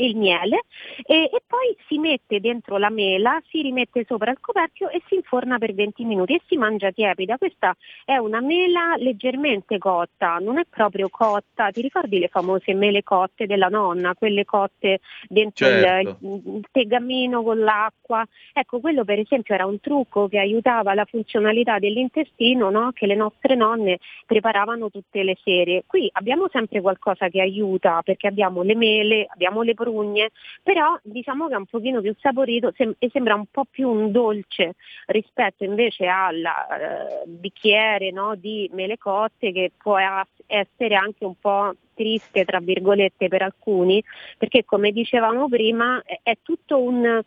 il 0.00 0.16
miele 0.16 0.64
e, 1.04 1.24
e, 1.24 1.42
poi 1.46 1.76
si 1.86 1.98
mette 1.98 2.40
dentro 2.40 2.78
la 2.78 2.90
mela, 2.90 3.40
si 3.48 3.62
rimette 3.62 4.04
sopra 4.06 4.30
il 4.30 4.38
coperchio 4.40 4.88
e 4.88 5.02
si 5.06 5.14
inforna 5.14 5.58
per 5.58 5.74
20 5.74 6.04
minuti 6.04 6.34
e 6.34 6.42
si 6.46 6.56
mangia 6.56 6.90
tiepida. 6.90 7.38
Questa 7.38 7.76
è 8.04 8.16
una 8.16 8.40
mela 8.40 8.94
leggermente 8.96 9.78
cotta, 9.78 10.38
non 10.38 10.58
è 10.58 10.64
proprio 10.68 11.08
cotta. 11.08 11.70
Ti 11.70 11.80
ricordi 11.80 12.18
le 12.18 12.28
famose 12.28 12.74
mele 12.74 13.02
cotte 13.02 13.46
della 13.46 13.68
nonna, 13.68 14.14
quelle 14.14 14.44
cotte 14.44 15.00
dentro 15.28 15.66
certo. 15.66 16.18
il, 16.20 16.42
il 16.56 16.66
tegamino 16.70 17.42
con 17.42 17.58
l'acqua? 17.58 18.24
Ecco, 18.52 18.80
quello 18.80 19.04
per 19.04 19.18
esempio 19.18 19.54
era 19.54 19.66
un 19.66 19.80
trucco 19.80 20.28
che 20.28 20.38
aiutava 20.38 20.94
la 20.94 21.04
funzionalità 21.04 21.78
dell'intestino 21.78 22.70
no? 22.70 22.90
che 22.92 23.06
le 23.06 23.14
nostre 23.14 23.54
nonne 23.54 23.98
preparavano 24.26 24.90
tutte 24.90 25.22
le 25.22 25.36
sere. 25.42 25.84
Qui 25.86 26.08
abbiamo 26.12 26.48
sempre 26.50 26.80
qualcosa 26.80 27.28
che 27.28 27.40
aiuta 27.40 28.02
perché 28.02 28.26
abbiamo 28.26 28.62
le 28.62 28.74
mele, 28.74 29.26
abbiamo 29.28 29.62
le 29.62 29.74
prugne, 29.90 30.30
però 30.62 30.98
diciamo 31.02 31.48
che 31.48 31.54
è 31.54 31.56
un 31.56 31.66
pochino 31.66 32.00
più 32.00 32.14
saporito 32.18 32.72
sem- 32.76 32.94
e 32.98 33.10
sembra 33.12 33.34
un 33.34 33.46
po' 33.50 33.64
più 33.68 33.88
un 33.88 34.12
dolce 34.12 34.74
rispetto 35.06 35.64
invece 35.64 36.06
al 36.06 36.36
eh, 36.36 37.24
bicchiere 37.26 38.10
no, 38.10 38.34
di 38.36 38.70
mele 38.72 38.96
cotte 38.96 39.52
che 39.52 39.72
può 39.76 39.98
essere 40.46 40.94
anche 40.94 41.24
un 41.24 41.34
po' 41.38 41.74
triste 41.94 42.44
tra 42.44 42.60
virgolette 42.60 43.28
per 43.28 43.42
alcuni 43.42 44.02
perché 44.38 44.64
come 44.64 44.90
dicevamo 44.90 45.48
prima 45.48 46.00
è, 46.04 46.18
è 46.22 46.38
tutto 46.42 46.80
un 46.80 47.22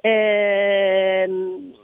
eh, 0.00 1.28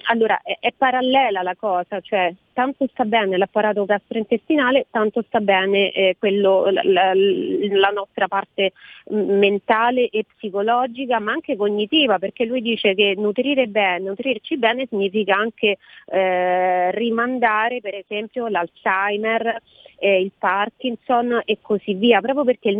allora 0.04 0.40
è, 0.42 0.56
è, 0.60 0.72
parallela 0.76 1.42
la 1.42 1.54
cosa, 1.56 2.00
cioè 2.00 2.34
tanto 2.52 2.86
sta 2.90 3.04
bene 3.04 3.36
l'apparato 3.36 3.84
gastrointestinale, 3.84 4.86
tanto 4.90 5.22
sta 5.26 5.40
bene 5.40 5.92
eh, 5.92 6.16
quello, 6.18 6.70
la, 6.70 6.82
la, 6.84 7.12
la, 7.14 7.88
nostra 7.88 8.28
parte 8.28 8.72
mentale 9.08 10.08
e 10.08 10.24
psicologica, 10.36 11.18
ma 11.18 11.32
anche 11.32 11.56
cognitiva, 11.56 12.18
perché 12.18 12.44
lui 12.44 12.60
dice 12.60 12.94
che 12.94 13.14
nutrire 13.16 13.66
bene, 13.66 14.08
nutrirci 14.08 14.58
bene 14.58 14.86
significa 14.88 15.36
anche 15.36 15.78
eh, 16.06 16.90
rimandare 16.92 17.80
per 17.80 17.94
esempio 17.94 18.48
l'Alzheimer, 18.48 19.60
eh, 20.02 20.20
il 20.20 20.32
Parkinson 20.36 21.42
e 21.44 21.58
così 21.62 21.94
via, 21.94 22.20
proprio 22.20 22.42
perché 22.42 22.76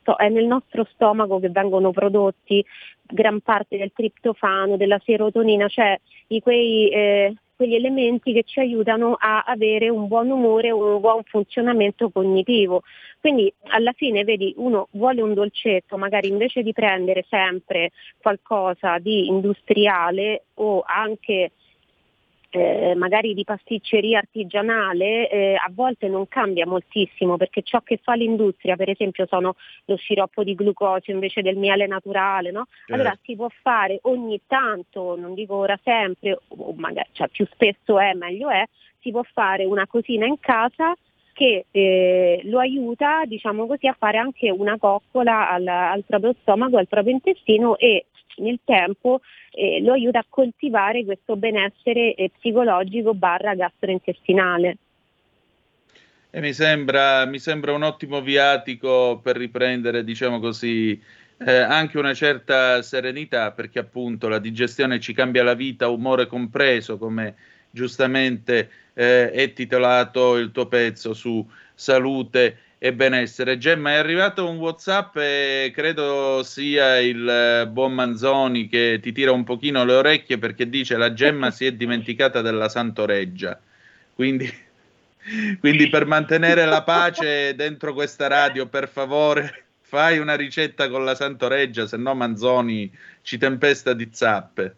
sto- 0.00 0.16
è 0.16 0.28
nel 0.28 0.46
nostro 0.46 0.86
stomaco 0.92 1.40
che 1.40 1.50
vengono 1.50 1.90
prodotti 1.90 2.64
gran 3.02 3.40
parte 3.40 3.76
del 3.76 3.90
triptofano, 3.92 4.76
della 4.76 5.00
serotonina, 5.04 5.66
cioè 5.66 5.98
di 6.28 6.40
quei, 6.40 6.88
eh, 6.90 7.34
quegli 7.56 7.74
elementi 7.74 8.32
che 8.32 8.44
ci 8.44 8.60
aiutano 8.60 9.16
a 9.18 9.42
avere 9.42 9.88
un 9.88 10.06
buon 10.06 10.30
umore, 10.30 10.70
un 10.70 11.00
buon 11.00 11.24
funzionamento 11.24 12.08
cognitivo. 12.10 12.82
Quindi 13.18 13.52
alla 13.66 13.92
fine 13.92 14.22
vedi 14.22 14.54
uno 14.56 14.86
vuole 14.92 15.22
un 15.22 15.34
dolcetto, 15.34 15.98
magari 15.98 16.28
invece 16.28 16.62
di 16.62 16.72
prendere 16.72 17.24
sempre 17.28 17.90
qualcosa 18.22 18.98
di 18.98 19.26
industriale 19.26 20.44
o 20.54 20.84
anche 20.86 21.50
eh, 22.50 22.94
magari 22.96 23.34
di 23.34 23.44
pasticceria 23.44 24.18
artigianale 24.18 25.28
eh, 25.28 25.54
a 25.54 25.70
volte 25.72 26.08
non 26.08 26.26
cambia 26.28 26.66
moltissimo 26.66 27.36
perché 27.36 27.62
ciò 27.62 27.80
che 27.80 27.98
fa 28.02 28.14
l'industria 28.14 28.76
per 28.76 28.90
esempio 28.90 29.26
sono 29.26 29.54
lo 29.84 29.96
sciroppo 29.96 30.42
di 30.42 30.54
glucosio 30.54 31.12
invece 31.12 31.42
del 31.42 31.56
miele 31.56 31.86
naturale 31.86 32.50
no? 32.50 32.66
Eh. 32.86 32.94
allora 32.94 33.16
si 33.22 33.36
può 33.36 33.48
fare 33.62 33.98
ogni 34.02 34.40
tanto 34.46 35.16
non 35.16 35.34
dico 35.34 35.54
ora 35.54 35.78
sempre 35.82 36.40
o 36.48 36.72
magari 36.76 37.08
cioè, 37.12 37.28
più 37.28 37.46
spesso 37.52 37.98
è 37.98 38.12
meglio 38.14 38.50
è 38.50 38.64
si 39.00 39.10
può 39.10 39.22
fare 39.22 39.64
una 39.64 39.86
cosina 39.86 40.26
in 40.26 40.38
casa 40.40 40.94
che 41.32 41.66
eh, 41.70 42.40
lo 42.44 42.58
aiuta 42.58 43.24
diciamo 43.24 43.66
così 43.66 43.86
a 43.86 43.96
fare 43.98 44.18
anche 44.18 44.50
una 44.50 44.76
coccola 44.76 45.48
al, 45.48 45.66
al 45.66 46.04
proprio 46.04 46.34
stomaco 46.40 46.76
al 46.76 46.88
proprio 46.88 47.14
intestino 47.14 47.78
e 47.78 48.06
nel 48.40 48.60
tempo 48.64 49.20
eh, 49.52 49.80
lo 49.80 49.92
aiuta 49.92 50.18
a 50.18 50.26
coltivare 50.28 51.04
questo 51.04 51.36
benessere 51.36 52.14
eh, 52.14 52.30
psicologico 52.36 53.14
barra 53.14 53.54
gastrointestinale. 53.54 54.76
E 56.32 56.40
mi 56.40 56.52
sembra, 56.52 57.24
mi 57.24 57.38
sembra 57.40 57.72
un 57.72 57.82
ottimo 57.82 58.20
viatico 58.20 59.20
per 59.22 59.36
riprendere, 59.36 60.04
diciamo 60.04 60.38
così, 60.38 61.00
eh, 61.38 61.52
anche 61.52 61.98
una 61.98 62.14
certa 62.14 62.82
serenità, 62.82 63.50
perché 63.50 63.80
appunto 63.80 64.28
la 64.28 64.38
digestione 64.38 65.00
ci 65.00 65.12
cambia 65.12 65.42
la 65.42 65.54
vita, 65.54 65.88
umore 65.88 66.26
compreso, 66.26 66.98
come 66.98 67.34
giustamente 67.70 68.70
eh, 68.94 69.30
è 69.30 69.52
titolato 69.52 70.36
il 70.36 70.52
tuo 70.52 70.66
pezzo 70.66 71.14
su 71.14 71.44
salute 71.74 72.58
e 72.82 72.94
benessere. 72.94 73.58
Gemma, 73.58 73.90
è 73.90 73.96
arrivato 73.96 74.48
un 74.48 74.56
WhatsApp 74.56 75.14
e 75.18 75.70
credo 75.74 76.42
sia 76.42 76.98
il 76.98 77.28
eh, 77.28 77.68
buon 77.68 77.92
Manzoni 77.92 78.68
che 78.68 78.98
ti 79.02 79.12
tira 79.12 79.32
un 79.32 79.44
pochino 79.44 79.84
le 79.84 79.92
orecchie 79.92 80.38
perché 80.38 80.66
dice 80.66 80.96
la 80.96 81.12
Gemma 81.12 81.50
si 81.50 81.66
è 81.66 81.72
dimenticata 81.72 82.40
della 82.40 82.70
Santoreggia. 82.70 83.60
Quindi, 84.14 84.50
quindi 85.60 85.90
per 85.90 86.06
mantenere 86.06 86.64
la 86.64 86.82
pace 86.82 87.54
dentro 87.54 87.92
questa 87.92 88.28
radio, 88.28 88.66
per 88.66 88.88
favore, 88.88 89.64
fai 89.82 90.18
una 90.18 90.34
ricetta 90.34 90.88
con 90.88 91.04
la 91.04 91.14
Santoreggia, 91.14 91.86
se 91.86 91.98
no 91.98 92.14
Manzoni 92.14 92.90
ci 93.20 93.36
tempesta 93.36 93.92
di 93.92 94.08
zappe 94.10 94.76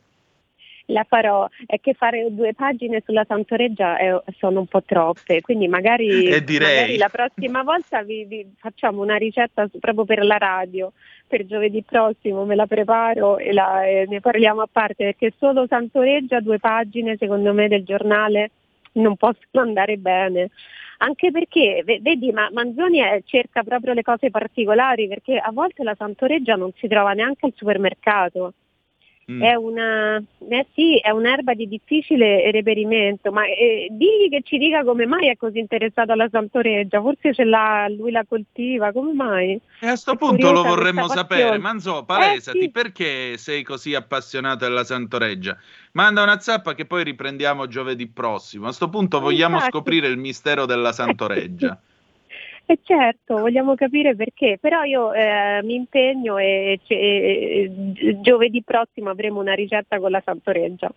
la 0.87 1.05
farò, 1.09 1.49
è 1.67 1.81
che 1.81 1.95
fare 1.95 2.27
due 2.31 2.55
pagine 2.55 3.03
sulla 3.05 3.25
Santoreggia 3.27 3.97
è, 3.97 4.21
sono 4.39 4.61
un 4.61 4.67
po' 4.67 4.83
troppe, 4.83 5.41
quindi 5.41 5.69
magari, 5.69 6.27
eh, 6.27 6.45
magari 6.61 6.97
la 6.97 7.09
prossima 7.09 7.63
volta 7.63 8.03
vi, 8.03 8.25
vi, 8.25 8.47
facciamo 8.59 9.03
una 9.03 9.17
ricetta 9.17 9.69
proprio 9.79 10.05
per 10.05 10.25
la 10.25 10.39
radio, 10.39 10.93
per 11.27 11.47
giovedì 11.47 11.83
prossimo 11.83 12.45
me 12.45 12.55
la 12.55 12.67
preparo 12.67 13.39
e, 13.39 13.53
la, 13.53 13.85
e 13.85 14.07
ne 14.09 14.21
parliamo 14.21 14.63
a 14.63 14.69
parte, 14.71 15.05
perché 15.05 15.33
solo 15.39 15.67
Santoreggia 15.67 16.41
due 16.41 16.59
pagine 16.59 17.17
secondo 17.19 17.53
me 17.53 17.69
del 17.69 17.85
giornale 17.85 18.51
non 18.93 19.17
possono 19.17 19.63
andare 19.63 19.97
bene. 19.97 20.51
Anche 20.99 21.33
perché 21.33 21.83
vedi 21.85 22.31
ma 22.31 22.49
Manzoni 22.53 23.01
è, 23.01 23.23
cerca 23.25 23.65
proprio 23.65 23.93
le 23.93 24.03
cose 24.03 24.31
particolari 24.31 25.09
perché 25.09 25.37
a 25.37 25.51
volte 25.51 25.83
la 25.83 25.97
Santoreggia 25.99 26.55
non 26.55 26.71
si 26.77 26.87
trova 26.87 27.13
neanche 27.13 27.47
al 27.47 27.55
supermercato 27.57 28.53
Mm. 29.31 29.41
È, 29.41 29.55
una, 29.55 30.17
eh 30.17 30.67
sì, 30.75 30.99
è 30.99 31.11
un'erba 31.11 31.55
di 31.55 31.69
difficile 31.69 32.51
reperimento, 32.51 33.31
ma 33.31 33.45
eh, 33.47 33.87
digli 33.91 34.29
che 34.29 34.43
ci 34.43 34.59
dica 34.59 34.83
come 34.83 35.07
mai 35.07 35.29
è 35.29 35.37
così 35.37 35.61
interessato 35.61 36.11
alla 36.11 36.29
Santoreggia, 36.29 37.01
forse 37.01 37.33
ce 37.33 37.45
l'ha, 37.45 37.87
lui 37.89 38.11
la 38.11 38.25
coltiva, 38.29 38.91
come 38.91 39.13
mai? 39.13 39.53
E 39.53 39.87
a 39.87 39.89
questo 39.89 40.17
punto 40.17 40.51
lo 40.51 40.65
vorremmo 40.65 41.07
sapere, 41.07 41.57
Manzo, 41.59 42.05
palesati, 42.05 42.59
eh 42.59 42.61
sì. 42.63 42.71
perché 42.71 43.37
sei 43.39 43.63
così 43.63 43.95
appassionato 43.95 44.65
della 44.65 44.83
Santoreggia? 44.83 45.57
Manda 45.93 46.23
una 46.23 46.41
zappa 46.41 46.75
che 46.75 46.87
poi 46.87 47.05
riprendiamo 47.05 47.69
giovedì 47.69 48.09
prossimo, 48.09 48.65
a 48.65 48.67
questo 48.67 48.89
punto 48.89 49.21
vogliamo 49.21 49.55
Infatti. 49.55 49.73
scoprire 49.73 50.09
il 50.09 50.19
mistero 50.19 50.67
della 50.67 50.91
Santoreggia. 50.93 51.81
E 52.73 52.79
certo, 52.83 53.37
vogliamo 53.37 53.75
capire 53.75 54.17
perché, 54.17 54.57
però 54.59 54.83
io 54.83 55.13
eh, 55.13 55.61
mi 55.63 55.75
impegno 55.75 56.39
e, 56.39 56.81
e, 56.87 57.71
giovedì 58.23 58.63
prossimo 58.63 59.11
avremo 59.11 59.41
una 59.41 59.53
ricetta 59.53 60.01
con 60.01 60.11
la 60.11 60.23
Santoreggia. 60.25 60.91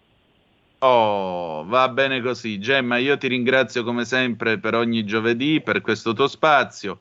Oh, 0.79 1.65
va 1.65 1.89
bene 1.89 2.21
così. 2.21 2.59
Gemma, 2.59 2.95
io 2.95 3.17
ti 3.17 3.27
ringrazio 3.27 3.83
come 3.83 4.05
sempre 4.05 4.57
per 4.57 4.73
ogni 4.73 5.03
giovedì, 5.03 5.59
per 5.59 5.81
questo 5.81 6.13
tuo 6.13 6.27
spazio. 6.27 6.99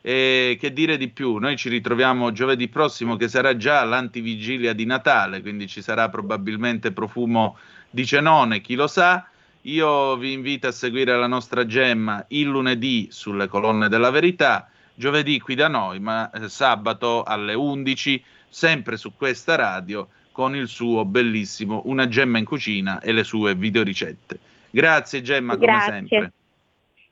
E 0.00 0.56
che 0.60 0.72
dire 0.72 0.96
di 0.96 1.08
più? 1.08 1.38
Noi 1.38 1.56
ci 1.56 1.68
ritroviamo 1.68 2.30
giovedì 2.30 2.68
prossimo, 2.68 3.16
che 3.16 3.26
sarà 3.26 3.56
già 3.56 3.82
l'antivigilia 3.82 4.72
di 4.72 4.84
Natale, 4.84 5.40
quindi 5.40 5.66
ci 5.66 5.82
sarà 5.82 6.08
probabilmente 6.08 6.92
profumo 6.92 7.56
di 7.90 8.06
cenone, 8.06 8.60
chi 8.60 8.76
lo 8.76 8.86
sa. 8.86 9.26
Io 9.62 10.16
vi 10.16 10.32
invito 10.32 10.66
a 10.66 10.72
seguire 10.72 11.16
la 11.16 11.28
nostra 11.28 11.66
gemma 11.66 12.24
il 12.28 12.48
lunedì 12.48 13.08
sulle 13.10 13.46
colonne 13.46 13.88
della 13.88 14.10
verità, 14.10 14.68
giovedì 14.94 15.38
qui 15.38 15.54
da 15.54 15.68
noi, 15.68 16.00
ma 16.00 16.30
eh, 16.30 16.48
sabato 16.48 17.22
alle 17.22 17.54
11, 17.54 18.24
sempre 18.48 18.96
su 18.96 19.12
questa 19.16 19.54
radio, 19.54 20.08
con 20.32 20.56
il 20.56 20.66
suo 20.66 21.04
bellissimo 21.04 21.82
Una 21.84 22.08
gemma 22.08 22.38
in 22.38 22.44
cucina 22.44 23.00
e 23.00 23.12
le 23.12 23.22
sue 23.22 23.54
videoricette. 23.54 24.38
Grazie 24.70 25.20
Gemma, 25.22 25.54
come 25.54 25.66
Grazie. 25.66 25.92
sempre. 25.92 26.32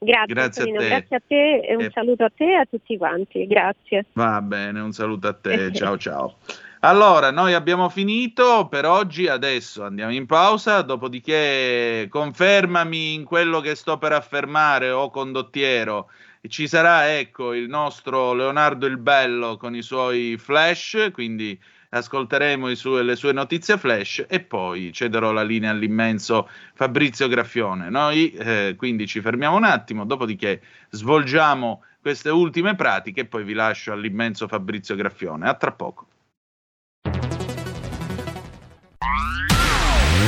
Grazie, 0.02 0.34
grazie, 0.34 0.62
a 0.62 0.66
grazie 0.66 1.16
a 1.16 1.22
te 1.26 1.60
e 1.60 1.74
un 1.76 1.82
eh. 1.82 1.90
saluto 1.92 2.24
a 2.24 2.32
te 2.34 2.44
e 2.44 2.54
a 2.54 2.64
tutti 2.64 2.96
quanti. 2.96 3.46
Grazie. 3.46 4.06
Va 4.14 4.40
bene, 4.40 4.80
un 4.80 4.92
saluto 4.92 5.28
a 5.28 5.34
te. 5.34 5.70
ciao 5.76 5.98
ciao. 5.98 6.36
Allora, 6.82 7.30
noi 7.30 7.52
abbiamo 7.52 7.90
finito 7.90 8.66
per 8.68 8.86
oggi, 8.86 9.28
adesso 9.28 9.84
andiamo 9.84 10.14
in 10.14 10.24
pausa, 10.24 10.80
dopodiché 10.80 12.06
confermami 12.08 13.12
in 13.12 13.24
quello 13.24 13.60
che 13.60 13.74
sto 13.74 13.98
per 13.98 14.12
affermare, 14.12 14.90
o 14.90 15.10
condottiero, 15.10 16.08
ci 16.48 16.66
sarà 16.66 17.18
ecco 17.18 17.52
il 17.52 17.68
nostro 17.68 18.32
Leonardo 18.32 18.86
il 18.86 18.96
Bello 18.96 19.58
con 19.58 19.74
i 19.76 19.82
suoi 19.82 20.38
flash, 20.38 21.10
quindi 21.12 21.60
ascolteremo 21.90 22.74
sue, 22.74 23.02
le 23.02 23.16
sue 23.16 23.32
notizie 23.32 23.76
flash 23.76 24.24
e 24.26 24.40
poi 24.40 24.90
cederò 24.90 25.32
la 25.32 25.42
linea 25.42 25.72
all'immenso 25.72 26.48
Fabrizio 26.72 27.28
Graffione. 27.28 27.90
Noi 27.90 28.32
eh, 28.32 28.74
quindi 28.78 29.06
ci 29.06 29.20
fermiamo 29.20 29.56
un 29.56 29.64
attimo, 29.64 30.06
dopodiché 30.06 30.62
svolgiamo 30.88 31.82
queste 32.00 32.30
ultime 32.30 32.74
pratiche 32.74 33.20
e 33.20 33.26
poi 33.26 33.44
vi 33.44 33.52
lascio 33.52 33.92
all'immenso 33.92 34.48
Fabrizio 34.48 34.94
Graffione. 34.94 35.46
A 35.46 35.52
tra 35.52 35.72
poco. 35.72 36.06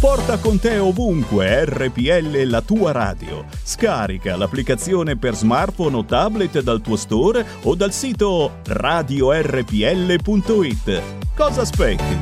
Porta 0.00 0.38
con 0.38 0.60
te 0.60 0.78
ovunque 0.78 1.64
RPL 1.64 2.44
la 2.44 2.62
tua 2.62 2.92
radio. 2.92 3.44
Scarica 3.50 4.36
l'applicazione 4.36 5.16
per 5.16 5.34
smartphone 5.34 5.96
o 5.96 6.04
tablet 6.04 6.62
dal 6.62 6.80
tuo 6.80 6.94
store 6.94 7.44
o 7.64 7.74
dal 7.74 7.92
sito 7.92 8.60
radiorpl.it. 8.64 9.42
Cosa 11.34 11.62
aspetti? 11.62 12.20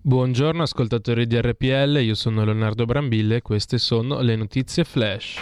Buongiorno 0.00 0.62
ascoltatori 0.62 1.26
di 1.26 1.40
RPL, 1.40 1.98
io 2.02 2.14
sono 2.14 2.44
Leonardo 2.44 2.84
Brambille 2.84 3.36
e 3.36 3.42
queste 3.42 3.78
sono 3.78 4.20
le 4.20 4.36
notizie 4.36 4.84
flash. 4.84 5.40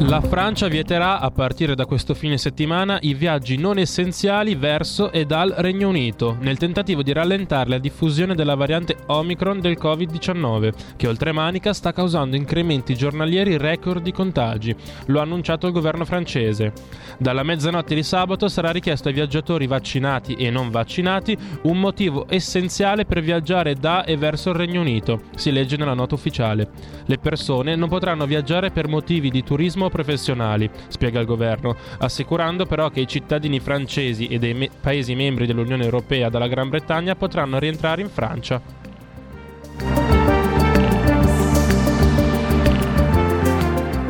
La 0.00 0.20
Francia 0.20 0.68
vieterà 0.68 1.20
a 1.20 1.30
partire 1.30 1.74
da 1.74 1.84
questo 1.84 2.14
fine 2.14 2.36
settimana 2.36 2.98
i 3.02 3.14
viaggi 3.14 3.56
non 3.56 3.78
essenziali 3.78 4.54
verso 4.54 5.12
e 5.12 5.26
dal 5.26 5.54
Regno 5.58 5.88
Unito, 5.88 6.36
nel 6.40 6.56
tentativo 6.56 7.02
di 7.02 7.12
rallentare 7.12 7.68
la 7.68 7.78
diffusione 7.78 8.34
della 8.34 8.54
variante 8.54 8.96
Omicron 9.06 9.60
del 9.60 9.78
Covid-19, 9.80 10.72
che 10.96 11.06
oltremanica 11.06 11.72
sta 11.72 11.92
causando 11.92 12.36
incrementi 12.36 12.96
giornalieri 12.96 13.58
record 13.58 14.02
di 14.02 14.12
contagi. 14.12 14.74
Lo 15.06 15.20
ha 15.20 15.22
annunciato 15.22 15.66
il 15.66 15.72
governo 15.72 16.04
francese. 16.04 16.72
Dalla 17.18 17.42
mezzanotte 17.42 17.94
di 17.94 18.02
sabato 18.02 18.48
sarà 18.48 18.70
richiesto 18.70 19.08
ai 19.08 19.14
viaggiatori 19.14 19.66
vaccinati 19.66 20.34
e 20.34 20.50
non 20.50 20.70
vaccinati 20.70 21.36
un 21.62 21.78
motivo 21.78 22.26
essenziale 22.28 23.04
per 23.04 23.20
viaggiare 23.20 23.74
da 23.74 24.04
e 24.04 24.16
verso 24.16 24.50
il 24.50 24.56
Regno 24.56 24.80
Unito, 24.80 25.22
si 25.36 25.52
legge 25.52 25.76
nella 25.76 25.94
nota 25.94 26.14
ufficiale. 26.14 26.70
Le 27.04 27.18
persone 27.18 27.76
non 27.76 27.88
potranno 27.88 28.26
viaggiare 28.26 28.70
per 28.70 28.88
motivi 28.88 29.30
di 29.30 29.44
turismo 29.44 29.81
professionali, 29.90 30.70
spiega 30.88 31.20
il 31.20 31.26
governo, 31.26 31.76
assicurando 31.98 32.66
però 32.66 32.90
che 32.90 33.00
i 33.00 33.08
cittadini 33.08 33.60
francesi 33.60 34.26
e 34.26 34.38
dei 34.38 34.54
me- 34.54 34.70
paesi 34.80 35.14
membri 35.14 35.46
dell'Unione 35.46 35.84
Europea 35.84 36.28
dalla 36.28 36.48
Gran 36.48 36.68
Bretagna 36.68 37.14
potranno 37.14 37.58
rientrare 37.58 38.02
in 38.02 38.08
Francia. 38.08 38.81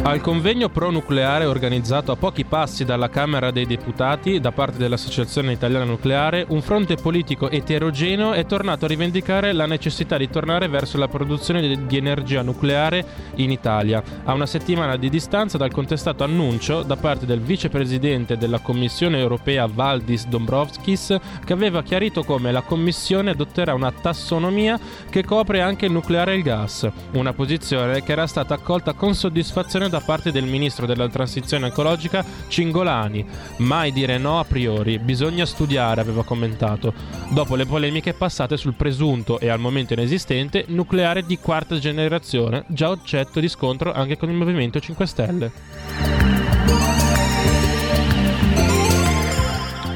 Al 0.05 0.21
convegno 0.21 0.69
pro-nucleare 0.69 1.45
organizzato 1.45 2.11
a 2.11 2.17
pochi 2.17 2.45
passi 2.45 2.85
dalla 2.85 3.09
Camera 3.09 3.53
dei 3.53 3.67
Deputati 3.67 4.41
da 4.41 4.51
parte 4.51 4.77
dell'Associazione 4.77 5.53
Italiana 5.53 5.85
Nucleare, 5.85 6.45
un 6.49 6.61
fronte 6.61 6.97
politico 6.97 7.49
eterogeneo 7.49 8.33
è 8.33 8.45
tornato 8.45 8.85
a 8.85 8.89
rivendicare 8.89 9.53
la 9.53 9.65
necessità 9.65 10.17
di 10.17 10.29
tornare 10.29 10.67
verso 10.67 10.99
la 10.99 11.07
produzione 11.07 11.61
di- 11.87 11.97
energia 11.97 12.43
nucleare 12.43 13.05
in 13.37 13.53
Italia, 13.53 14.03
a 14.25 14.33
una 14.33 14.45
settimana 14.45 14.97
di 14.97 15.09
distanza 15.09 15.57
dal 15.57 15.71
contestato 15.71 16.25
annuncio 16.25 16.83
da 16.83 16.97
parte 16.97 17.25
del 17.25 17.41
vicepresidente 17.41 18.37
della 18.37 18.59
Commissione 18.59 19.21
europea 19.21 19.69
Valdis 19.73 20.27
Dombrovskis 20.27 21.17
che 21.45 21.53
aveva 21.53 21.85
chiarito 21.85 22.25
come 22.25 22.51
la 22.51 22.63
Commissione 22.63 23.31
adotterà 23.31 23.73
una 23.73 23.93
tassonomia 23.93 24.81
che 25.09 25.25
copre 25.25 25.61
anche 25.61 25.87
il 25.87 25.93
nucleare 25.93 26.33
e 26.33 26.39
il 26.39 26.43
gas, 26.43 26.91
una 27.13 27.33
posizione 27.33 28.03
che 28.03 28.11
era 28.11 28.27
stata 28.27 28.55
accolta 28.55 28.95
con 28.95 29.15
soddisfazione 29.15 29.91
da 29.93 30.01
parte 30.01 30.33
del 30.33 30.45
ministro 30.45 30.87
della 30.87 31.07
transizione 31.07 31.67
ecologica 31.67 32.25
Cingolani. 32.49 33.27
Mai 33.59 33.93
dire 33.93 34.17
no 34.17 34.39
a 34.39 34.45
priori, 34.45 34.99
bisogna 34.99 35.45
studiare, 35.45 36.01
aveva 36.01 36.25
commentato, 36.25 36.95
dopo 37.29 37.57
le 37.57 37.67
polemiche 37.67 38.15
passate 38.15 38.57
sul 38.57 38.73
presunto 38.73 39.39
e 39.39 39.51
al 39.51 39.61
momento 39.61 39.93
inesistente 39.93 40.65
nucleare 40.69 41.27
di 41.27 41.37
quarta 41.39 41.79
generazione, 41.79 42.65
già 42.69 42.89
oggetto 42.89 43.39
di 43.39 43.49
scontro 43.49 43.93
anche 43.93 44.17
con 44.17 44.31
il 44.31 44.37
Movimento 44.37 44.81
5 44.81 45.07
Stelle. 45.07 47.02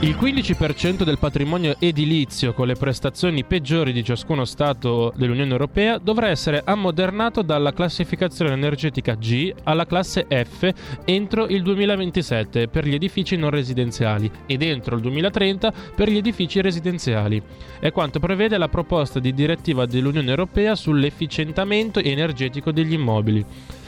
Il 0.06 0.14
15% 0.14 1.02
del 1.02 1.18
patrimonio 1.18 1.74
edilizio 1.80 2.52
con 2.52 2.68
le 2.68 2.76
prestazioni 2.76 3.42
peggiori 3.42 3.92
di 3.92 4.04
ciascuno 4.04 4.44
Stato 4.44 5.12
dell'Unione 5.16 5.50
Europea 5.50 5.98
dovrà 5.98 6.28
essere 6.28 6.62
ammodernato 6.64 7.42
dalla 7.42 7.72
classificazione 7.72 8.52
energetica 8.52 9.16
G 9.16 9.52
alla 9.64 9.84
classe 9.84 10.28
F 10.28 10.72
entro 11.04 11.48
il 11.48 11.60
2027 11.64 12.68
per 12.68 12.86
gli 12.86 12.94
edifici 12.94 13.34
non 13.34 13.50
residenziali 13.50 14.30
ed 14.46 14.62
entro 14.62 14.94
il 14.94 15.02
2030 15.02 15.72
per 15.96 16.08
gli 16.08 16.18
edifici 16.18 16.60
residenziali. 16.60 17.42
È 17.80 17.90
quanto 17.90 18.20
prevede 18.20 18.58
la 18.58 18.68
proposta 18.68 19.18
di 19.18 19.34
direttiva 19.34 19.86
dell'Unione 19.86 20.30
Europea 20.30 20.76
sull'efficientamento 20.76 21.98
energetico 21.98 22.70
degli 22.70 22.92
immobili. 22.92 23.44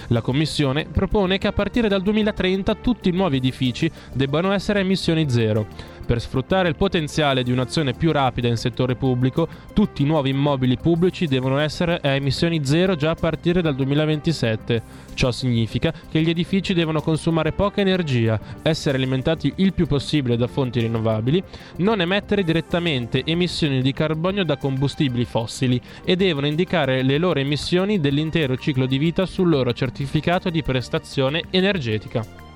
La 0.09 0.23
Commissione 0.23 0.87
propone 0.91 1.37
che 1.39 1.49
a 1.49 1.53
partire 1.53 1.87
dal 1.87 2.03
2030 2.03 2.75
tutti 2.77 3.11
i 3.11 3.13
nuovi 3.13 3.37
edifici 3.37 3.91
debbano 4.13 4.53
essere 4.53 4.79
a 4.79 4.83
emissioni 4.83 5.29
zero. 5.29 5.67
Per 6.09 6.23
sfruttare 6.23 6.71
il 6.71 6.75
potenziale 6.75 7.43
di 7.43 7.53
un'azione 7.53 7.93
più 7.93 8.13
rapida 8.13 8.49
in 8.49 8.57
settore 8.57 8.95
pubblico, 8.95 9.47
tutti 9.75 10.01
i 10.01 10.07
nuovi 10.07 10.31
immobili 10.31 10.79
pubblici 10.79 11.27
devono 11.27 11.59
essere 11.59 12.01
a 12.03 12.15
emissioni 12.15 12.65
zero 12.65 12.97
già 12.97 13.11
a 13.11 13.15
partire 13.15 13.61
dal 13.61 13.75
2027. 13.75 14.83
Ciò 15.13 15.31
significa 15.31 15.93
che 16.11 16.23
gli 16.23 16.31
edifici 16.31 16.73
devono 16.73 17.03
consumare 17.03 17.53
poca 17.53 17.83
energia, 17.83 18.41
essere 18.63 18.97
alimentati 18.97 19.53
il 19.57 19.75
più 19.75 19.87
possibile 19.87 20.39
da 20.39 20.47
fonti 20.47 20.81
rinnovabili, 20.81 21.45
non 21.77 22.01
emettere 22.01 22.43
direttamente 22.43 23.23
emissioni 23.27 23.83
di 23.83 23.93
carbonio 23.93 24.47
da 24.47 24.57
combustibili 24.57 25.27
fossili 25.27 25.79
e 26.07 26.17
devono 26.17 26.47
indicare 26.47 27.03
le 27.03 27.19
loro 27.19 27.39
emissioni 27.39 28.01
dell'intero 28.01 28.57
ciclo 28.57 28.87
di 28.87 28.97
vita 28.97 29.27
sul 29.27 29.51
loro 29.51 29.75
certificato 29.75 30.49
di 30.49 30.63
prestazione 30.63 31.43
energetica. 31.51 32.48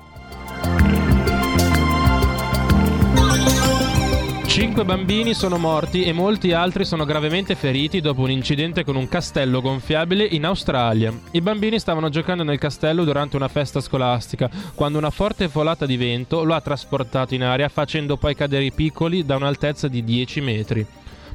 Cinque 4.63 4.85
bambini 4.85 5.33
sono 5.33 5.57
morti 5.57 6.03
e 6.05 6.13
molti 6.13 6.53
altri 6.53 6.85
sono 6.85 7.03
gravemente 7.03 7.53
feriti 7.53 7.99
dopo 7.99 8.21
un 8.21 8.31
incidente 8.31 8.85
con 8.85 8.95
un 8.95 9.09
castello 9.09 9.59
gonfiabile 9.59 10.23
in 10.23 10.45
Australia. 10.45 11.13
I 11.31 11.41
bambini 11.41 11.79
stavano 11.79 12.07
giocando 12.07 12.43
nel 12.43 12.59
castello 12.59 13.03
durante 13.03 13.35
una 13.35 13.49
festa 13.49 13.81
scolastica, 13.81 14.49
quando 14.73 14.97
una 14.97 15.09
forte 15.09 15.49
folata 15.49 15.85
di 15.85 15.97
vento 15.97 16.45
lo 16.45 16.53
ha 16.53 16.61
trasportato 16.61 17.35
in 17.35 17.43
aria 17.43 17.67
facendo 17.67 18.15
poi 18.15 18.35
cadere 18.35 18.63
i 18.63 18.71
piccoli 18.71 19.25
da 19.25 19.35
un'altezza 19.35 19.89
di 19.89 20.01
10 20.01 20.39
metri. 20.39 20.87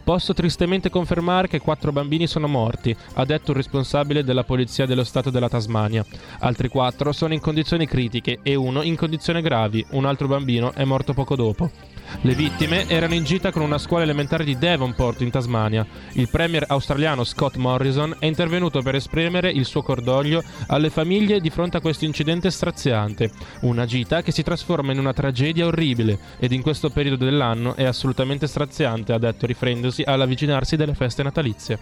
Posso 0.03 0.33
tristemente 0.35 0.91
confermare 0.91 1.49
che 1.49 1.61
quattro 1.61 1.93
bambini 1.93 2.27
sono 2.27 2.49
morti, 2.49 2.97
ha 3.15 3.25
detto 3.25 3.51
il 3.51 3.57
responsabile 3.57 4.25
della 4.25 4.45
polizia 4.45 4.87
dello 4.87 5.05
Stato 5.05 5.31
della 5.31 5.49
Tasmania. 5.49 6.05
Altri 6.41 6.69
quattro 6.69 7.13
sono 7.13 7.35
in 7.35 7.41
condizioni 7.41 7.87
critiche 7.87 8.39
e 8.43 8.55
uno 8.55 8.83
in 8.83 8.97
condizioni 8.97 9.41
gravi, 9.43 9.85
un 9.91 10.05
altro 10.05 10.29
bambino 10.29 10.73
è 10.73 10.85
morto 10.85 11.13
poco 11.15 11.37
dopo. 11.37 11.71
Le 12.23 12.35
vittime 12.35 12.89
erano 12.89 13.15
in 13.15 13.23
gita 13.23 13.53
con 13.53 13.63
una 13.63 13.79
scuola 13.79 14.03
elementare 14.03 14.43
di 14.43 14.57
Devonport 14.57 15.21
in 15.21 15.31
Tasmania. 15.31 15.87
Il 16.13 16.29
premier 16.31 16.65
australiano 16.67 17.23
Scott 17.23 17.57
Morrison 17.57 18.17
è 18.19 18.25
intervenuto 18.25 18.81
per 18.81 18.95
esprimere 18.95 19.51
il 19.51 19.67
suo 19.67 19.83
cordoglio 19.83 20.43
alle 20.69 20.91
famiglie 20.91 21.41
di 21.41 21.51
fronte 21.51 21.77
a 21.77 21.81
questo 21.81 22.07
incidente 22.07 22.51
straziante. 22.51 23.31
Una 23.61 23.85
gita 23.85 24.23
che 24.23 24.33
si 24.33 24.43
trasforma 24.43 24.93
in 24.93 24.99
una 24.99 25.13
tragedia 25.13 25.67
orribile 25.67 26.19
ed 26.39 26.53
in 26.53 26.63
questo 26.63 26.89
periodo 26.89 27.25
dell'anno 27.25 27.77
è 27.77 27.85
assolutamente 27.85 28.47
straziante, 28.47 29.13
ha 29.13 29.19
detto 29.19 29.47
riferendosi 29.47 29.98
all'avvicinarsi 30.05 30.77
delle 30.77 30.95
feste 30.95 31.23
natalizie. 31.23 31.79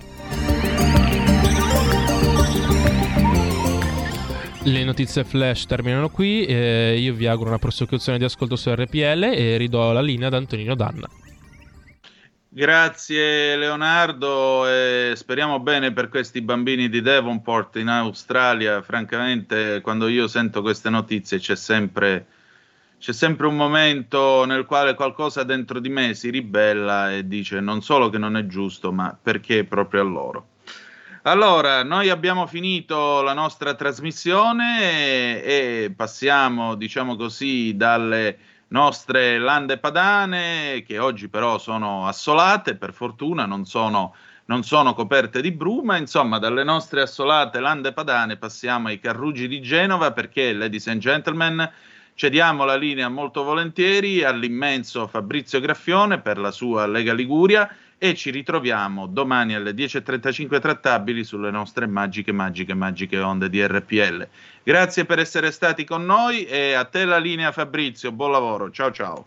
Le 4.65 4.83
notizie 4.83 5.23
flash 5.23 5.67
terminano 5.67 6.09
qui, 6.09 6.45
eh, 6.45 6.97
io 6.99 7.15
vi 7.15 7.29
auguro 7.29 7.51
una 7.51 7.59
prosecuzione 7.59 8.19
di 8.19 8.25
ascolto 8.25 8.57
su 8.57 8.69
RPL 8.75 9.31
e 9.33 9.57
ridò 9.59 9.93
la 9.93 10.03
linea 10.03 10.27
ad 10.27 10.35
Antonino 10.35 10.75
Danna. 10.75 11.09
Grazie 12.49 13.55
Leonardo 13.55 14.67
e 14.67 15.13
speriamo 15.15 15.61
bene 15.61 15.93
per 15.93 16.09
questi 16.09 16.41
bambini 16.41 16.89
di 16.89 17.03
Devonport 17.03 17.77
in 17.77 17.89
Australia. 17.89 18.81
Francamente, 18.83 19.81
quando 19.83 20.09
io 20.09 20.27
sento 20.27 20.63
queste 20.63 20.89
notizie 20.89 21.39
c'è 21.39 21.55
sempre, 21.55 22.27
c'è 22.99 23.13
sempre 23.13 23.47
un 23.47 23.57
momento 23.57 24.45
nel 24.45 24.65
quale 24.65 24.95
qualcosa 24.95 25.43
dentro 25.45 25.81
di 25.81 25.89
me 25.89 26.15
si 26.15 26.31
ribella 26.31 27.13
e 27.13 27.27
dice 27.27 27.61
non 27.61 27.83
solo 27.83 28.09
che 28.09 28.19
non 28.19 28.37
è 28.37 28.47
giusto, 28.47 28.93
ma 28.93 29.17
perché 29.21 29.65
proprio 29.65 30.01
a 30.01 30.05
loro. 30.05 30.47
Allora, 31.23 31.83
noi 31.83 32.09
abbiamo 32.09 32.47
finito 32.47 33.21
la 33.21 33.33
nostra 33.33 33.75
trasmissione 33.75 35.43
e, 35.43 35.43
e 35.45 35.93
passiamo, 35.95 36.77
diciamo 36.77 37.17
così, 37.17 37.77
dalle 37.77 38.39
nostre 38.69 39.37
lande 39.39 39.79
padane, 39.79 40.85
che 40.87 40.99
oggi 40.99 41.29
però 41.29 41.59
sono 41.59 42.07
assolate, 42.07 42.77
per 42.77 42.93
fortuna 42.93 43.45
non 43.45 43.65
sono, 43.65 44.15
non 44.45 44.63
sono 44.63 44.95
coperte 44.95 45.41
di 45.41 45.51
bruma. 45.51 45.97
Insomma, 45.97 46.39
dalle 46.39 46.63
nostre 46.63 47.03
assolate 47.03 47.59
lande 47.59 47.93
padane 47.93 48.37
passiamo 48.37 48.87
ai 48.87 49.01
carruggi 49.01 49.49
di 49.49 49.61
Genova 49.61 50.13
perché, 50.13 50.53
ladies 50.53 50.87
and 50.87 51.01
gentlemen, 51.01 51.69
cediamo 52.17 52.65
la 52.65 52.77
linea 52.77 53.11
molto 53.11 53.45
volentieri 53.45 54.25
all'immenso 54.25 55.07
Fabrizio 55.07 55.61
Graffione 55.61 56.19
per 56.19 56.39
la 56.39 56.51
sua 56.51 56.87
Lega 56.87 57.13
Liguria 57.13 57.69
e 57.99 58.15
ci 58.15 58.31
ritroviamo 58.31 59.07
domani 59.07 59.55
alle 59.55 59.73
10.35 59.73 60.59
trattabili 60.59 61.25
sulle 61.25 61.51
nostre 61.51 61.87
magiche, 61.87 62.33
magiche, 62.33 62.73
magiche 62.73 63.21
onde 63.21 63.51
di 63.51 63.65
RPL. 63.65 64.27
Grazie 64.63 65.05
per 65.05 65.19
essere 65.19 65.51
stati 65.51 65.85
con 65.85 66.07
noi 66.07 66.45
e 66.47 66.73
a 66.73 66.85
te 66.87 67.05
la 67.05 67.19
linea 67.19 67.53
Fabrizio, 67.53 68.11
buon 68.13 68.33
lavoro, 68.33 68.71
ciao 68.71 68.91
ciao. 68.91 69.25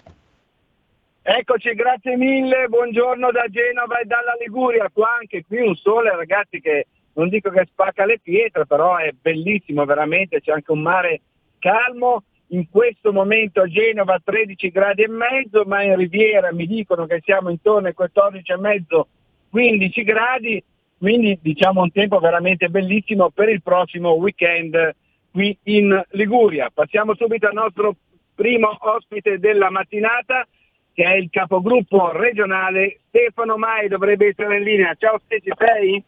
Eccoci, 1.21 1.75
grazie 1.75 2.17
mille, 2.17 2.67
buongiorno 2.69 3.29
da 3.29 3.45
Genova 3.49 3.99
e 3.99 4.05
dalla 4.05 4.35
Liguria, 4.39 4.89
qua 4.91 5.17
anche 5.19 5.45
qui 5.47 5.59
un 5.59 5.75
sole 5.75 6.15
ragazzi 6.15 6.59
che 6.59 6.87
non 7.13 7.29
dico 7.29 7.51
che 7.51 7.67
spacca 7.69 8.05
le 8.05 8.19
pietre, 8.19 8.65
però 8.65 8.97
è 8.97 9.11
bellissimo 9.11 9.85
veramente, 9.85 10.41
c'è 10.41 10.53
anche 10.53 10.71
un 10.71 10.81
mare 10.81 11.21
calmo 11.59 12.23
in 12.49 12.69
questo 12.69 13.11
momento 13.11 13.61
a 13.61 13.67
Genova 13.67 14.19
13 14.23 14.69
gradi 14.69 15.03
e 15.03 15.07
mezzo, 15.07 15.63
ma 15.65 15.83
in 15.83 15.95
Riviera 15.95 16.51
mi 16.53 16.65
dicono 16.65 17.05
che 17.05 17.21
siamo 17.23 17.49
intorno 17.49 17.87
ai 17.87 17.93
14 17.93 18.51
e 18.51 18.57
mezzo, 18.57 19.07
15 19.49 20.03
gradi, 20.03 20.63
quindi 20.97 21.37
diciamo 21.41 21.81
un 21.81 21.91
tempo 21.91 22.19
veramente 22.19 22.69
bellissimo 22.69 23.29
per 23.29 23.49
il 23.49 23.61
prossimo 23.61 24.11
weekend 24.11 24.95
qui 25.31 25.57
in 25.63 26.01
Liguria. 26.11 26.69
Passiamo 26.73 27.15
subito 27.15 27.47
al 27.47 27.53
nostro 27.53 27.95
primo 28.33 28.75
ospite 28.79 29.37
della 29.37 29.69
mattinata, 29.69 30.47
che 30.93 31.03
è 31.03 31.15
il 31.15 31.29
capogruppo 31.29 32.11
regionale 32.11 32.99
Stefano 33.07 33.57
Mai, 33.57 33.87
dovrebbe 33.87 34.27
essere 34.27 34.57
in 34.57 34.63
linea. 34.63 34.95
Ciao 34.95 35.19
Stefano, 35.23 35.55
sei? 35.57 36.03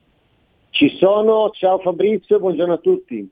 Ci 0.71 0.89
sono, 0.97 1.49
ciao 1.51 1.79
Fabrizio, 1.79 2.39
buongiorno 2.39 2.73
a 2.73 2.77
tutti. 2.77 3.29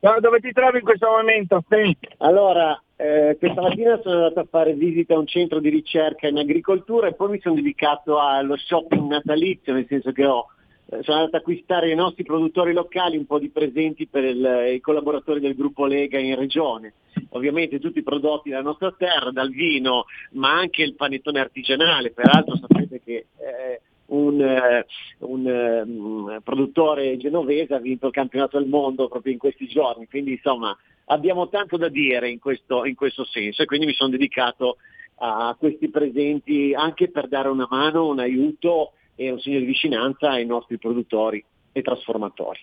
Dove 0.00 0.38
ti 0.38 0.52
trovi 0.52 0.78
in 0.78 0.84
questo 0.84 1.08
momento? 1.08 1.64
Sì. 1.68 1.96
Allora, 2.18 2.80
eh, 2.94 3.36
questa 3.36 3.60
mattina 3.60 3.98
sono 4.00 4.14
andato 4.14 4.40
a 4.40 4.46
fare 4.48 4.74
visita 4.74 5.14
a 5.14 5.18
un 5.18 5.26
centro 5.26 5.58
di 5.58 5.70
ricerca 5.70 6.28
in 6.28 6.38
agricoltura 6.38 7.08
e 7.08 7.14
poi 7.14 7.30
mi 7.30 7.40
sono 7.40 7.56
dedicato 7.56 8.20
allo 8.20 8.56
shopping 8.56 9.10
natalizio, 9.10 9.72
nel 9.72 9.86
senso 9.88 10.12
che 10.12 10.24
ho, 10.24 10.46
eh, 10.90 11.02
sono 11.02 11.18
andato 11.18 11.36
ad 11.36 11.42
acquistare 11.42 11.88
ai 11.88 11.96
nostri 11.96 12.22
produttori 12.22 12.72
locali 12.72 13.16
un 13.16 13.26
po' 13.26 13.40
di 13.40 13.50
presenti 13.50 14.06
per 14.06 14.22
il, 14.22 14.72
i 14.74 14.80
collaboratori 14.80 15.40
del 15.40 15.56
gruppo 15.56 15.84
Lega 15.86 16.18
in 16.18 16.36
regione. 16.36 16.94
Ovviamente 17.30 17.80
tutti 17.80 17.98
i 17.98 18.04
prodotti 18.04 18.50
della 18.50 18.62
nostra 18.62 18.94
terra, 18.96 19.32
dal 19.32 19.50
vino, 19.50 20.04
ma 20.32 20.56
anche 20.56 20.82
il 20.84 20.94
panettone 20.94 21.40
artigianale. 21.40 22.12
Peraltro 22.12 22.56
sapete 22.56 23.00
che 23.04 23.26
eh, 23.36 23.80
un, 24.08 24.40
eh, 24.40 24.86
un 25.18 25.46
um, 25.46 26.40
produttore 26.42 27.16
genovese 27.16 27.74
ha 27.74 27.78
vinto 27.78 28.06
il 28.06 28.12
campionato 28.12 28.58
del 28.58 28.68
mondo 28.68 29.08
proprio 29.08 29.32
in 29.32 29.38
questi 29.38 29.66
giorni, 29.66 30.06
quindi 30.08 30.32
insomma 30.32 30.76
abbiamo 31.06 31.48
tanto 31.48 31.76
da 31.76 31.88
dire 31.88 32.30
in 32.30 32.38
questo, 32.38 32.84
in 32.84 32.94
questo 32.94 33.24
senso 33.24 33.62
e 33.62 33.66
quindi 33.66 33.86
mi 33.86 33.94
sono 33.94 34.10
dedicato 34.10 34.76
a 35.20 35.54
questi 35.58 35.88
presenti 35.88 36.72
anche 36.74 37.10
per 37.10 37.28
dare 37.28 37.48
una 37.48 37.66
mano, 37.68 38.08
un 38.08 38.20
aiuto 38.20 38.92
e 39.16 39.30
un 39.32 39.40
segno 39.40 39.58
di 39.58 39.64
vicinanza 39.64 40.30
ai 40.30 40.46
nostri 40.46 40.78
produttori 40.78 41.44
e 41.72 41.82
trasformatori. 41.82 42.60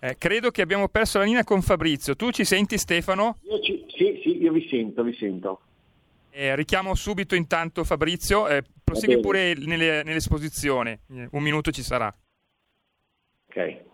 Eh, 0.00 0.16
credo 0.16 0.50
che 0.50 0.62
abbiamo 0.62 0.88
perso 0.88 1.18
la 1.18 1.24
linea 1.24 1.42
con 1.42 1.60
Fabrizio. 1.60 2.14
Tu 2.14 2.30
ci 2.30 2.44
senti 2.44 2.78
Stefano? 2.78 3.38
Io 3.42 3.60
ci, 3.60 3.84
sì, 3.88 4.20
sì, 4.22 4.40
io 4.40 4.52
vi 4.52 4.66
sento, 4.68 5.02
vi 5.02 5.14
sento. 5.14 5.60
Eh, 6.30 6.54
richiamo 6.54 6.94
subito 6.94 7.34
intanto 7.34 7.82
Fabrizio, 7.82 8.46
eh, 8.46 8.62
prosegui 8.84 9.18
pure 9.18 9.54
nelle, 9.54 10.04
nell'esposizione, 10.04 11.00
eh, 11.10 11.28
un 11.32 11.42
minuto 11.42 11.72
ci 11.72 11.82
sarà. 11.82 12.14
Ok. 13.48 13.86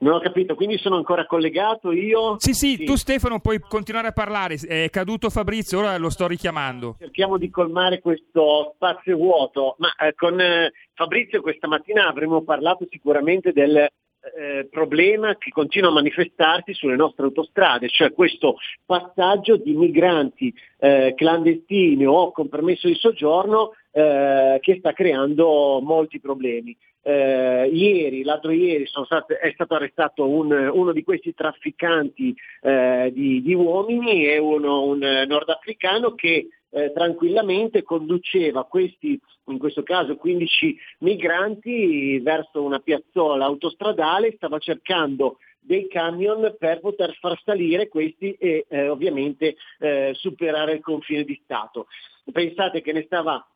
Non 0.00 0.14
ho 0.14 0.20
capito, 0.20 0.54
quindi 0.54 0.78
sono 0.78 0.96
ancora 0.96 1.26
collegato 1.26 1.92
io? 1.92 2.36
Sì, 2.38 2.54
sì, 2.54 2.76
sì, 2.76 2.84
tu 2.84 2.96
Stefano 2.96 3.40
puoi 3.40 3.60
continuare 3.60 4.08
a 4.08 4.12
parlare, 4.12 4.54
è 4.54 4.88
caduto 4.90 5.28
Fabrizio, 5.28 5.78
ora 5.78 5.96
lo 5.96 6.10
sto 6.10 6.26
richiamando. 6.26 6.96
Cerchiamo 6.98 7.36
di 7.36 7.50
colmare 7.50 8.00
questo 8.00 8.72
spazio 8.74 9.16
vuoto, 9.16 9.76
ma 9.78 9.94
eh, 9.96 10.14
con 10.14 10.40
eh, 10.40 10.72
Fabrizio 10.94 11.40
questa 11.40 11.68
mattina 11.68 12.08
avremmo 12.08 12.42
parlato 12.42 12.86
sicuramente 12.90 13.52
del 13.52 13.88
eh, 14.34 14.68
problema 14.70 15.36
che 15.36 15.50
continua 15.50 15.90
a 15.90 15.94
manifestarsi 15.94 16.74
sulle 16.74 16.96
nostre 16.96 17.24
autostrade, 17.24 17.88
cioè 17.88 18.12
questo 18.12 18.56
passaggio 18.84 19.56
di 19.56 19.74
migranti 19.74 20.52
eh, 20.78 21.14
clandestini 21.16 22.06
o 22.06 22.32
con 22.32 22.48
permesso 22.48 22.86
di 22.86 22.94
soggiorno 22.94 23.72
eh, 23.92 24.58
che 24.60 24.76
sta 24.78 24.92
creando 24.92 25.80
molti 25.82 26.20
problemi. 26.20 26.76
Eh, 27.00 27.70
ieri, 27.72 28.22
l'altro 28.22 28.50
ieri 28.50 28.84
state, 28.86 29.38
è 29.38 29.50
stato 29.52 29.74
arrestato 29.74 30.28
un, 30.28 30.52
uno 30.52 30.92
di 30.92 31.02
questi 31.02 31.32
trafficanti 31.32 32.34
eh, 32.60 33.10
di, 33.14 33.40
di, 33.40 33.54
uomini 33.54 34.26
e 34.26 34.36
uno, 34.38 34.84
un 34.84 35.24
nordafricano 35.26 36.14
che 36.14 36.48
eh, 36.70 36.92
tranquillamente 36.92 37.82
conduceva 37.82 38.64
questi, 38.64 39.18
in 39.46 39.58
questo 39.58 39.82
caso 39.82 40.16
15 40.16 40.76
migranti, 41.00 42.18
verso 42.20 42.62
una 42.62 42.80
piazzola 42.80 43.44
autostradale, 43.44 44.34
stava 44.36 44.58
cercando 44.58 45.38
dei 45.60 45.88
camion 45.88 46.56
per 46.58 46.80
poter 46.80 47.14
far 47.20 47.38
salire 47.44 47.88
questi 47.88 48.32
e 48.32 48.64
eh, 48.68 48.88
ovviamente 48.88 49.56
eh, 49.78 50.12
superare 50.14 50.72
il 50.72 50.80
confine 50.80 51.24
di 51.24 51.38
Stato. 51.44 51.86
Pensate 52.32 52.80
che 52.80 52.92
ne 52.92 53.02
stava 53.04 53.46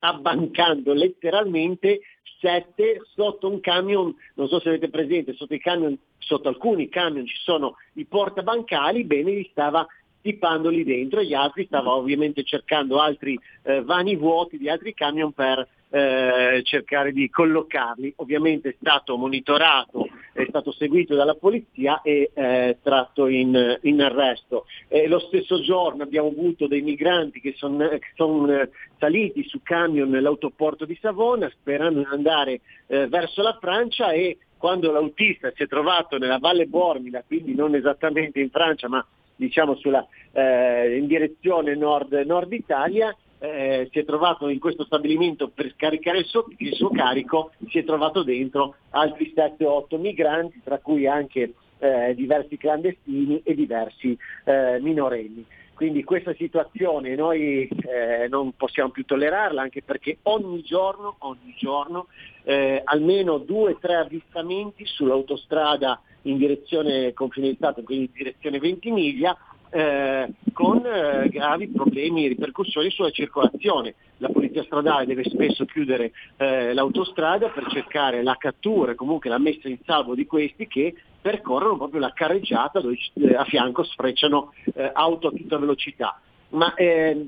abbancando 0.00 0.92
letteralmente 0.92 2.00
sette 2.40 3.00
sotto 3.14 3.48
un 3.48 3.60
camion, 3.60 4.14
non 4.34 4.48
so 4.48 4.60
se 4.60 4.68
avete 4.68 4.90
presente, 4.90 5.32
sotto, 5.34 5.56
camion, 5.58 5.98
sotto 6.18 6.48
alcuni 6.48 6.88
camion 6.88 7.26
ci 7.26 7.38
sono 7.38 7.76
i 7.94 8.04
portabancali, 8.04 9.04
bene 9.04 9.30
li 9.32 9.48
stava 9.50 9.86
tippando 10.24 10.70
lì 10.70 10.84
dentro 10.84 11.20
e 11.20 11.26
gli 11.26 11.34
altri 11.34 11.66
stava 11.66 11.90
ovviamente 11.90 12.44
cercando 12.44 12.98
altri 12.98 13.38
eh, 13.62 13.82
vani 13.82 14.16
vuoti 14.16 14.56
di 14.56 14.70
altri 14.70 14.94
camion 14.94 15.32
per 15.32 15.68
eh, 15.90 16.62
cercare 16.64 17.12
di 17.12 17.28
collocarli. 17.28 18.14
Ovviamente 18.16 18.70
è 18.70 18.74
stato 18.80 19.18
monitorato, 19.18 20.08
è 20.32 20.46
stato 20.48 20.72
seguito 20.72 21.14
dalla 21.14 21.34
polizia 21.34 22.00
e 22.00 22.30
eh, 22.32 22.78
tratto 22.82 23.26
in, 23.26 23.78
in 23.82 24.00
arresto. 24.00 24.64
E 24.88 25.08
lo 25.08 25.18
stesso 25.18 25.60
giorno 25.60 26.04
abbiamo 26.04 26.28
avuto 26.28 26.66
dei 26.66 26.80
migranti 26.80 27.42
che 27.42 27.52
sono 27.58 27.86
son 28.14 28.50
eh, 28.50 28.70
saliti 28.98 29.46
su 29.46 29.60
camion 29.62 30.08
nell'autoporto 30.08 30.86
di 30.86 30.96
Savona 31.02 31.50
sperando 31.50 31.98
di 31.98 32.06
andare 32.08 32.62
eh, 32.86 33.08
verso 33.08 33.42
la 33.42 33.58
Francia 33.60 34.10
e 34.12 34.38
quando 34.56 34.90
l'autista 34.90 35.52
si 35.54 35.64
è 35.64 35.68
trovato 35.68 36.16
nella 36.16 36.38
Valle 36.38 36.64
Bormida, 36.64 37.22
quindi 37.26 37.54
non 37.54 37.74
esattamente 37.74 38.40
in 38.40 38.48
Francia 38.48 38.88
ma 38.88 39.04
diciamo 39.36 39.74
sulla, 39.76 40.06
eh, 40.32 40.96
in 40.96 41.06
direzione 41.06 41.74
nord, 41.74 42.12
nord 42.12 42.52
Italia, 42.52 43.14
eh, 43.38 43.88
si 43.92 43.98
è 43.98 44.04
trovato 44.04 44.48
in 44.48 44.58
questo 44.58 44.84
stabilimento 44.84 45.48
per 45.48 45.72
scaricare 45.74 46.18
il 46.18 46.24
suo, 46.24 46.46
il 46.56 46.72
suo 46.74 46.90
carico, 46.90 47.52
si 47.68 47.78
è 47.78 47.84
trovato 47.84 48.22
dentro 48.22 48.76
altri 48.90 49.32
7-8 49.36 49.98
migranti, 49.98 50.60
tra 50.64 50.78
cui 50.78 51.06
anche 51.06 51.52
eh, 51.78 52.14
diversi 52.14 52.56
clandestini 52.56 53.42
e 53.44 53.54
diversi 53.54 54.16
eh, 54.44 54.78
minorenni. 54.80 55.44
Quindi 55.74 56.04
questa 56.04 56.32
situazione 56.34 57.16
noi 57.16 57.68
eh, 57.68 58.28
non 58.28 58.52
possiamo 58.56 58.90
più 58.90 59.04
tollerarla 59.04 59.60
anche 59.60 59.82
perché 59.82 60.18
ogni 60.22 60.62
giorno, 60.62 61.16
ogni 61.18 61.52
giorno 61.58 62.06
eh, 62.44 62.80
almeno 62.84 63.38
due 63.38 63.72
o 63.72 63.78
tre 63.78 63.96
avvistamenti 63.96 64.86
sull'autostrada 64.86 66.00
in 66.24 66.36
direzione 66.36 67.12
confine 67.12 67.48
di 67.48 67.54
Stato, 67.56 67.82
quindi 67.82 68.04
in 68.04 68.10
direzione 68.12 68.58
Ventimiglia, 68.58 69.36
eh, 69.70 70.28
con 70.52 70.86
eh, 70.86 71.28
gravi 71.30 71.68
problemi 71.68 72.24
e 72.24 72.28
ripercussioni 72.28 72.90
sulla 72.90 73.10
circolazione. 73.10 73.94
La 74.18 74.28
polizia 74.28 74.62
stradale 74.62 75.04
deve 75.04 75.24
spesso 75.24 75.64
chiudere 75.64 76.12
eh, 76.36 76.72
l'autostrada 76.72 77.48
per 77.48 77.66
cercare 77.68 78.22
la 78.22 78.36
cattura 78.38 78.92
e 78.92 78.94
comunque 78.94 79.28
la 79.28 79.38
messa 79.38 79.68
in 79.68 79.78
salvo 79.84 80.14
di 80.14 80.26
questi 80.26 80.68
che 80.68 80.94
percorrono 81.20 81.76
proprio 81.76 82.00
la 82.00 82.12
carreggiata 82.12 82.80
dove 82.80 82.96
eh, 83.14 83.34
a 83.34 83.44
fianco 83.44 83.82
sfrecciano 83.82 84.52
eh, 84.74 84.90
auto 84.92 85.28
a 85.28 85.32
tutta 85.32 85.58
velocità. 85.58 86.20
Ma 86.50 86.72
ehm, 86.74 87.26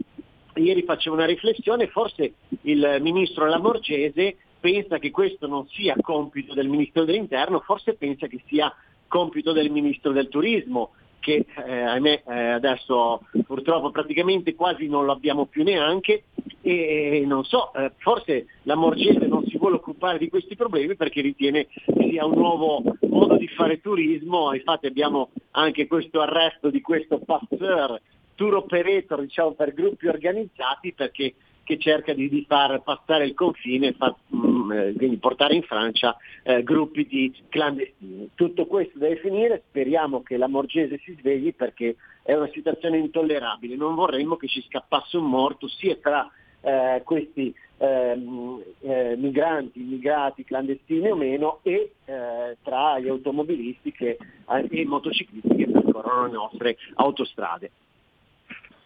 ieri 0.54 0.82
facevo 0.82 1.16
una 1.16 1.26
riflessione, 1.26 1.88
forse 1.88 2.34
il 2.62 2.98
ministro 3.00 3.46
Lamorgese 3.46 4.36
pensa 4.66 4.98
che 4.98 5.12
questo 5.12 5.46
non 5.46 5.68
sia 5.68 5.94
compito 6.00 6.52
del 6.52 6.66
ministro 6.68 7.04
dell'interno, 7.04 7.60
forse 7.60 7.94
pensa 7.94 8.26
che 8.26 8.42
sia 8.46 8.74
compito 9.06 9.52
del 9.52 9.70
ministro 9.70 10.10
del 10.10 10.26
turismo, 10.28 10.90
che 11.20 11.46
eh, 11.64 11.82
ahimè 11.82 12.22
eh, 12.26 12.34
adesso 12.50 13.22
purtroppo 13.46 13.92
praticamente 13.92 14.56
quasi 14.56 14.88
non 14.88 15.04
lo 15.04 15.12
abbiamo 15.12 15.46
più 15.46 15.62
neanche. 15.62 16.24
E 16.62 17.22
non 17.24 17.44
so, 17.44 17.72
eh, 17.74 17.92
forse 17.98 18.46
la 18.62 18.74
Morgese 18.74 19.26
non 19.26 19.46
si 19.46 19.56
vuole 19.56 19.76
occupare 19.76 20.18
di 20.18 20.28
questi 20.28 20.56
problemi 20.56 20.96
perché 20.96 21.20
ritiene 21.20 21.68
sia 22.00 22.24
un 22.24 22.34
nuovo 22.34 22.82
modo 23.02 23.36
di 23.36 23.46
fare 23.46 23.80
turismo, 23.80 24.52
infatti 24.52 24.86
abbiamo 24.86 25.30
anche 25.52 25.86
questo 25.86 26.20
arresto 26.20 26.70
di 26.70 26.80
questo 26.80 27.20
passeur 27.20 28.00
tour 28.34 28.56
operator 28.56 29.20
diciamo, 29.20 29.52
per 29.52 29.72
gruppi 29.74 30.08
organizzati 30.08 30.92
perché 30.92 31.34
che 31.66 31.78
cerca 31.78 32.14
di, 32.14 32.28
di 32.28 32.44
far 32.46 32.80
passare 32.82 33.26
il 33.26 33.34
confine 33.34 33.88
e 33.88 33.96
mh, 33.98 34.72
eh, 34.72 34.92
quindi 34.96 35.16
portare 35.16 35.56
in 35.56 35.62
Francia 35.62 36.16
eh, 36.44 36.62
gruppi 36.62 37.06
di 37.06 37.34
clandestini. 37.48 38.30
Tutto 38.34 38.66
questo 38.66 38.98
deve 38.98 39.16
finire, 39.16 39.64
speriamo 39.68 40.22
che 40.22 40.36
la 40.36 40.46
Morgese 40.46 41.00
si 41.02 41.16
svegli 41.18 41.52
perché 41.52 41.96
è 42.22 42.34
una 42.34 42.48
situazione 42.52 42.98
intollerabile, 42.98 43.74
non 43.74 43.96
vorremmo 43.96 44.36
che 44.36 44.46
ci 44.46 44.62
scappasse 44.62 45.16
un 45.16 45.28
morto 45.28 45.66
sia 45.66 45.96
tra 45.96 46.30
eh, 46.60 47.02
questi 47.04 47.52
ehm, 47.78 48.62
eh, 48.80 49.16
migranti, 49.16 49.80
immigrati 49.80 50.44
clandestini 50.44 51.10
o 51.10 51.16
meno 51.16 51.58
e 51.62 51.92
eh, 52.04 52.56
tra 52.62 52.98
gli 53.00 53.08
automobilisti 53.08 53.90
che, 53.90 54.16
eh, 54.48 54.68
e 54.70 54.80
i 54.80 54.84
motociclisti 54.84 55.54
che 55.56 55.66
percorrono 55.66 56.26
le 56.26 56.32
nostre 56.32 56.76
autostrade. 56.94 57.70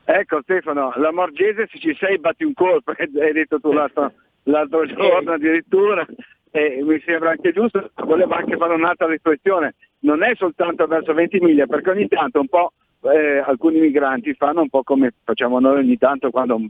Ecco 0.05 0.40
Stefano, 0.42 0.92
la 0.96 1.12
Morgese 1.12 1.68
se 1.70 1.78
ci 1.78 1.94
sei 1.94 2.18
batti 2.18 2.44
un 2.44 2.55
colpo, 2.55 2.92
hai 2.96 3.32
detto 3.32 3.61
tu 3.61 3.72
l'altro, 3.72 4.12
l'altro 4.44 4.86
giorno 4.86 5.32
addirittura, 5.32 6.07
e 6.51 6.82
mi 6.82 7.01
sembra 7.05 7.30
anche 7.30 7.53
giusto, 7.53 7.90
volevo 8.05 8.34
anche 8.34 8.57
fare 8.57 8.74
un'altra 8.74 9.07
riflessione, 9.07 9.74
non 10.01 10.22
è 10.22 10.34
soltanto 10.34 10.86
verso 10.86 11.14
20 11.14 11.40
miglia, 11.40 11.66
perché 11.66 11.90
ogni 11.90 12.09
tanto 12.09 12.40
un 12.40 12.48
po' 12.48 12.72
eh, 13.03 13.38
alcuni 13.38 13.80
migranti 13.80 14.34
fanno 14.34 14.62
un 14.62 14.68
po' 14.68 14.82
come 14.82 15.12
facciamo 15.24 15.61
noi 15.61 15.78
ogni 15.78 15.96
tanto 15.96 16.30
quando 16.30 16.61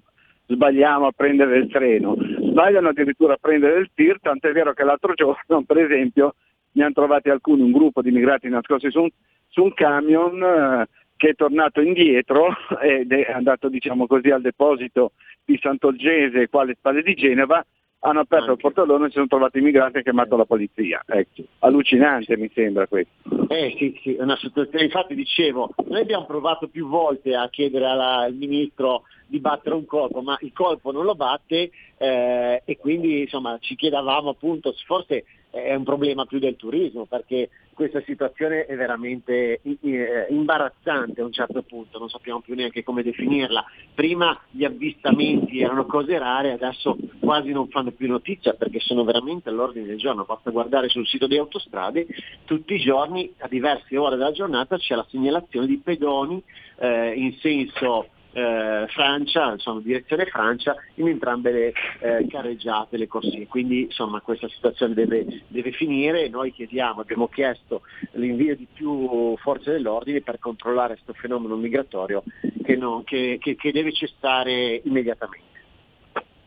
sbagliamo 0.47 1.07
a 1.07 1.13
prendere 1.15 1.59
il 1.59 1.71
treno, 1.71 2.17
sbagliano 2.41 2.89
addirittura 2.89 3.35
a 3.35 3.39
prendere 3.41 3.81
il 3.81 3.91
tir, 3.95 4.19
tant'è 4.21 4.53
vero 4.53 4.73
che 4.73 4.85
l'altro 4.85 5.15
giorno 5.15 5.63
per 5.67 5.79
esempio 5.79 6.35
ne 6.73 6.85
hanno 6.85 6.93
trovati 6.93 7.31
alcuni, 7.31 7.63
un 7.63 7.73
gruppo 7.73 8.03
di 8.03 8.11
immigrati 8.11 8.49
nascosti 8.49 8.91
su 8.91 9.03
un, 9.03 9.09
su 9.49 9.63
un 9.63 9.75
camion 9.75 10.43
eh, 10.43 10.89
che 11.21 11.29
è 11.29 11.35
tornato 11.35 11.83
indietro 11.83 12.57
ed 12.81 13.13
è 13.13 13.31
andato 13.31 13.69
diciamo 13.69 14.07
così, 14.07 14.31
al 14.31 14.41
deposito 14.41 15.13
di 15.45 15.59
Sant'Olgese 15.61 16.49
qua 16.49 16.63
alle 16.63 16.77
spalle 16.79 17.03
di 17.03 17.13
Genova, 17.13 17.63
hanno 18.03 18.21
aperto 18.21 18.53
il 18.53 18.57
portellone 18.57 19.05
e 19.05 19.09
si 19.09 19.15
sono 19.17 19.27
trovati 19.27 19.59
i 19.59 19.61
migranti 19.61 19.99
e 19.99 20.01
hanno 20.01 20.05
chiamato 20.05 20.37
la 20.39 20.47
polizia. 20.47 21.03
Ecco. 21.07 21.43
Allucinante 21.59 22.39
mi 22.39 22.51
sembra 22.55 22.87
questo. 22.87 23.47
Eh 23.49 23.75
sì, 23.77 24.01
sì, 24.03 24.17
una 24.19 24.37
situazione. 24.37 24.85
Infatti 24.85 25.15
dicevo, 25.15 25.75
noi 25.89 26.01
abbiamo 26.01 26.25
provato 26.25 26.69
più 26.69 26.89
volte 26.89 27.35
a 27.35 27.51
chiedere 27.51 27.85
alla, 27.85 28.21
al 28.21 28.35
ministro 28.35 29.03
di 29.27 29.41
battere 29.41 29.75
un 29.75 29.85
colpo, 29.85 30.23
ma 30.23 30.39
il 30.41 30.55
colpo 30.55 30.91
non 30.91 31.05
lo 31.05 31.15
batte 31.15 31.71
eh, 31.99 32.63
e 32.65 32.77
quindi 32.79 33.21
insomma 33.21 33.59
ci 33.61 33.77
chiedavamo 33.77 34.31
appunto, 34.31 34.75
forse 34.87 35.25
è 35.51 35.75
un 35.75 35.85
problema 35.85 36.27
più 36.27 36.39
del 36.39 36.57
turismo 36.57 37.07
perché 37.07 37.51
questa 37.75 38.03
situazione 38.03 38.67
è 38.67 38.77
veramente 38.77 39.61
eh, 39.63 40.27
imbarazzante 40.29 41.21
a 41.21 41.25
un 41.25 41.33
certo 41.33 41.63
punto, 41.63 41.99
non 41.99 42.09
sappiamo 42.09 42.41
più 42.41 42.55
neanche 42.55 42.83
come 42.83 43.03
definirla. 43.03 43.65
Prima 43.95 44.39
gli 44.51 44.65
avvistamenti 44.65 45.61
erano 45.61 45.87
cose 45.87 46.19
rare, 46.19 46.53
adesso 46.53 46.97
quasi 47.19 47.53
non 47.53 47.69
fanno 47.69 47.91
più 47.93 48.07
notizia 48.07 48.53
perché 48.53 48.81
sono 48.81 49.05
veramente 49.05 49.49
all'ordine 49.49 49.87
del 49.87 49.99
giorno, 49.99 50.25
basta 50.25 50.51
guardare 50.51 50.89
sul 50.89 51.07
sito 51.07 51.27
di 51.27 51.39
autostrade, 51.39 52.07
tutti 52.45 52.75
i 52.75 52.81
giorni 52.81 53.33
a 53.39 53.49
diverse 53.49 53.97
ore 53.97 54.17
della 54.17 54.33
giornata 54.33 54.77
c'è 54.77 54.95
la 54.95 55.07
segnalazione 55.09 55.67
di 55.67 55.79
pedoni 55.79 56.43
eh, 56.79 57.15
in 57.15 57.35
senso 57.39 58.09
eh, 58.33 58.87
Francia, 58.89 59.53
insomma, 59.53 59.81
direzione 59.81 60.27
Francia, 60.27 60.77
in 60.95 61.09
entrambe 61.09 61.51
le 61.51 61.73
eh, 62.01 62.27
carreggiate, 62.29 62.97
le 62.97 63.07
corsie. 63.07 63.47
Quindi 63.47 63.83
insomma, 63.83 64.21
questa 64.21 64.49
situazione 64.49 64.95
deve, 64.95 65.43
deve 65.49 65.73
finire. 65.73 66.29
Noi 66.29 66.53
chiediamo, 66.53 67.01
abbiamo 67.01 67.29
chiesto 67.29 67.83
l'invio 68.13 68.57
di 68.57 68.67
più 68.73 69.37
forze 69.39 69.73
dell'ordine 69.73 70.21
per 70.21 70.39
controllare 70.39 70.95
questo 70.95 71.13
fenomeno 71.15 71.57
migratorio 71.57 72.23
che, 72.63 72.77
non, 72.77 73.05
che, 73.05 73.39
che, 73.41 73.57
che 73.57 73.73
deve 73.73 73.93
cessare 73.93 74.81
immediatamente. 74.85 75.49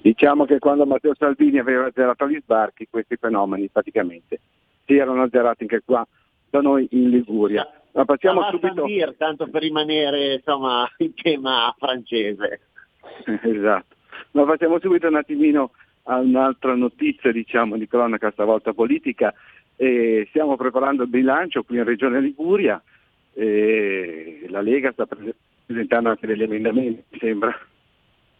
Diciamo 0.01 0.45
che 0.45 0.59
quando 0.59 0.85
Matteo 0.85 1.15
Salvini 1.17 1.59
aveva 1.59 1.85
azzerato 1.85 2.27
gli 2.27 2.37
sbarchi, 2.41 2.87
questi 2.89 3.15
fenomeni 3.15 3.69
praticamente 3.69 4.41
si 4.85 4.97
erano 4.97 5.23
azzerati 5.23 5.63
anche 5.63 5.81
qua 5.85 6.05
da 6.49 6.59
noi 6.59 6.87
in 6.91 7.09
Liguria. 7.09 7.65
Ma 7.93 8.05
passiamo 8.05 8.41
Ma 8.41 8.49
subito... 8.49 8.85
Dir, 8.85 9.15
tanto 9.17 9.47
per 9.47 9.61
rimanere 9.61 10.35
insomma, 10.35 10.89
in 10.97 11.13
tema 11.13 11.73
francese. 11.77 12.61
esatto. 13.43 13.95
Ma 14.31 14.43
passiamo 14.45 14.79
subito 14.79 15.07
un 15.07 15.15
attimino 15.15 15.71
a 16.03 16.17
un'altra 16.17 16.75
notizia 16.75 17.31
diciamo, 17.31 17.77
di 17.77 17.87
cronaca, 17.87 18.31
stavolta 18.31 18.73
politica. 18.73 19.33
Eh, 19.75 20.25
stiamo 20.29 20.55
preparando 20.55 21.03
il 21.03 21.09
bilancio 21.09 21.63
qui 21.63 21.77
in 21.77 21.83
Regione 21.83 22.19
Liguria. 22.19 22.81
Eh, 23.33 24.45
la 24.49 24.61
Lega 24.61 24.91
sta 24.91 25.07
presentando 25.65 26.09
anche 26.09 26.27
degli 26.27 26.43
emendamenti, 26.43 27.03
mi 27.09 27.19
sembra. 27.19 27.57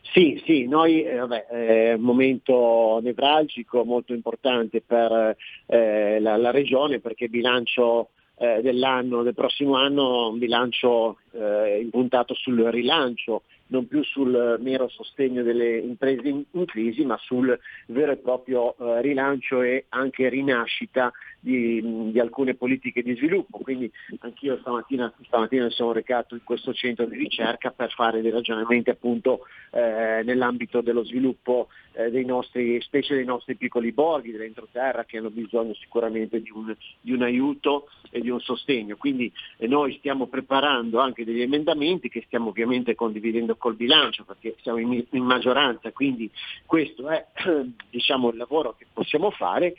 Sì, 0.02 0.40
sì, 0.46 0.68
noi 0.68 1.04
eh, 1.04 1.16
vabbè, 1.16 1.46
è 1.48 1.94
un 1.94 2.02
momento 2.02 3.00
nevralgico 3.02 3.84
molto 3.84 4.14
importante 4.14 4.82
per 4.82 5.36
eh, 5.66 6.20
la, 6.20 6.38
la, 6.38 6.52
regione 6.52 7.00
perché 7.00 7.24
il 7.24 7.30
bilancio 7.32 8.10
eh, 8.36 8.62
dell'anno, 8.62 9.24
del 9.24 9.34
prossimo 9.34 9.76
anno, 9.76 10.30
un 10.30 10.40
bilancio 10.40 11.18
eh, 11.32 11.80
impuntato 11.82 12.34
sul 12.34 12.62
rilancio, 12.64 13.44
non 13.68 13.88
più 13.88 14.04
sul 14.04 14.58
mero 14.62 14.88
sostegno 14.90 15.42
delle 15.44 15.78
imprese 15.78 16.28
in, 16.28 16.44
in 16.52 16.66
crisi, 16.66 17.06
ma 17.06 17.18
sul 17.22 17.58
vero 17.88 18.12
e 18.12 18.18
proprio 18.18 18.76
eh, 18.78 19.02
rilancio 19.02 19.62
e 19.62 19.86
anche 19.90 20.30
rinascita 20.30 21.12
di, 21.40 22.12
di, 22.12 22.20
alcune 22.20 22.56
politiche 22.56 23.04
di 23.04 23.16
sviluppo. 23.16 23.60
Quindi 23.60 23.92
anch'io 24.20 24.58
stamattina, 24.60 25.12
stamattina 25.26 25.66
mi 25.66 25.72
sono 25.72 25.92
recato 25.92 26.36
in 26.36 26.44
questo 26.44 26.74
centro 26.74 27.06
di 27.06 27.18
ricerca 27.18 27.72
per 27.72 27.92
fare 27.92 28.22
dei 28.22 28.32
ragionamenti 28.32 28.90
appunto 28.90 29.42
eh, 29.72 30.22
nell'ambito 30.24 30.82
dello 30.82 31.04
sviluppo 31.04 31.68
eh, 31.94 32.10
dei 32.10 32.26
nostri, 32.26 32.80
specie 32.82 33.16
dei 33.16 33.26
nostri 33.26 33.56
piccoli 33.56 33.92
borghi 33.92 34.32
dell'entroterra 34.32 35.04
che 35.04 35.18
hanno 35.18 35.30
bisogno 35.30 35.74
sicuramente 35.76 36.42
di 36.42 36.50
un, 36.50 36.74
di 37.02 37.12
un 37.12 37.22
aiuto 37.24 37.90
e 38.10 38.22
di 38.22 38.30
un 38.30 38.40
sostegno. 38.40 38.96
Quindi 38.96 39.32
eh, 39.58 39.68
noi 39.68 39.98
stiamo 39.98 40.28
preparando 40.28 41.00
anche 41.00 41.26
degli 41.26 41.42
emendamenti 41.42 42.10
che 42.10 42.24
stiamo 42.26 42.50
ovviamente 42.50 42.96
condividendo 42.96 43.53
col 43.58 43.76
bilancio 43.76 44.24
perché 44.24 44.56
siamo 44.62 44.80
in, 44.80 45.06
in 45.10 45.24
maggioranza, 45.24 45.92
quindi 45.92 46.30
questo 46.66 47.10
è 47.10 47.26
diciamo, 47.90 48.30
il 48.30 48.38
lavoro 48.38 48.76
che 48.78 48.86
possiamo 48.92 49.32
fare 49.32 49.76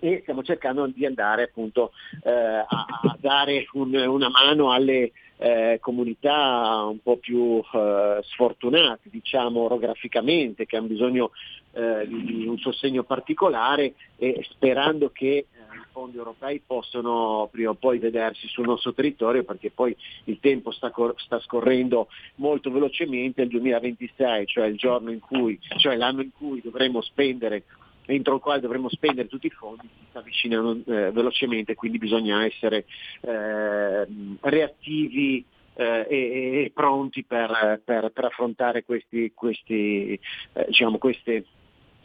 e 0.00 0.20
stiamo 0.22 0.42
cercando 0.42 0.86
di 0.86 1.04
andare 1.04 1.44
appunto 1.44 1.92
eh, 2.22 2.30
a, 2.30 2.66
a, 2.66 3.16
dare 3.20 3.66
un, 3.72 3.94
una 3.94 4.30
mano 4.30 4.72
alle 4.72 5.12
eh, 5.36 5.78
comunità 5.80 6.84
un 6.84 7.00
po' 7.02 7.16
più 7.16 7.62
eh, 7.72 8.20
sfortunate, 8.22 9.08
diciamo 9.10 9.60
orograficamente, 9.60 10.66
che 10.66 10.76
hanno 10.76 10.86
bisogno 10.86 11.30
eh, 11.72 12.06
di 12.06 12.46
un 12.46 12.58
sostegno 12.58 13.04
particolare 13.04 13.94
e 14.16 14.44
sperando 14.50 15.10
che 15.10 15.46
i 15.74 15.86
fondi 15.92 16.16
europei 16.16 16.60
possano 16.64 17.48
prima 17.50 17.70
o 17.70 17.74
poi 17.74 17.98
vedersi 17.98 18.46
sul 18.48 18.66
nostro 18.66 18.92
territorio 18.92 19.44
perché 19.44 19.70
poi 19.70 19.96
il 20.24 20.38
tempo 20.40 20.70
sta, 20.70 20.90
cor- 20.90 21.14
sta 21.18 21.40
scorrendo 21.40 22.08
molto 22.36 22.70
velocemente, 22.70 23.42
il 23.42 23.48
2026, 23.48 24.46
cioè 24.46 24.66
il 24.66 25.20
cui, 25.20 25.58
cioè 25.78 25.96
l'anno 25.96 26.22
in 26.22 26.30
cui 26.32 26.60
dovremo 26.60 27.00
spendere 27.00 27.64
entro 28.06 28.34
il 28.34 28.40
quale 28.40 28.60
dovremmo 28.60 28.88
spendere 28.88 29.28
tutti 29.28 29.46
i 29.46 29.50
fondi 29.50 29.88
si 29.98 30.04
sta 30.08 30.18
avvicinando 30.18 30.80
eh, 30.92 31.12
velocemente, 31.12 31.74
quindi 31.74 31.98
bisogna 31.98 32.44
essere 32.44 32.84
eh, 33.20 34.06
reattivi 34.40 35.44
eh, 35.74 36.06
e, 36.08 36.64
e, 36.64 36.70
pronti 36.74 37.24
per, 37.24 37.80
per, 37.84 38.10
per 38.10 38.24
affrontare 38.24 38.84
questi, 38.84 39.32
questi, 39.34 40.18
eh, 40.52 40.64
diciamo 40.66 40.98
queste, 40.98 41.44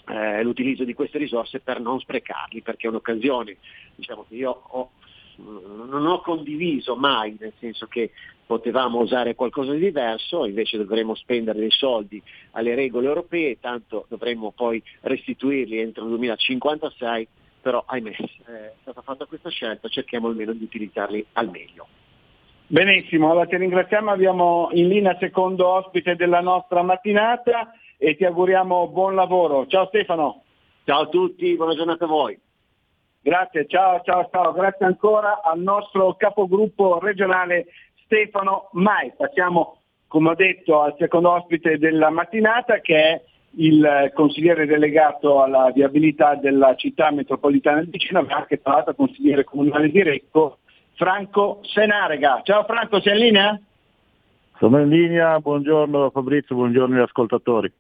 eh, 0.08 0.44
l'utilizzo 0.44 0.84
di 0.84 0.94
queste 0.94 1.18
risorse 1.18 1.60
per 1.60 1.80
non 1.80 2.00
sprecarli, 2.00 2.62
perché 2.62 2.88
è 2.88 2.90
un'occasione 2.90 3.58
diciamo, 3.96 4.26
che 4.28 4.36
io 4.36 4.52
ho 4.68 4.90
non 5.38 6.06
ho 6.06 6.22
condiviso 6.22 6.96
mai, 6.96 7.36
nel 7.40 7.54
senso 7.60 7.88
che 7.88 8.12
potevamo 8.46 9.00
usare 9.00 9.36
qualcosa 9.36 9.72
di 9.74 9.80
diverso, 9.80 10.46
invece 10.46 10.78
dovremmo 10.78 11.16
spendere 11.16 11.60
dei 11.60 11.72
soldi 11.72 12.22
alle 12.52 12.76
regole 12.76 13.08
europee, 13.08 13.60
tanto 13.60 14.06
dovremmo 14.08 14.52
poi 14.52 14.82
restituirli 15.02 15.80
entro 15.80 16.04
il 16.04 16.10
2056, 16.10 17.28
però 17.62 17.84
ahimè 17.86 18.12
è 18.12 18.74
stata 18.82 19.02
fatta 19.02 19.26
questa 19.26 19.50
scelta, 19.50 19.88
cerchiamo 19.88 20.28
almeno 20.28 20.54
di 20.54 20.64
utilizzarli 20.64 21.26
al 21.34 21.50
meglio. 21.50 21.88
Benissimo, 22.68 23.30
allora 23.30 23.46
ti 23.46 23.58
ringraziamo, 23.58 24.10
abbiamo 24.10 24.70
in 24.72 24.88
linea 24.88 25.18
secondo 25.20 25.68
ospite 25.68 26.16
della 26.16 26.42
nostra 26.42 26.82
mattinata 26.82 27.74
e 28.06 28.16
ti 28.16 28.24
auguriamo 28.24 28.90
buon 28.90 29.16
lavoro. 29.16 29.66
Ciao 29.66 29.88
Stefano. 29.88 30.44
Ciao 30.84 31.02
a 31.02 31.08
tutti, 31.08 31.56
buona 31.56 31.74
giornata 31.74 32.06
a 32.06 32.08
voi. 32.08 32.40
Grazie, 33.20 33.66
ciao, 33.66 34.02
ciao, 34.04 34.30
ciao, 34.32 34.52
grazie 34.52 34.86
ancora 34.86 35.42
al 35.42 35.60
nostro 35.60 36.14
capogruppo 36.14 37.00
regionale 37.00 37.66
Stefano 38.04 38.70
Mai. 38.74 39.12
Passiamo, 39.18 39.78
come 40.08 40.30
ho 40.30 40.36
detto, 40.36 40.82
al 40.82 40.96
secondo 41.00 41.32
ospite 41.32 41.80
della 41.80 42.12
mattinata 42.12 42.80
che 42.82 42.96
è 42.96 43.22
il 43.58 44.12
consigliere 44.14 44.68
delegato 44.68 45.42
alla 45.42 45.72
viabilità 45.72 46.36
della 46.36 46.76
città 46.76 47.10
metropolitana 47.10 47.82
di 47.82 47.98
Cina, 47.98 48.22
ma 48.22 48.36
anche 48.36 48.62
tra 48.62 48.74
l'altro 48.74 48.94
consigliere 48.94 49.44
comunale 49.44 49.90
di 49.90 50.04
Recco, 50.04 50.60
Franco 50.94 51.62
Senarega. 51.64 52.42
Ciao 52.44 52.66
Franco, 52.66 53.02
sei 53.02 53.14
in 53.14 53.20
linea? 53.20 53.60
Sono 54.60 54.80
in 54.80 54.90
linea, 54.90 55.40
buongiorno 55.40 56.12
Fabrizio, 56.12 56.56
buongiorno 56.56 56.94
agli 56.94 57.02
ascoltatori. 57.02 57.74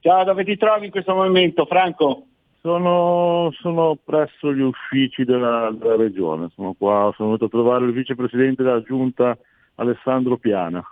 Ciao, 0.00 0.22
dove 0.22 0.44
ti 0.44 0.56
trovi 0.56 0.86
in 0.86 0.90
questo 0.92 1.12
momento 1.12 1.66
Franco? 1.66 2.22
Sono, 2.60 3.50
sono 3.60 3.96
presso 4.02 4.52
gli 4.52 4.60
uffici 4.60 5.24
della, 5.24 5.70
della, 5.72 5.96
regione, 5.96 6.50
sono 6.54 6.74
qua, 6.78 7.12
sono 7.16 7.30
venuto 7.30 7.46
a 7.46 7.48
trovare 7.48 7.84
il 7.84 7.92
vicepresidente 7.92 8.62
della 8.62 8.82
giunta 8.82 9.36
Alessandro 9.74 10.36
Piana. 10.36 10.84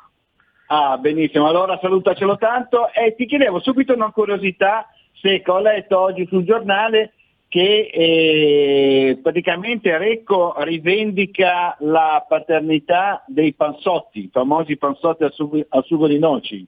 Ah, 0.69 0.99
benissimo, 0.99 1.47
allora 1.47 1.79
salutacelo 1.81 2.37
tanto 2.37 2.93
e 2.93 3.15
ti 3.15 3.27
chiedevo 3.27 3.61
subito 3.61 3.95
una 3.95 4.11
curiosità 4.11 4.89
secca, 5.13 5.53
ho 5.53 5.61
letto 5.61 6.01
oggi 6.01 6.27
sul 6.27 6.45
giornale 6.45 7.13
che 7.49 7.89
eh, 7.93 9.19
praticamente 9.23 9.97
Recco 9.97 10.55
rivendica 10.59 11.77
la 11.81 12.25
paternità 12.29 13.23
dei 13.29 13.55
panzotti, 13.55 14.25
i 14.25 14.31
famosi 14.33 14.77
panzotti 14.77 15.23
al 15.23 15.33
sugo, 15.33 15.65
al 15.69 15.85
sugo 15.85 16.09
di 16.09 16.19
noci. 16.19 16.67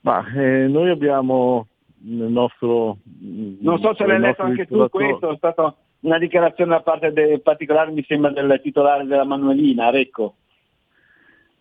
Ma 0.00 0.24
eh, 0.32 0.66
noi 0.68 0.90
abbiamo 0.90 1.66
nel 2.00 2.30
nostro... 2.30 2.98
Non 3.60 3.80
so 3.80 3.94
se 3.94 4.06
l'hai 4.06 4.20
letto 4.20 4.42
anche 4.42 4.66
tu 4.66 4.88
questo, 4.88 5.32
è 5.32 5.36
stata 5.36 5.74
una 6.00 6.18
dichiarazione 6.18 6.70
da 6.70 6.80
parte 6.80 7.12
del 7.12 7.40
particolare, 7.42 7.90
mi 7.90 8.04
sembra, 8.04 8.30
del 8.30 8.60
titolare 8.62 9.04
della 9.04 9.24
Manuelina, 9.24 9.90
Recco. 9.90 10.36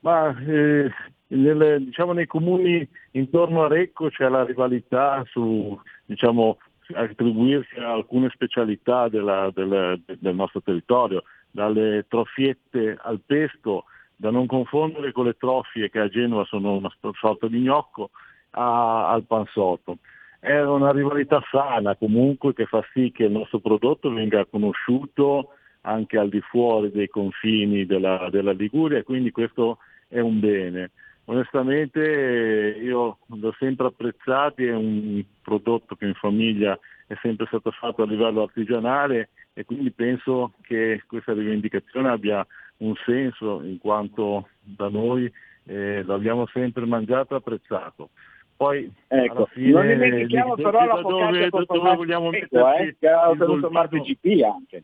Ma 0.02 0.36
eh, 0.40 0.92
nelle, 1.28 1.80
diciamo, 1.80 2.14
nei 2.14 2.28
comuni 2.28 2.88
intorno 3.12 3.64
a 3.64 3.68
Recco 3.68 4.10
c'è 4.10 4.30
la 4.30 4.46
rivalità 4.46 5.24
su 5.26 5.78
diciamo, 6.06 6.58
attribuirsi 6.94 7.80
a 7.80 7.92
alcune 7.92 8.30
specialità 8.30 9.10
della, 9.10 9.50
del, 9.54 10.02
del 10.06 10.36
nostro 10.36 10.62
territorio, 10.62 11.24
dalle 11.50 12.06
troffiette 12.08 12.98
al 13.02 13.22
pesto, 13.26 13.86
da 14.18 14.32
non 14.32 14.48
confondere 14.48 15.12
con 15.12 15.26
le 15.26 15.38
trofie 15.38 15.90
che 15.90 16.00
a 16.00 16.10
Genova 16.10 16.44
sono 16.46 16.76
una 16.76 16.92
sorta 17.14 17.48
di 17.48 17.60
gnocco, 17.60 18.10
a, 18.52 19.10
al 19.10 19.24
pansotto. 19.24 20.00
È 20.40 20.60
una 20.60 20.92
rivalità 20.92 21.42
sana 21.52 21.96
comunque 21.96 22.54
che 22.54 22.66
fa 22.66 22.84
sì 22.94 23.12
che 23.12 23.26
il 23.26 23.32
nostro 23.32 23.60
prodotto 23.60 24.12
venga 24.12 24.46
conosciuto 24.46 25.50
anche 25.82 26.18
al 26.18 26.30
di 26.30 26.42
fuori 26.42 26.92
dei 26.92 27.08
confini 27.08 27.86
della, 27.86 28.28
della 28.30 28.52
Liguria 28.52 29.04
quindi 29.04 29.32
questo 29.32 29.78
è 30.08 30.20
un 30.20 30.40
bene. 30.40 30.92
Onestamente 31.26 32.80
io 32.82 33.18
l'ho 33.26 33.56
sempre 33.60 33.88
apprezzato, 33.88 34.62
è 34.62 34.74
un 34.74 35.22
prodotto 35.42 35.96
che 35.96 36.06
in 36.06 36.14
famiglia 36.14 36.78
è 37.06 37.16
sempre 37.22 37.46
stato 37.48 37.72
fatto 37.72 38.04
a 38.04 38.06
livello 38.06 38.44
artigianale 38.44 39.30
e 39.54 39.66
quindi 39.66 39.92
penso 39.92 40.54
che 40.62 41.04
questa 41.08 41.34
rivendicazione 41.34 42.10
abbia 42.10 42.46
un 42.78 42.94
senso 43.06 43.62
in 43.64 43.78
quanto 43.80 44.50
da 44.62 44.90
noi 44.90 45.32
eh, 45.66 46.04
l'abbiamo 46.04 46.48
sempre 46.48 46.86
mangiato 46.86 47.34
e 47.34 47.38
apprezzato. 47.38 48.10
Poi 48.56 48.92
ecco, 49.08 49.46
fine, 49.48 49.72
non 49.72 49.88
dimentichiamo 49.88 50.56
però 50.56 50.84
la 50.86 51.00
focaccia 51.00 51.50
dove, 51.50 51.66
dove 51.68 51.96
vogliamo 51.96 52.32
ecco, 52.32 52.74
eh, 52.74 52.96
che 53.00 53.08
ha 53.08 53.30
ottenuto 53.30 53.68
il 53.68 53.72
marchio 53.72 54.02
GP 54.02 54.44
anche. 54.44 54.84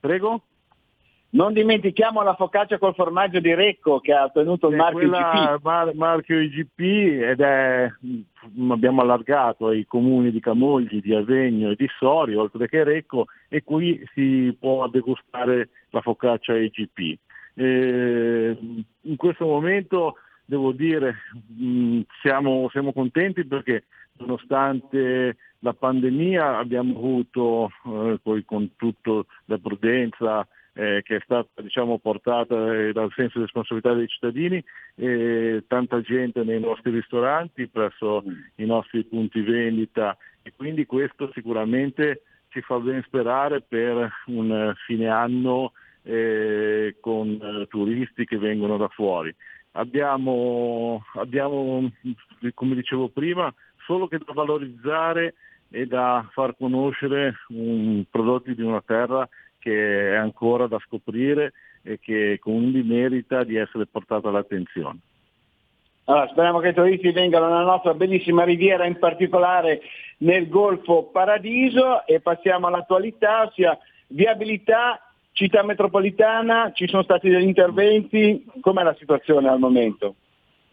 Prego? 0.00 0.42
Non 1.32 1.52
dimentichiamo 1.52 2.22
la 2.22 2.34
focaccia 2.34 2.78
col 2.78 2.94
formaggio 2.94 3.38
di 3.38 3.54
Recco 3.54 4.00
che 4.00 4.12
ha 4.12 4.24
ottenuto 4.24 4.68
il 4.68 4.76
marchio 4.76 5.02
IGP. 5.02 5.62
Mar- 5.62 5.94
marchio 5.94 6.40
IGP 6.40 6.80
ed 6.80 7.40
è, 7.40 7.88
mm, 8.04 8.70
abbiamo 8.72 9.02
allargato 9.02 9.68
ai 9.68 9.86
comuni 9.86 10.32
di 10.32 10.40
Camogli, 10.40 11.00
di 11.00 11.14
Avegno 11.14 11.70
e 11.70 11.76
di 11.76 11.88
Sori, 11.98 12.34
oltre 12.34 12.66
che 12.68 12.82
Recco, 12.82 13.26
e 13.48 13.62
qui 13.62 14.04
si 14.12 14.56
può 14.58 14.88
degustare 14.88 15.68
la 15.90 16.00
focaccia 16.00 16.56
IGP. 16.56 17.18
E 17.54 18.56
in 19.02 19.16
questo 19.16 19.46
momento 19.46 20.16
devo 20.44 20.72
dire 20.72 21.14
mh, 21.46 21.64
mm, 21.64 22.00
siamo, 22.22 22.68
siamo 22.70 22.92
contenti 22.92 23.46
perché 23.46 23.84
nonostante 24.18 25.36
la 25.60 25.74
pandemia 25.74 26.58
abbiamo 26.58 26.96
avuto 26.96 27.70
eh, 27.86 28.18
poi 28.20 28.44
con 28.44 28.74
tutta 28.74 29.24
la 29.44 29.58
prudenza 29.58 30.44
eh, 30.74 31.02
che 31.02 31.16
è 31.16 31.20
stata 31.24 31.62
diciamo, 31.62 31.98
portata 31.98 32.74
eh, 32.74 32.92
dal 32.92 33.12
senso 33.14 33.38
di 33.38 33.44
responsabilità 33.44 33.92
dei 33.92 34.08
cittadini, 34.08 34.62
eh, 34.96 35.64
tanta 35.66 36.00
gente 36.00 36.42
nei 36.44 36.60
nostri 36.60 36.90
ristoranti, 36.90 37.68
presso 37.68 38.22
i 38.56 38.66
nostri 38.66 39.04
punti 39.04 39.40
vendita 39.40 40.16
e 40.42 40.52
quindi 40.56 40.86
questo 40.86 41.30
sicuramente 41.32 42.22
ci 42.48 42.60
fa 42.62 42.78
ben 42.78 43.02
sperare 43.06 43.60
per 43.60 44.10
un 44.26 44.72
fine 44.86 45.08
anno 45.08 45.72
eh, 46.02 46.96
con 47.00 47.28
eh, 47.40 47.66
turisti 47.66 48.24
che 48.24 48.38
vengono 48.38 48.76
da 48.76 48.88
fuori. 48.88 49.34
Abbiamo, 49.72 51.04
abbiamo, 51.14 51.90
come 52.54 52.74
dicevo 52.74 53.08
prima, 53.08 53.52
solo 53.86 54.08
che 54.08 54.18
da 54.18 54.32
valorizzare 54.32 55.34
e 55.70 55.86
da 55.86 56.28
far 56.32 56.56
conoscere 56.56 57.34
un, 57.48 58.04
prodotti 58.10 58.54
di 58.54 58.62
una 58.62 58.82
terra 58.84 59.28
che 59.60 60.12
è 60.12 60.16
ancora 60.16 60.66
da 60.66 60.78
scoprire 60.80 61.52
e 61.82 62.00
che 62.00 62.38
quindi 62.40 62.82
merita 62.82 63.44
di 63.44 63.56
essere 63.56 63.86
portato 63.86 64.28
all'attenzione. 64.28 64.98
Allora, 66.04 66.28
speriamo 66.28 66.58
che 66.58 66.68
i 66.68 66.74
turisti 66.74 67.12
vengano 67.12 67.46
nella 67.46 67.62
nostra 67.62 67.94
bellissima 67.94 68.42
riviera, 68.42 68.84
in 68.84 68.98
particolare 68.98 69.80
nel 70.18 70.48
Golfo 70.48 71.04
Paradiso 71.04 72.04
e 72.04 72.20
passiamo 72.20 72.66
all'attualità, 72.66 73.42
ossia 73.42 73.78
viabilità, 74.08 75.00
città 75.32 75.62
metropolitana, 75.62 76.72
ci 76.74 76.88
sono 76.88 77.04
stati 77.04 77.28
degli 77.28 77.46
interventi, 77.46 78.44
com'è 78.60 78.82
la 78.82 78.96
situazione 78.98 79.48
al 79.48 79.60
momento? 79.60 80.16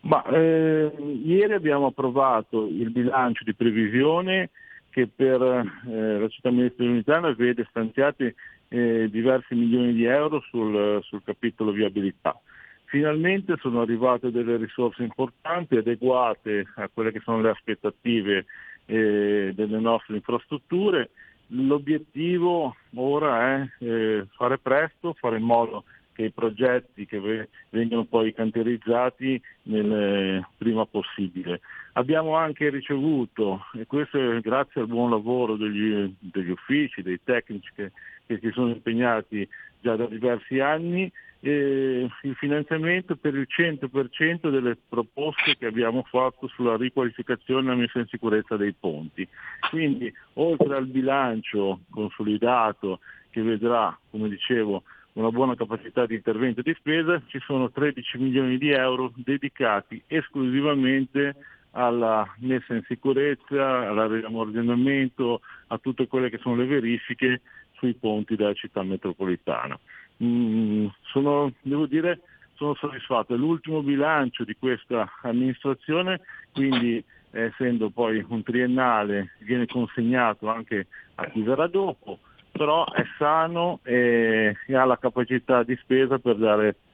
Ma, 0.01 0.23
eh, 0.25 0.91
ieri 1.23 1.53
abbiamo 1.53 1.87
approvato 1.87 2.65
il 2.65 2.89
bilancio 2.89 3.43
di 3.43 3.53
previsione 3.53 4.49
che 4.89 5.07
per 5.07 5.41
eh, 5.41 6.19
la 6.19 6.27
città 6.29 6.49
metropolitana 6.49 7.31
vede 7.33 7.67
stanziati 7.69 8.33
eh, 8.69 9.07
diversi 9.09 9.55
milioni 9.55 9.93
di 9.93 10.05
euro 10.05 10.41
sul, 10.49 10.99
sul 11.03 11.21
capitolo 11.23 11.71
viabilità. 11.71 12.39
Finalmente 12.85 13.55
sono 13.59 13.81
arrivate 13.81 14.31
delle 14.31 14.55
risorse 14.55 15.03
importanti, 15.03 15.75
adeguate 15.75 16.67
a 16.75 16.89
quelle 16.93 17.11
che 17.11 17.19
sono 17.19 17.41
le 17.41 17.49
aspettative 17.49 18.45
eh, 18.85 19.51
delle 19.53 19.79
nostre 19.79 20.15
infrastrutture. 20.15 21.09
L'obiettivo 21.47 22.75
ora 22.95 23.55
è 23.55 23.83
eh, 23.83 24.25
fare 24.35 24.57
presto, 24.57 25.13
fare 25.19 25.37
in 25.37 25.43
modo 25.43 25.83
che 26.13 26.23
i 26.23 26.31
progetti 26.31 27.05
che 27.05 27.47
vengano 27.69 28.05
poi 28.05 28.33
canterizzati 28.33 29.39
nel 29.63 29.91
eh, 29.91 30.47
prima 30.57 30.85
possibile. 30.85 31.59
Abbiamo 31.93 32.35
anche 32.35 32.69
ricevuto, 32.69 33.65
e 33.75 33.85
questo 33.85 34.17
è 34.17 34.39
grazie 34.39 34.81
al 34.81 34.87
buon 34.87 35.11
lavoro 35.11 35.55
degli, 35.57 36.11
degli 36.17 36.49
uffici, 36.49 37.03
dei 37.03 37.19
tecnici 37.23 37.69
che, 37.75 37.91
che 38.27 38.37
si 38.39 38.51
sono 38.51 38.69
impegnati 38.69 39.47
già 39.79 39.95
da 39.95 40.05
diversi 40.05 40.59
anni, 40.59 41.11
eh, 41.39 42.09
il 42.21 42.35
finanziamento 42.35 43.15
per 43.15 43.35
il 43.35 43.47
100% 43.47 44.49
delle 44.49 44.77
proposte 44.87 45.55
che 45.57 45.67
abbiamo 45.67 46.03
fatto 46.03 46.47
sulla 46.47 46.75
riqualificazione 46.75 47.67
e 47.67 47.69
la 47.69 47.75
messa 47.75 47.99
in 47.99 48.07
sicurezza 48.07 48.57
dei 48.57 48.73
ponti. 48.73 49.27
Quindi 49.69 50.13
oltre 50.33 50.75
al 50.75 50.87
bilancio 50.87 51.81
consolidato 51.89 52.99
che 53.29 53.41
vedrà, 53.41 53.97
come 54.09 54.29
dicevo, 54.29 54.83
una 55.13 55.29
buona 55.29 55.55
capacità 55.55 56.05
di 56.05 56.15
intervento 56.15 56.59
e 56.59 56.63
di 56.63 56.75
spesa, 56.77 57.21
ci 57.27 57.39
sono 57.39 57.71
13 57.71 58.17
milioni 58.17 58.57
di 58.57 58.69
euro 58.69 59.11
dedicati 59.15 60.01
esclusivamente 60.07 61.35
alla 61.71 62.27
messa 62.39 62.73
in 62.73 62.83
sicurezza, 62.87 63.89
al 63.89 64.09
riammordinamento, 64.09 65.41
a 65.67 65.77
tutte 65.77 66.07
quelle 66.07 66.29
che 66.29 66.39
sono 66.39 66.55
le 66.55 66.65
verifiche 66.65 67.41
sui 67.77 67.93
ponti 67.93 68.35
della 68.35 68.53
città 68.53 68.83
metropolitana. 68.83 69.77
Mm, 70.23 70.87
sono, 71.11 71.51
devo 71.61 71.85
dire, 71.85 72.21
sono 72.55 72.75
soddisfatto. 72.75 73.33
È 73.33 73.37
l'ultimo 73.37 73.81
bilancio 73.81 74.43
di 74.43 74.55
questa 74.57 75.09
amministrazione, 75.21 76.21
quindi 76.51 77.03
essendo 77.31 77.89
poi 77.89 78.25
un 78.27 78.41
triennale 78.43 79.33
viene 79.39 79.65
consegnato 79.65 80.49
anche 80.49 80.87
a 81.15 81.27
chi 81.27 81.41
verrà 81.41 81.67
dopo, 81.67 82.19
però 82.51 82.85
è 82.91 83.03
sano 83.17 83.79
e, 83.83 84.55
ha 84.73 84.85
la 84.85 84.97
capacità 84.97 85.63
di 85.63 85.75
spesa 85.81 86.17
per, 86.17 86.35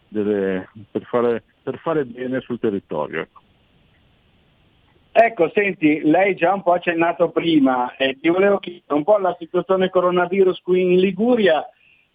delle, 0.07 0.69
per, 0.91 1.03
fare, 1.03 1.43
per 1.61 1.77
fare, 1.79 2.05
bene 2.05 2.41
sul 2.41 2.59
territorio. 2.59 3.27
Ecco. 5.15 5.51
Senti, 5.53 6.01
lei 6.01 6.35
già 6.35 6.53
un 6.53 6.63
po' 6.63 6.73
accennato 6.73 7.29
prima, 7.29 7.95
eh, 7.97 8.17
ti 8.19 8.29
volevo 8.29 8.57
chiedere 8.57 8.95
un 8.95 9.03
po' 9.03 9.19
la 9.19 9.35
situazione 9.37 9.91
coronavirus 9.91 10.59
qui 10.61 10.81
in 10.81 10.99
Liguria. 10.99 11.63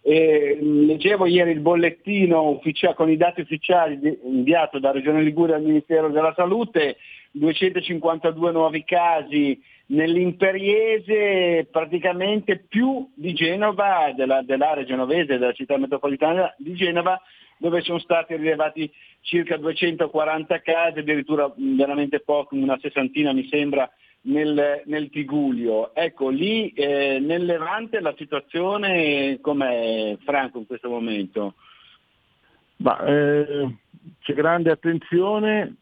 Eh, 0.01 0.57
leggevo 0.61 1.25
ieri 1.25 1.51
il 1.51 1.61
bollettino 1.61 2.49
ufficiale, 2.49 2.95
con 2.95 3.09
i 3.09 3.15
dati 3.15 3.39
ufficiali 3.39 3.99
di, 3.99 4.17
inviato 4.23 4.79
da 4.79 4.91
Regione 4.91 5.21
Liguria 5.21 5.55
al 5.55 5.63
Ministero 5.63 6.09
della 6.09 6.33
Salute, 6.35 6.97
252 7.31 8.51
nuovi 8.51 8.83
casi 8.83 9.57
nell'Imperiese, 9.87 11.67
praticamente 11.71 12.65
più 12.67 13.09
di 13.15 13.33
Genova, 13.33 14.11
della, 14.13 14.41
dell'area 14.41 14.83
genovese, 14.83 15.37
della 15.37 15.53
città 15.53 15.77
metropolitana 15.77 16.53
di 16.57 16.73
Genova, 16.73 17.19
dove 17.59 17.81
sono 17.81 17.99
stati 17.99 18.35
rilevati 18.35 18.89
circa 19.21 19.57
240 19.57 20.61
casi, 20.61 20.99
addirittura 20.99 21.51
veramente 21.55 22.21
poco, 22.21 22.55
una 22.55 22.79
sessantina 22.79 23.33
mi 23.33 23.47
sembra, 23.49 23.89
nel, 24.21 24.81
nel 24.85 25.09
Tigulio. 25.09 25.93
Ecco, 25.93 26.29
lì 26.29 26.69
eh, 26.69 27.19
nel 27.19 27.45
Levante 27.45 27.99
la 27.99 28.13
situazione 28.17 29.39
com'è, 29.41 30.17
Franco, 30.23 30.59
in 30.59 30.65
questo 30.65 30.89
momento? 30.89 31.55
Ma, 32.77 32.97
eh, 33.05 33.75
c'è 34.21 34.33
grande 34.33 34.71
attenzione, 34.71 35.75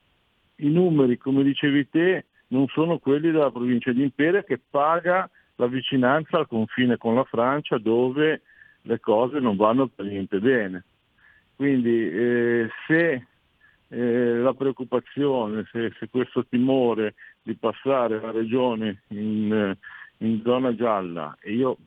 i 0.57 0.69
numeri, 0.69 1.17
come 1.17 1.43
dicevi 1.43 1.89
te, 1.89 2.25
non 2.47 2.65
sono 2.67 2.97
quelli 2.97 3.29
della 3.31 3.51
provincia 3.51 3.91
di 3.91 4.01
Imperia 4.01 4.43
che 4.43 4.59
paga 4.69 5.29
la 5.55 5.67
vicinanza 5.67 6.37
al 6.37 6.47
confine 6.47 6.97
con 6.97 7.13
la 7.13 7.23
Francia 7.23 7.77
dove 7.77 8.41
le 8.81 8.99
cose 8.99 9.39
non 9.39 9.55
vanno 9.55 9.87
per 9.87 10.05
niente 10.05 10.39
bene. 10.39 10.83
Quindi 11.57 12.07
eh, 12.07 12.69
se 12.85 13.25
eh, 13.87 14.35
la 14.37 14.53
preoccupazione, 14.53 15.67
se, 15.71 15.91
se, 15.97 16.07
questo 16.07 16.45
timore 16.45 17.15
di 17.41 17.55
passare 17.55 18.21
la 18.21 18.29
regione 18.29 19.01
in, 19.07 19.75
in, 20.17 20.41
zona 20.43 20.75
gialla, 20.75 21.35
e 21.41 21.53
io 21.53 21.77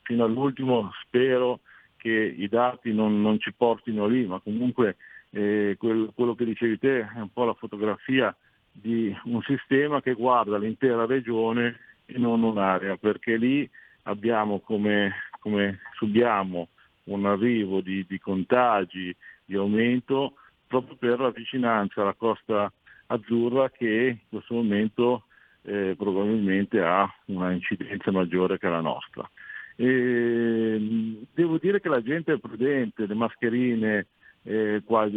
fino 0.00 0.24
all'ultimo 0.24 0.90
spero 1.02 1.60
che 1.98 2.10
i 2.10 2.48
dati 2.48 2.90
non, 2.94 3.20
non 3.20 3.38
ci 3.38 3.52
portino 3.52 4.06
lì, 4.06 4.24
ma 4.24 4.40
comunque 4.40 4.96
eh, 5.28 5.76
quello, 5.78 6.10
quello 6.14 6.34
che 6.34 6.46
dicevi 6.46 6.78
te 6.78 7.00
è 7.00 7.20
un 7.20 7.30
po' 7.30 7.44
la 7.44 7.52
fotografia 7.52 8.34
di 8.72 9.14
un 9.24 9.42
sistema 9.42 10.00
che 10.00 10.14
guarda 10.14 10.56
l'intera 10.56 11.04
regione 11.04 11.76
e 12.06 12.16
non 12.16 12.42
un'area, 12.42 12.96
perché 12.96 13.36
lì 13.36 13.68
abbiamo 14.04 14.60
come, 14.60 15.12
come 15.40 15.80
subiamo 15.96 16.68
un 17.08 17.26
arrivo 17.26 17.80
di, 17.80 18.04
di 18.08 18.18
contagi, 18.18 19.14
di 19.44 19.54
aumento, 19.54 20.34
proprio 20.66 20.96
per 20.96 21.20
la 21.20 21.30
vicinanza 21.30 22.02
alla 22.02 22.14
costa 22.14 22.72
azzurra 23.06 23.70
che 23.70 24.18
in 24.20 24.28
questo 24.28 24.54
momento 24.54 25.24
eh, 25.62 25.94
probabilmente 25.96 26.80
ha 26.80 27.10
una 27.26 27.52
incidenza 27.52 28.10
maggiore 28.10 28.58
che 28.58 28.68
la 28.68 28.80
nostra. 28.80 29.28
E, 29.76 31.26
devo 31.32 31.58
dire 31.58 31.80
che 31.80 31.88
la 31.88 32.02
gente 32.02 32.34
è 32.34 32.38
prudente, 32.38 33.06
le 33.06 33.14
mascherine 33.14 34.06
eh, 34.42 34.82
qua 34.84 35.08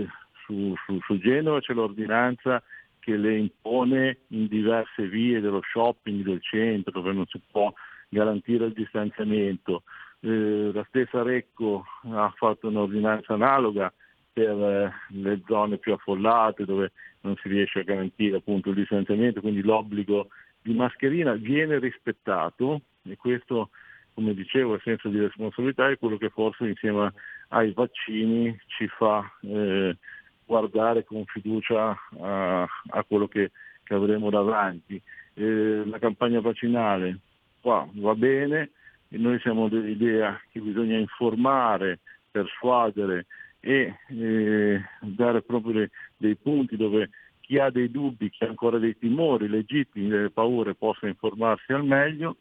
su, 0.46 0.74
su, 0.86 1.00
su 1.02 1.18
Genova 1.20 1.60
c'è 1.60 1.74
l'ordinanza 1.74 2.62
che 3.00 3.18
le 3.18 3.38
impone 3.38 4.20
in 4.28 4.48
diverse 4.48 5.08
vie 5.08 5.40
dello 5.40 5.62
shopping 5.64 6.24
del 6.24 6.42
centro 6.42 6.92
dove 6.92 7.14
non 7.14 7.26
si 7.26 7.42
può 7.52 7.74
garantire 8.10 8.66
il 8.66 8.74
distanziamento. 8.74 9.84
Eh, 10.24 10.72
la 10.72 10.86
stessa 10.88 11.24
Recco 11.24 11.84
ha 12.12 12.32
fatto 12.36 12.68
un'ordinanza 12.68 13.34
analoga 13.34 13.92
per 14.32 14.50
eh, 14.50 14.94
le 15.10 15.42
zone 15.48 15.78
più 15.78 15.94
affollate 15.94 16.64
dove 16.66 16.92
non 17.22 17.36
si 17.38 17.50
riesce 17.50 17.80
a 17.80 17.84
garantire 17.84 18.38
appunto 18.38 18.70
il 18.70 18.76
distanziamento, 18.76 19.42
quindi 19.42 19.62
l'obbligo 19.62 20.28
di 20.62 20.74
mascherina 20.74 21.34
viene 21.34 21.80
rispettato 21.80 22.82
e 23.04 23.18
questo, 23.18 23.70
come 24.14 24.34
dicevo, 24.34 24.76
il 24.76 24.82
senso 24.84 25.10
di 25.10 25.20
responsabilità 25.20 25.90
è 25.90 25.98
quello 25.98 26.18
che 26.18 26.30
forse 26.30 26.68
insieme 26.68 27.12
ai 27.50 27.72
vaccini 27.74 28.56
ci 28.68 28.88
fa 28.88 29.24
eh, 29.42 29.98
guardare 30.46 31.04
con 31.04 31.26
fiducia 31.26 31.98
a, 32.20 32.62
a 32.62 33.04
quello 33.08 33.28
che, 33.28 33.52
che, 33.84 33.94
avremo 33.94 34.30
davanti. 34.30 35.02
Eh, 35.34 35.84
la 35.86 35.98
campagna 35.98 36.42
vaccinale 36.42 37.20
qua 37.60 37.88
va 37.94 38.14
bene 38.16 38.72
e 39.14 39.18
noi 39.18 39.40
siamo 39.42 39.68
dell'idea 39.68 40.40
che 40.50 40.62
bisogna 40.62 40.98
informare, 40.98 42.00
persuadere 42.32 43.26
e 43.60 43.94
eh, 44.08 44.82
dare 45.02 45.42
proprio 45.42 45.90
dei, 46.16 46.36
punti 46.38 46.78
dove 46.78 47.10
chi 47.42 47.60
ha 47.60 47.70
dei 47.70 47.92
dubbi, 47.92 48.30
chi 48.30 48.46
ha 48.46 48.48
ancora 48.48 48.78
dei 48.78 48.98
timori 48.98 49.50
legittimi, 49.50 50.08
delle 50.08 50.30
paure 50.30 50.76
possa 50.76 51.08
informarsi 51.08 51.74
al 51.74 51.84
meglio 51.84 52.38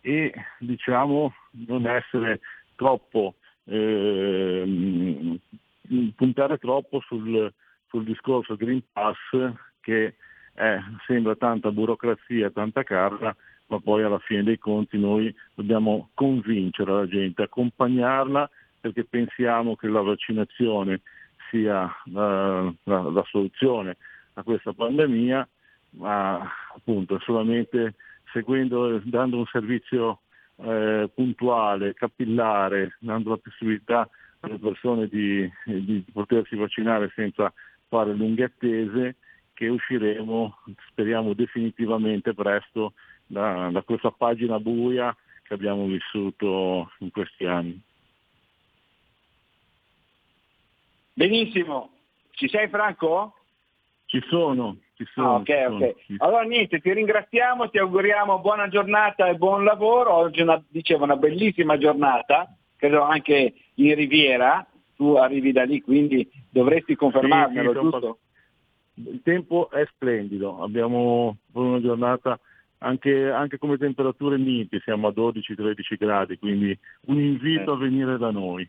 e 0.00 0.32
diciamo 0.58 1.32
non 1.66 1.86
essere 1.86 2.40
troppo 2.74 3.36
eh, 3.64 5.38
puntare 6.16 6.58
troppo 6.58 7.00
sul, 7.06 7.52
sul, 7.86 8.04
discorso 8.04 8.56
Green 8.56 8.82
Pass 8.92 9.16
che 9.80 10.16
è, 10.54 10.78
sembra 11.06 11.36
tanta 11.36 11.70
burocrazia, 11.70 12.50
tanta 12.50 12.82
carta, 12.82 13.36
ma 13.70 13.78
poi 13.78 14.02
alla 14.02 14.18
fine 14.18 14.42
dei 14.42 14.58
conti 14.58 14.98
noi 14.98 15.32
dobbiamo 15.54 16.10
convincere 16.14 16.92
la 16.92 17.06
gente, 17.06 17.42
accompagnarla 17.42 18.50
perché 18.80 19.04
pensiamo 19.04 19.76
che 19.76 19.86
la 19.86 20.00
vaccinazione 20.00 21.02
sia 21.50 21.84
uh, 21.84 22.10
la, 22.10 22.72
la, 22.84 23.24
soluzione 23.28 23.96
a 24.34 24.42
questa 24.42 24.72
pandemia, 24.72 25.48
ma 25.90 26.40
appunto 26.74 27.20
solamente 27.20 27.94
seguendo, 28.32 29.00
dando 29.04 29.38
un 29.38 29.46
servizio 29.46 30.20
eh, 30.56 31.10
puntuale, 31.14 31.94
capillare, 31.94 32.96
dando 33.00 33.30
la 33.30 33.36
possibilità 33.36 34.08
alle 34.40 34.58
persone 34.58 35.06
di, 35.08 35.48
di 35.64 36.04
potersi 36.12 36.56
vaccinare 36.56 37.12
senza 37.14 37.52
fare 37.88 38.14
lunghe 38.14 38.44
attese, 38.44 39.16
che 39.52 39.68
usciremo, 39.68 40.58
speriamo 40.88 41.34
definitivamente 41.34 42.32
presto, 42.32 42.94
da, 43.30 43.70
da 43.70 43.82
questa 43.82 44.10
pagina 44.10 44.58
buia 44.58 45.16
che 45.44 45.54
abbiamo 45.54 45.86
vissuto 45.86 46.90
in 46.98 47.10
questi 47.10 47.46
anni. 47.46 47.80
Benissimo, 51.12 51.90
ci 52.32 52.48
sei 52.48 52.68
Franco? 52.68 53.34
Ci 54.06 54.20
sono, 54.28 54.78
ci 54.94 55.04
sono. 55.14 55.34
Ah, 55.34 55.34
ok, 55.36 55.46
ci 55.46 55.52
ok. 55.52 55.94
Sono. 56.06 56.18
Allora 56.18 56.42
niente, 56.42 56.80
ti 56.80 56.92
ringraziamo, 56.92 57.70
ti 57.70 57.78
auguriamo 57.78 58.40
buona 58.40 58.68
giornata 58.68 59.28
e 59.28 59.36
buon 59.36 59.62
lavoro. 59.62 60.12
Oggi 60.14 60.40
una, 60.40 60.60
dicevo 60.68 61.04
una 61.04 61.16
bellissima 61.16 61.78
giornata, 61.78 62.52
credo 62.76 63.02
anche 63.02 63.54
in 63.74 63.94
Riviera, 63.94 64.66
tu 64.96 65.14
arrivi 65.14 65.52
da 65.52 65.62
lì, 65.62 65.80
quindi 65.80 66.28
dovresti 66.50 66.96
confermarmelo, 66.96 67.72
sì, 67.72 67.78
sì, 67.78 67.82
giusto? 67.82 68.18
Il 68.94 69.20
tempo 69.22 69.70
è 69.70 69.86
splendido, 69.94 70.62
abbiamo 70.62 71.36
una 71.52 71.80
giornata 71.80 72.38
anche, 72.82 73.30
anche 73.30 73.58
come 73.58 73.76
temperature 73.76 74.38
mite, 74.38 74.80
siamo 74.80 75.08
a 75.08 75.12
12-13 75.14 75.96
gradi, 75.98 76.38
quindi 76.38 76.76
un 77.06 77.20
invito 77.20 77.72
eh. 77.72 77.74
a 77.74 77.78
venire 77.78 78.18
da 78.18 78.30
noi. 78.30 78.68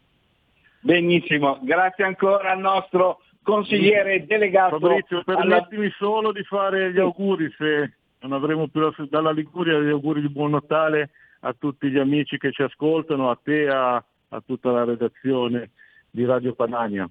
Benissimo, 0.79 1.59
grazie 1.61 2.03
ancora 2.03 2.51
al 2.51 2.59
nostro 2.59 3.21
consigliere 3.43 4.25
delegato. 4.25 4.79
Fabrizio, 4.79 5.23
permettimi 5.23 5.85
alla... 5.85 5.95
solo 5.97 6.31
di 6.31 6.43
fare 6.43 6.91
gli 6.91 6.99
auguri, 6.99 7.53
se 7.57 7.93
non 8.19 8.33
avremo 8.33 8.67
più 8.67 8.81
la... 8.81 8.93
dalla 9.09 9.31
Liguria, 9.31 9.79
gli 9.79 9.89
auguri 9.89 10.21
di 10.21 10.29
buon 10.29 10.51
Natale 10.51 11.11
a 11.41 11.53
tutti 11.57 11.89
gli 11.89 11.97
amici 11.97 12.37
che 12.37 12.51
ci 12.51 12.63
ascoltano, 12.63 13.29
a 13.29 13.39
te, 13.41 13.67
a, 13.67 13.95
a 13.95 14.43
tutta 14.45 14.71
la 14.71 14.83
redazione 14.83 15.69
di 16.09 16.25
Radio 16.25 16.53
Padania. 16.53 17.09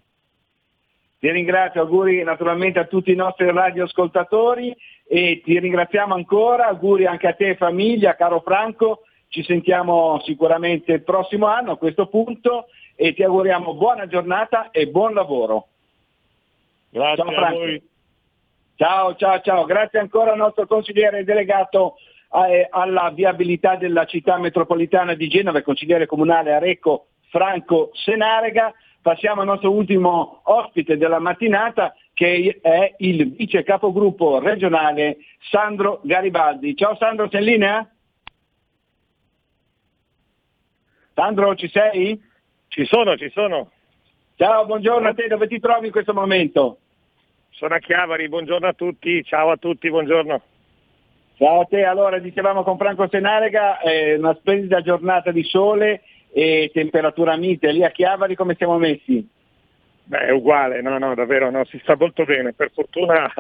Ti 1.19 1.31
ringrazio, 1.31 1.83
auguri 1.83 2.23
naturalmente 2.25 2.79
a 2.79 2.87
tutti 2.87 3.13
i 3.13 3.17
nostri 3.17 3.51
radioascoltatori 3.51 4.75
e 5.13 5.41
ti 5.43 5.59
ringraziamo 5.59 6.15
ancora, 6.15 6.69
auguri 6.69 7.05
anche 7.05 7.27
a 7.27 7.33
te 7.33 7.49
e 7.49 7.57
famiglia, 7.57 8.15
caro 8.15 8.39
Franco, 8.43 9.01
ci 9.27 9.43
sentiamo 9.43 10.21
sicuramente 10.25 10.93
il 10.93 11.03
prossimo 11.03 11.47
anno 11.47 11.73
a 11.73 11.77
questo 11.77 12.07
punto 12.07 12.67
e 12.95 13.13
ti 13.13 13.25
auguriamo 13.25 13.75
buona 13.75 14.07
giornata 14.07 14.71
e 14.71 14.87
buon 14.87 15.13
lavoro. 15.13 15.67
Grazie 16.91 17.25
ciao, 17.25 17.33
Franco. 17.33 17.85
Ciao, 18.77 19.17
ciao, 19.17 19.41
ciao. 19.41 19.65
Grazie 19.65 19.99
ancora 19.99 20.31
al 20.31 20.39
nostro 20.39 20.65
consigliere 20.69 21.25
delegato 21.25 21.97
eh, 22.49 22.69
alla 22.71 23.11
viabilità 23.13 23.75
della 23.75 24.05
città 24.05 24.39
metropolitana 24.39 25.15
di 25.15 25.27
Genova 25.27 25.59
e 25.59 25.63
consigliere 25.63 26.07
comunale 26.07 26.53
Arecco 26.53 27.07
Franco 27.31 27.91
Senarega. 27.95 28.73
Passiamo 29.03 29.41
al 29.41 29.49
nostro 29.49 29.73
ultimo 29.73 30.43
ospite 30.45 30.97
della 30.97 31.19
mattinata 31.19 31.97
che 32.21 32.59
è 32.61 32.97
il 32.99 33.33
vice 33.33 33.63
capogruppo 33.63 34.41
regionale 34.41 35.17
Sandro 35.51 36.01
Garibaldi. 36.03 36.77
Ciao 36.77 36.95
Sandro, 36.97 37.31
sei 37.31 37.41
in 37.41 37.47
linea? 37.47 37.91
Sandro, 41.15 41.55
ci 41.55 41.67
sei? 41.71 42.23
Ci 42.69 42.85
sono, 42.85 43.17
ci 43.17 43.31
sono. 43.31 43.71
Ciao, 44.37 44.67
buongiorno 44.67 45.09
a 45.09 45.15
te, 45.15 45.29
dove 45.29 45.49
ti 45.49 45.59
trovi 45.61 45.87
in 45.87 45.93
questo 45.93 46.13
momento? 46.13 46.81
Sono 47.53 47.75
a 47.75 47.79
Chiavari, 47.79 48.29
buongiorno 48.29 48.67
a 48.67 48.75
tutti, 48.75 49.25
ciao 49.25 49.51
a 49.51 49.57
tutti, 49.57 49.89
buongiorno. 49.89 50.43
Ciao 51.39 51.61
a 51.61 51.65
te, 51.65 51.85
allora 51.85 52.19
dicevamo 52.19 52.63
con 52.65 52.77
Franco 52.77 53.09
Senarega, 53.09 53.81
eh, 53.81 54.17
una 54.17 54.35
splendida 54.35 54.83
giornata 54.83 55.31
di 55.31 55.43
sole 55.43 56.03
e 56.35 56.71
temperatura 56.75 57.39
mite, 57.39 57.73
lì 57.73 57.83
a 57.83 57.91
Chiavari 57.91 58.35
come 58.35 58.57
siamo 58.57 58.77
messi? 58.77 59.27
Beh, 60.11 60.27
è 60.27 60.31
uguale, 60.33 60.83
no, 60.83 60.99
no, 60.99 61.15
davvero, 61.15 61.51
no, 61.51 61.65
si 61.67 61.79
sta 61.79 61.95
molto 61.97 62.25
bene, 62.25 62.53
per 62.53 62.73
fortuna 62.73 63.33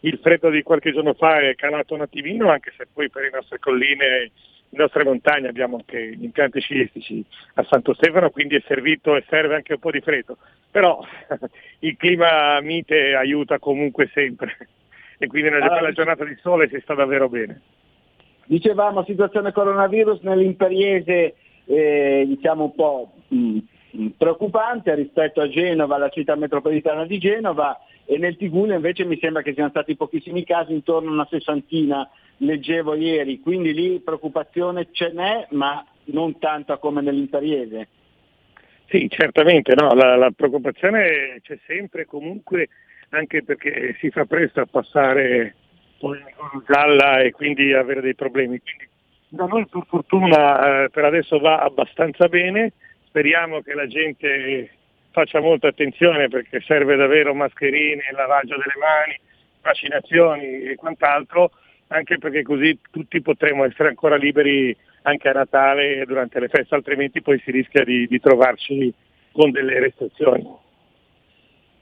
il 0.00 0.18
freddo 0.22 0.50
di 0.50 0.62
qualche 0.62 0.92
giorno 0.92 1.14
fa 1.14 1.38
è 1.38 1.54
calato 1.54 1.94
un 1.94 2.02
attimino, 2.02 2.50
anche 2.50 2.74
se 2.76 2.86
poi 2.92 3.08
per 3.08 3.22
le 3.22 3.30
nostre 3.32 3.58
colline 3.58 4.30
le 4.72 4.78
nostre 4.78 5.02
montagne 5.02 5.48
abbiamo 5.48 5.76
anche 5.76 6.14
gli 6.14 6.24
impianti 6.24 6.60
sciistici 6.60 7.24
a 7.54 7.64
Santo 7.64 7.94
Stefano, 7.94 8.28
quindi 8.28 8.56
è 8.56 8.62
servito 8.66 9.16
e 9.16 9.24
serve 9.30 9.54
anche 9.54 9.72
un 9.72 9.78
po' 9.78 9.90
di 9.90 10.02
freddo. 10.02 10.36
Però 10.70 11.02
il 11.80 11.96
clima 11.96 12.60
mite 12.60 13.14
aiuta 13.14 13.58
comunque 13.58 14.10
sempre 14.12 14.58
e 15.16 15.26
quindi 15.26 15.48
nella 15.48 15.72
allora, 15.72 15.90
giornata 15.92 16.24
di 16.26 16.36
sole 16.42 16.68
si 16.68 16.78
sta 16.82 16.92
davvero 16.92 17.30
bene. 17.30 17.62
Dicevamo 18.44 19.04
situazione 19.04 19.52
coronavirus 19.52 20.20
nell'imperiese 20.20 21.34
eh, 21.64 22.24
diciamo 22.26 22.64
un 22.64 22.74
po' 22.74 23.12
mh, 23.28 23.58
preoccupante 24.16 24.94
rispetto 24.94 25.40
a 25.40 25.48
Genova, 25.48 25.98
la 25.98 26.08
città 26.08 26.36
metropolitana 26.36 27.04
di 27.06 27.18
Genova 27.18 27.78
e 28.04 28.18
nel 28.18 28.36
Tigullio 28.36 28.74
invece 28.74 29.04
mi 29.04 29.18
sembra 29.18 29.42
che 29.42 29.52
siano 29.52 29.70
stati 29.70 29.96
pochissimi 29.96 30.44
casi, 30.44 30.72
intorno 30.72 31.10
a 31.10 31.12
una 31.12 31.28
sessantina 31.30 32.08
leggevo 32.38 32.94
ieri, 32.94 33.40
quindi 33.40 33.72
lì 33.74 34.00
preoccupazione 34.00 34.88
ce 34.92 35.12
n'è, 35.12 35.46
ma 35.50 35.84
non 36.04 36.38
tanta 36.38 36.78
come 36.78 37.02
nell'Imperiese. 37.02 37.88
Sì, 38.88 39.08
certamente, 39.08 39.74
no, 39.74 39.94
la, 39.94 40.16
la, 40.16 40.32
preoccupazione 40.34 41.38
c'è 41.42 41.58
sempre 41.66 42.06
comunque, 42.06 42.68
anche 43.10 43.44
perché 43.44 43.96
si 44.00 44.10
fa 44.10 44.24
presto 44.24 44.60
a 44.60 44.66
passare 44.66 45.54
poi 45.98 46.18
gialla 46.66 47.20
e 47.20 47.30
quindi 47.30 47.72
avere 47.72 48.00
dei 48.00 48.16
problemi. 48.16 48.60
Quindi 48.60 48.88
da 49.28 49.44
noi 49.44 49.66
per 49.66 49.84
fortuna 49.86 50.84
eh, 50.84 50.90
per 50.90 51.04
adesso 51.04 51.38
va 51.38 51.58
abbastanza 51.58 52.26
bene, 52.26 52.72
speriamo 53.10 53.60
che 53.60 53.74
la 53.74 53.88
gente 53.88 54.70
faccia 55.10 55.40
molta 55.40 55.68
attenzione 55.68 56.28
perché 56.28 56.60
serve 56.60 56.94
davvero 56.94 57.34
mascherine, 57.34 58.02
lavaggio 58.12 58.56
delle 58.56 58.78
mani, 58.78 59.20
vaccinazioni 59.60 60.62
e 60.62 60.76
quant'altro 60.76 61.50
anche 61.88 62.18
perché 62.18 62.42
così 62.42 62.78
tutti 62.90 63.20
potremo 63.20 63.64
essere 63.64 63.88
ancora 63.88 64.14
liberi 64.14 64.74
anche 65.02 65.28
a 65.28 65.32
Natale 65.32 65.96
e 65.96 66.06
durante 66.06 66.38
le 66.38 66.48
feste, 66.48 66.76
altrimenti 66.76 67.20
poi 67.20 67.40
si 67.44 67.50
rischia 67.50 67.82
di, 67.82 68.06
di 68.06 68.20
trovarci 68.20 68.94
con 69.32 69.50
delle 69.50 69.80
restrizioni. 69.80 70.46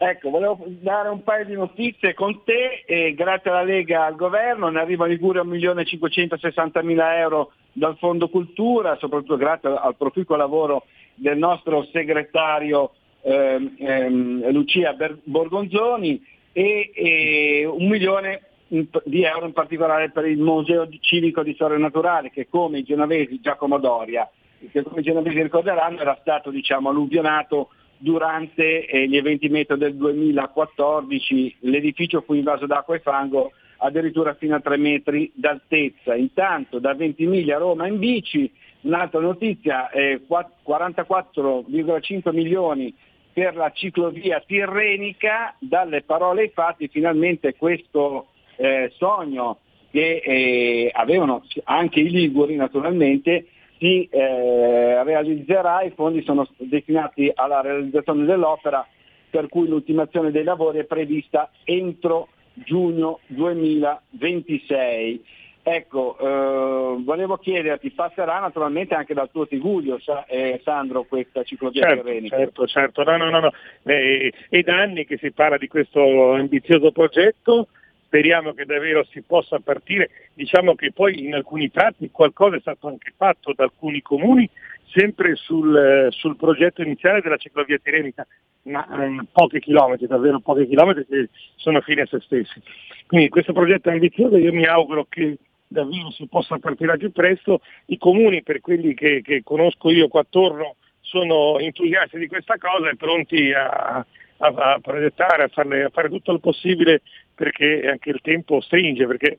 Ecco, 0.01 0.31
volevo 0.31 0.65
dare 0.65 1.09
un 1.09 1.23
paio 1.25 1.45
di 1.45 1.55
notizie 1.55 2.15
con 2.15 2.43
te, 2.45 2.85
e 2.87 3.13
grazie 3.15 3.51
alla 3.51 3.65
Lega 3.65 4.07
al 4.07 4.15
governo 4.15 4.69
ne 4.69 4.81
arriva 4.81 5.05
a 5.05 5.09
Liguria 5.09 5.43
1.560.000 5.43 7.19
euro 7.19 7.53
dal 7.73 7.99
Fondo 7.99 8.29
Cultura, 8.29 8.97
soprattutto 8.97 9.37
grazie 9.37 9.69
al 9.69 9.97
proficuo 9.97 10.37
lavoro 10.37 10.85
del 11.19 11.39
nostro 11.39 11.87
segretario 11.93 12.93
ehm, 13.23 13.75
ehm, 13.79 14.51
Lucia 14.51 14.97
Borgonzoni 15.25 16.23
e, 16.53 16.91
e 16.95 17.65
un 17.67 17.87
milione 17.89 18.43
di 18.69 19.23
euro 19.23 19.47
in 19.47 19.53
particolare 19.53 20.11
per 20.11 20.27
il 20.27 20.39
Museo 20.39 20.89
Civico 21.01 21.43
di 21.43 21.55
Storia 21.55 21.79
Naturale 21.79 22.31
che 22.31 22.49
come 22.49 22.81
i 22.81 22.85
genovesi 22.85 23.41
Giacomo 23.41 23.79
Doria, 23.79 24.29
che 24.71 24.83
come 24.83 25.01
i 25.01 25.05
genovesi 25.05 25.41
ricorderanno 25.41 26.01
era 26.01 26.19
stato 26.21 26.51
diciamo, 26.51 26.91
alluvionato 26.91 27.71
durante 27.97 28.87
eh, 28.87 29.09
gli 29.09 29.17
eventi 29.17 29.49
meteo 29.49 29.77
del 29.77 29.97
2014, 29.97 31.57
l'edificio 31.61 32.21
fu 32.21 32.35
invaso 32.35 32.67
d'acqua 32.67 32.95
e 32.95 33.01
fango 33.01 33.53
addirittura 33.79 34.35
fino 34.35 34.55
a 34.55 34.61
3 34.61 34.77
metri 34.77 35.31
d'altezza. 35.35 36.15
Intanto 36.15 36.79
da 36.79 36.95
Ventimiglia 36.95 37.57
a 37.57 37.61
Roma 37.61 37.87
in 37.87 37.99
bici, 37.99 38.51
un'altra 38.83 39.21
notizia, 39.21 39.91
eh, 39.91 40.21
44,5 40.29 42.33
milioni 42.33 42.95
per 43.33 43.55
la 43.55 43.71
ciclovia 43.73 44.43
tirrenica, 44.45 45.55
dalle 45.59 46.03
parole 46.03 46.43
ai 46.43 46.51
fatti 46.51 46.89
finalmente 46.89 47.57
questo 47.57 48.29
eh, 48.57 48.93
sogno 48.97 49.59
che 49.91 50.21
eh, 50.25 50.91
avevano 50.93 51.45
anche 51.65 52.01
i 52.01 52.11
Liguri 52.11 52.57
naturalmente 52.57 53.47
si 53.79 54.09
eh, 54.11 55.05
realizzerà, 55.05 55.83
i 55.83 55.91
fondi 55.91 56.23
sono 56.23 56.49
destinati 56.57 57.31
alla 57.33 57.61
realizzazione 57.61 58.25
dell'opera 58.25 58.85
per 59.31 59.49
cui 59.49 59.69
l'ultimazione 59.69 60.31
dei 60.31 60.45
lavori 60.45 60.79
è 60.79 60.85
prevista 60.85 61.51
entro 61.65 62.29
giugno 62.55 63.21
2026. 63.27 65.25
Ecco, 65.63 66.17
eh, 66.19 67.03
volevo 67.03 67.37
chiederti, 67.37 67.91
passerà 67.91 68.39
naturalmente 68.39 68.95
anche 68.95 69.13
dal 69.13 69.31
tuo 69.31 69.47
Tiguglio, 69.47 69.99
sa, 69.99 70.25
eh, 70.27 70.61
Sandro, 70.65 71.05
questa 71.05 71.43
ciclovia 71.43 71.83
certo, 71.83 72.05
terrenica? 72.05 72.37
Certo, 72.37 72.67
certo, 72.67 73.03
no, 73.03 73.17
no, 73.17 73.29
no, 73.29 73.41
no. 73.41 73.53
Eh, 73.83 74.33
è 74.49 74.61
da 74.63 74.81
anni 74.81 75.05
che 75.05 75.19
si 75.19 75.31
parla 75.31 75.59
di 75.59 75.69
questo 75.69 76.33
ambizioso 76.33 76.91
progetto, 76.91 77.69
speriamo 78.05 78.55
che 78.55 78.65
davvero 78.65 79.05
si 79.11 79.23
possa 79.23 79.59
partire. 79.61 80.11
Diciamo 80.33 80.75
che 80.75 80.93
poi 80.93 81.25
in 81.25 81.35
alcuni 81.35 81.71
tratti 81.71 82.11
qualcosa 82.11 82.57
è 82.57 82.61
stato 82.61 82.89
anche 82.89 83.13
fatto 83.15 83.53
da 83.55 83.65
alcuni 83.65 84.01
comuni, 84.01 84.49
sempre 84.91 85.35
sul, 85.35 86.09
sul 86.11 86.37
progetto 86.37 86.81
iniziale 86.81 87.21
della 87.21 87.37
ciclovia 87.37 87.79
tirenica, 87.83 88.27
ma 88.63 88.87
eh, 89.05 89.21
pochi 89.31 89.61
chilometri, 89.61 90.07
davvero 90.07 90.41
pochi 90.41 90.67
chilometri 90.67 91.07
che 91.07 91.29
sono 91.57 91.81
fine 91.83 92.03
a 92.03 92.07
se 92.07 92.21
stessi. 92.21 92.61
Quindi 93.07 93.29
questo 93.29 93.53
progetto 93.53 93.91
è 93.91 93.93
ambizioso, 93.93 94.37
io 94.37 94.53
mi 94.53 94.65
auguro 94.65 95.07
che 95.09 95.37
davvero 95.69 96.11
si 96.11 96.27
possa 96.27 96.59
partire 96.59 96.97
più 96.97 97.13
presto. 97.13 97.61
I 97.87 97.99
comuni, 97.99 98.43
per 98.43 98.61
quelli 98.61 98.95
che, 98.95 99.21
che 99.23 99.43
conosco 99.45 99.91
io 99.91 100.09
qua 100.09 100.23
attorno, 100.23 100.77
sono 101.01 101.59
entusiasti 101.59 102.19
di 102.19 102.27
questa 102.27 102.57
cosa 102.59 102.91
e 102.91 102.97
pronti 102.97 103.53
a, 103.53 104.05
a, 104.39 104.47
a 104.47 104.79
progettare, 104.81 105.45
a, 105.45 105.49
farle, 105.49 105.85
a, 105.85 105.91
fare 105.91 106.09
tutto 106.09 106.33
il 106.33 106.41
possibile 106.41 107.03
perché 107.35 107.89
anche 107.89 108.11
il 108.11 108.21
tempo 108.23 108.61
stringe, 108.61 109.07
perché 109.07 109.39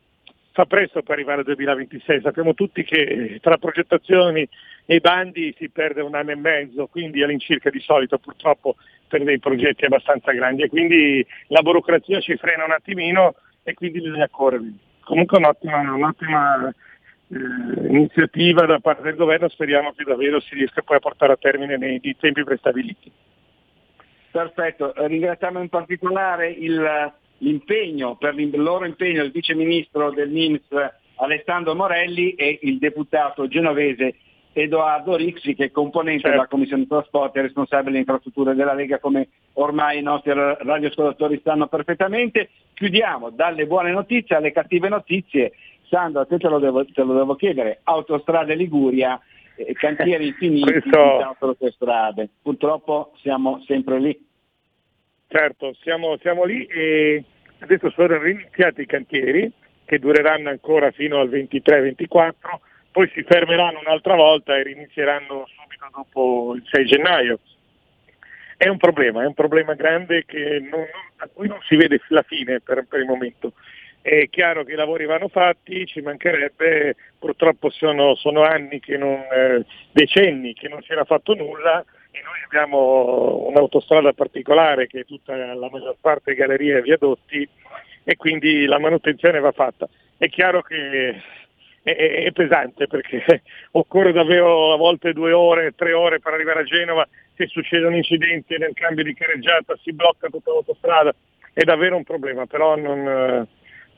fa 0.52 0.66
presto 0.66 1.02
per 1.02 1.16
arrivare 1.16 1.40
al 1.40 1.46
2026. 1.46 2.22
Sappiamo 2.22 2.54
tutti 2.54 2.84
che 2.84 3.40
tra 3.42 3.58
progettazioni 3.58 4.48
e 4.86 5.00
bandi 5.00 5.54
si 5.58 5.70
perde 5.70 6.02
un 6.02 6.16
anno 6.16 6.32
e 6.32 6.36
mezzo, 6.36 6.88
quindi 6.88 7.22
all'incirca 7.22 7.70
di 7.70 7.80
solito 7.80 8.18
purtroppo 8.18 8.76
per 9.08 9.24
dei 9.24 9.40
progetti 9.40 9.86
abbastanza 9.86 10.32
grandi 10.32 10.64
e 10.64 10.70
quindi 10.70 11.26
la 11.48 11.62
burocrazia 11.62 12.20
ci 12.20 12.36
frena 12.38 12.66
un 12.66 12.72
attimino 12.72 13.36
e 13.64 13.74
quindi 13.74 14.02
bisogna 14.02 14.28
correre. 14.30 14.72
Comunque 15.10 15.40
un'ottima, 15.40 15.80
un'ottima 15.92 16.70
eh, 16.70 17.88
iniziativa 17.88 18.68
da 18.68 18.78
parte 18.78 19.02
del 19.02 19.16
governo, 19.16 19.50
speriamo 19.50 19.92
che 19.94 20.04
davvero 20.04 20.40
si 20.40 20.54
riesca 20.54 20.84
poi 20.84 20.98
a 20.98 21.00
portare 21.00 21.34
a 21.34 21.36
termine 21.36 21.78
nei, 21.78 22.00
nei 22.00 22.16
tempi 22.16 22.44
prestabiliti. 22.44 23.12
Perfetto, 24.30 24.94
ringraziamo 24.96 25.60
in 25.60 25.70
particolare 25.70 26.52
il, 26.52 27.12
l'impegno, 27.40 28.18
per 28.18 28.40
il 28.40 28.62
loro 28.62 28.86
impegno 28.86 29.24
il 29.24 29.32
vice 29.32 29.56
ministro 29.56 30.12
del 30.12 30.30
MIMS 30.30 30.68
Alessandro 31.16 31.74
Morelli 31.74 32.36
e 32.36 32.60
il 32.62 32.78
deputato 32.78 33.48
genovese 33.48 34.14
Edoardo 34.62 35.16
Rixi 35.16 35.56
che 35.56 35.66
è 35.66 35.72
componente 35.72 36.22
certo. 36.22 36.36
della 36.36 36.48
Commissione 36.48 36.88
Trasporti 36.88 37.38
e 37.38 37.42
responsabile 37.44 37.92
delle 37.92 38.00
infrastrutture 38.00 38.56
della 38.56 38.74
Lega 38.74 39.00
come 39.00 39.30
ormai 39.54 40.00
i 40.00 40.04
nostri 40.04 40.34
radioascoltatori 40.34 41.42
sanno 41.44 41.68
perfettamente. 41.68 42.50
Chiudiamo 42.74 43.30
dalle 43.30 43.66
buone 43.66 43.92
notizie 43.92 44.36
alle 44.36 44.52
cattive 44.52 44.90
notizie. 44.90 45.54
Sandro, 45.88 46.22
a 46.22 46.26
te 46.26 46.38
te 46.38 46.48
lo 46.48 46.60
devo, 46.60 46.86
te 46.86 47.02
lo 47.04 47.14
devo 47.14 47.36
chiedere, 47.36 47.80
Autostrade 47.84 48.54
Liguria 48.54 49.20
eh, 49.56 49.74
cantieri 49.80 50.28
infiniti 50.28 50.72
Questo... 50.72 51.36
autostrade. 51.40 52.30
Purtroppo 52.42 53.14
siamo 53.22 53.64
sempre 53.66 54.00
lì. 54.00 54.28
Certo, 55.28 55.76
siamo, 55.82 56.18
siamo 56.18 56.44
lì 56.44 56.66
e 56.66 57.24
adesso 57.60 57.92
sono 57.92 58.16
iniziati 58.26 58.82
i 58.82 58.86
cantieri 58.88 59.52
che 59.86 60.00
dureranno 60.00 60.50
ancora 60.50 60.92
fino 60.92 61.20
al 61.20 61.30
23-24, 61.30 62.32
poi 62.92 63.10
si 63.14 63.24
fermeranno 63.24 63.80
un'altra 63.80 64.16
volta 64.16 64.58
e 64.58 64.70
inizieranno 64.70 65.48
subito 65.48 65.88
dopo 65.92 66.54
il 66.56 66.64
6 66.70 66.86
gennaio. 66.86 67.40
È 68.58 68.68
un 68.68 68.78
problema, 68.78 69.24
è 69.24 69.26
un 69.26 69.34
problema 69.34 69.74
grande 69.74 70.26
non, 70.70 70.86
a 71.18 71.30
cui 71.32 71.48
non 71.48 71.60
si 71.62 71.76
vede 71.76 72.02
la 72.10 72.24
fine 72.24 72.60
per, 72.60 72.86
per 72.88 73.00
il 73.00 73.06
momento. 73.06 73.54
È 74.02 74.28
chiaro 74.30 74.64
che 74.64 74.74
i 74.74 74.76
lavori 74.76 75.06
vanno 75.06 75.28
fatti, 75.28 75.86
ci 75.86 76.02
mancherebbe, 76.02 76.96
purtroppo 77.20 77.70
sono, 77.70 78.16
sono 78.16 78.42
anni 78.44 78.80
che 78.80 78.98
non, 78.98 79.24
eh, 79.32 79.66
decenni 79.92 80.54
che 80.54 80.68
non 80.68 80.82
si 80.82 80.92
era 80.92 81.06
fatto 81.06 81.36
nulla 81.36 81.84
e 82.12 82.22
noi 82.24 82.42
abbiamo 82.44 83.46
un'autostrada 83.48 84.14
particolare 84.14 84.88
che 84.88 85.02
è 85.02 85.06
tutta 85.06 85.36
la 85.36 85.70
maggior 85.70 85.98
parte 86.00 86.34
gallerie 86.34 86.78
e 86.78 86.82
viadotti 86.82 87.48
e 88.04 88.16
quindi 88.16 88.66
la 88.66 88.80
manutenzione 88.80 89.40
va 89.40 89.52
fatta. 89.52 89.88
È 90.18 90.28
chiaro 90.28 90.62
che 90.62 91.22
è, 91.84 92.24
è, 92.26 92.32
pesante 92.32 92.88
perché 92.88 93.24
occorre 93.72 94.12
davvero 94.12 94.74
a 94.74 94.78
volte 94.78 95.14
due 95.14 95.32
ore, 95.32 95.74
tre 95.76 95.94
ore 95.94 96.20
per 96.20 96.34
arrivare 96.34 96.62
a 96.62 96.64
Genova, 96.64 97.08
se 97.36 97.48
succede 97.48 97.86
un 97.86 97.96
incidente 97.96 98.58
nel 98.58 98.74
cambio 98.74 99.04
di 99.04 99.14
carreggiata 99.14 99.78
si 99.82 99.94
blocca 99.94 100.30
tutta 100.30 100.52
l'autostrada, 100.52 101.14
è 101.54 101.64
davvero 101.64 101.96
un 101.96 102.04
problema, 102.04 102.46
però 102.46 102.76
non, 102.76 103.48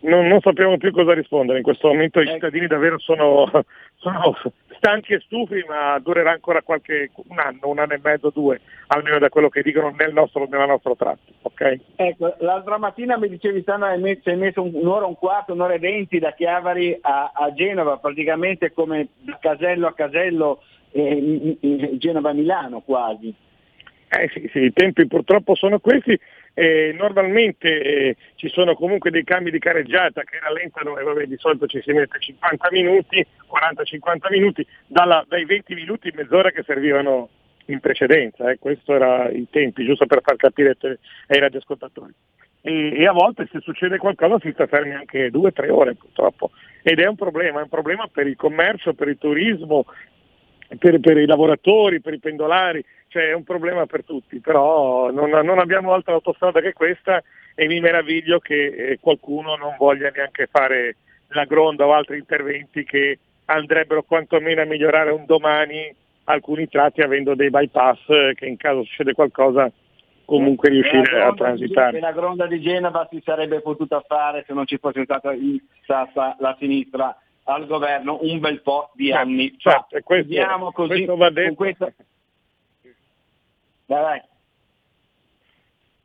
non, 0.01 0.27
non 0.27 0.39
sappiamo 0.41 0.77
più 0.77 0.91
cosa 0.91 1.13
rispondere. 1.13 1.59
In 1.59 1.63
questo 1.63 1.87
momento 1.87 2.21
i 2.21 2.27
cittadini 2.27 2.67
davvero 2.67 2.97
sono, 2.99 3.49
sono 3.95 4.35
stanchi 4.77 5.13
e 5.13 5.19
stufi, 5.19 5.63
ma 5.67 5.99
durerà 5.99 6.31
ancora 6.31 6.61
qualche 6.61 7.11
un 7.27 7.39
anno, 7.39 7.59
un 7.63 7.79
anno 7.79 7.93
e 7.93 7.99
mezzo, 8.01 8.31
due, 8.31 8.61
almeno 8.87 9.19
da 9.19 9.29
quello 9.29 9.49
che 9.49 9.61
dicono 9.61 9.93
nel 9.95 10.13
nostro, 10.13 10.47
nella 10.49 10.65
nostra 10.65 10.95
tratto. 10.95 11.31
Okay? 11.43 11.79
Ecco, 11.95 12.35
l'altra 12.39 12.77
mattina 12.77 13.17
mi 13.17 13.29
dicevi 13.29 13.61
stanno 13.61 13.85
hai 13.85 13.99
messo, 13.99 14.29
hai 14.29 14.37
messo 14.37 14.63
un'ora, 14.63 15.05
un 15.05 15.15
quarto, 15.15 15.53
un'ora 15.53 15.73
e 15.73 15.79
venti 15.79 16.19
da 16.19 16.33
Chiavari 16.33 16.97
a, 17.01 17.31
a 17.33 17.53
Genova, 17.53 17.97
praticamente 17.97 18.73
come 18.73 19.09
da 19.19 19.37
casello 19.39 19.87
a 19.87 19.93
casello 19.93 20.63
eh, 20.91 21.57
Genova-Milano 21.97 22.81
quasi. 22.81 23.33
Eh 24.13 24.29
sì, 24.33 24.49
sì, 24.51 24.59
i 24.59 24.73
tempi 24.73 25.07
purtroppo 25.07 25.55
sono 25.55 25.79
questi. 25.79 26.19
Eh, 26.53 26.93
normalmente 26.97 27.81
eh, 27.81 28.15
ci 28.35 28.49
sono 28.49 28.75
comunque 28.75 29.09
dei 29.09 29.23
cambi 29.23 29.51
di 29.51 29.59
careggiata 29.59 30.23
che 30.23 30.39
rallentano 30.39 30.97
e 30.97 31.03
vabbè, 31.03 31.25
di 31.25 31.37
solito 31.37 31.65
ci 31.65 31.81
si 31.81 31.93
mette 31.93 32.19
50 32.19 32.67
minuti, 32.71 33.25
40-50 33.49 34.31
minuti, 34.31 34.67
dalla, 34.85 35.25
dai 35.27 35.45
20 35.45 35.73
minuti, 35.75 36.11
mezz'ora 36.13 36.51
che 36.51 36.63
servivano 36.63 37.29
in 37.65 37.79
precedenza, 37.79 38.49
eh. 38.49 38.59
questo 38.59 38.93
era 38.93 39.29
i 39.29 39.47
tempi, 39.49 39.85
giusto 39.85 40.05
per 40.05 40.21
far 40.21 40.35
capire 40.35 40.75
ai 41.27 41.39
radioascoltatori. 41.39 42.13
E, 42.61 42.99
e 42.99 43.07
a 43.07 43.11
volte 43.11 43.47
se 43.51 43.59
succede 43.61 43.97
qualcosa 43.97 44.37
si 44.39 44.51
sta 44.51 44.67
fermi 44.67 44.93
anche 44.93 45.31
due 45.31 45.47
o 45.47 45.51
tre 45.51 45.69
ore 45.71 45.95
purtroppo 45.95 46.51
ed 46.83 46.99
è 46.99 47.07
un 47.07 47.15
problema, 47.15 47.59
è 47.59 47.63
un 47.63 47.69
problema 47.69 48.07
per 48.11 48.27
il 48.27 48.35
commercio, 48.35 48.93
per 48.93 49.07
il 49.07 49.17
turismo, 49.17 49.85
per, 50.77 50.99
per 50.99 51.17
i 51.17 51.25
lavoratori, 51.25 52.01
per 52.01 52.13
i 52.13 52.19
pendolari, 52.19 52.83
cioè 53.07 53.29
è 53.29 53.33
un 53.33 53.43
problema 53.43 53.85
per 53.85 54.03
tutti, 54.03 54.39
però 54.39 55.11
non, 55.11 55.29
non 55.29 55.59
abbiamo 55.59 55.93
altra 55.93 56.13
autostrada 56.13 56.61
che 56.61 56.73
questa 56.73 57.21
e 57.55 57.67
mi 57.67 57.79
meraviglio 57.79 58.39
che 58.39 58.65
eh, 58.65 58.97
qualcuno 58.99 59.55
non 59.55 59.75
voglia 59.77 60.09
neanche 60.13 60.47
fare 60.49 60.95
la 61.29 61.45
gronda 61.45 61.85
o 61.85 61.93
altri 61.93 62.17
interventi 62.17 62.83
che 62.83 63.19
andrebbero 63.45 64.03
quantomeno 64.03 64.61
a 64.61 64.65
migliorare 64.65 65.11
un 65.11 65.25
domani 65.25 65.93
alcuni 66.25 66.67
tratti 66.69 67.01
avendo 67.01 67.35
dei 67.35 67.49
bypass 67.49 67.99
eh, 68.07 68.33
che 68.35 68.45
in 68.45 68.57
caso 68.57 68.83
succede 68.83 69.13
qualcosa 69.13 69.71
comunque 70.23 70.69
riuscire 70.69 71.21
a 71.21 71.33
transitare. 71.33 71.99
La 71.99 72.13
gronda 72.13 72.47
di 72.47 72.61
Genova 72.61 73.05
si 73.11 73.21
sarebbe 73.23 73.59
potuta 73.59 74.01
fare 74.07 74.45
se 74.47 74.53
non 74.53 74.65
ci 74.65 74.77
fosse 74.77 75.03
stata, 75.03 75.33
stata 75.83 76.37
la 76.39 76.55
sinistra 76.57 77.13
al 77.43 77.65
governo 77.65 78.19
un 78.21 78.39
bel 78.39 78.61
po' 78.61 78.91
di 78.93 79.07
certo, 79.07 79.21
anni 79.21 79.55
certo, 79.57 79.87
fa. 79.89 80.01
questo, 80.01 80.27
Vediamo 80.27 80.71
così, 80.71 80.89
questo 80.89 81.15
va 81.15 81.29
detto. 81.29 81.55
Questa... 81.55 81.93
Vai, 83.85 84.01
vai. 84.01 84.21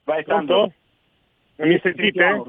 Vai 0.04 0.24
Sandro. 0.24 0.72
Mi 1.56 1.78
sentite? 1.82 2.42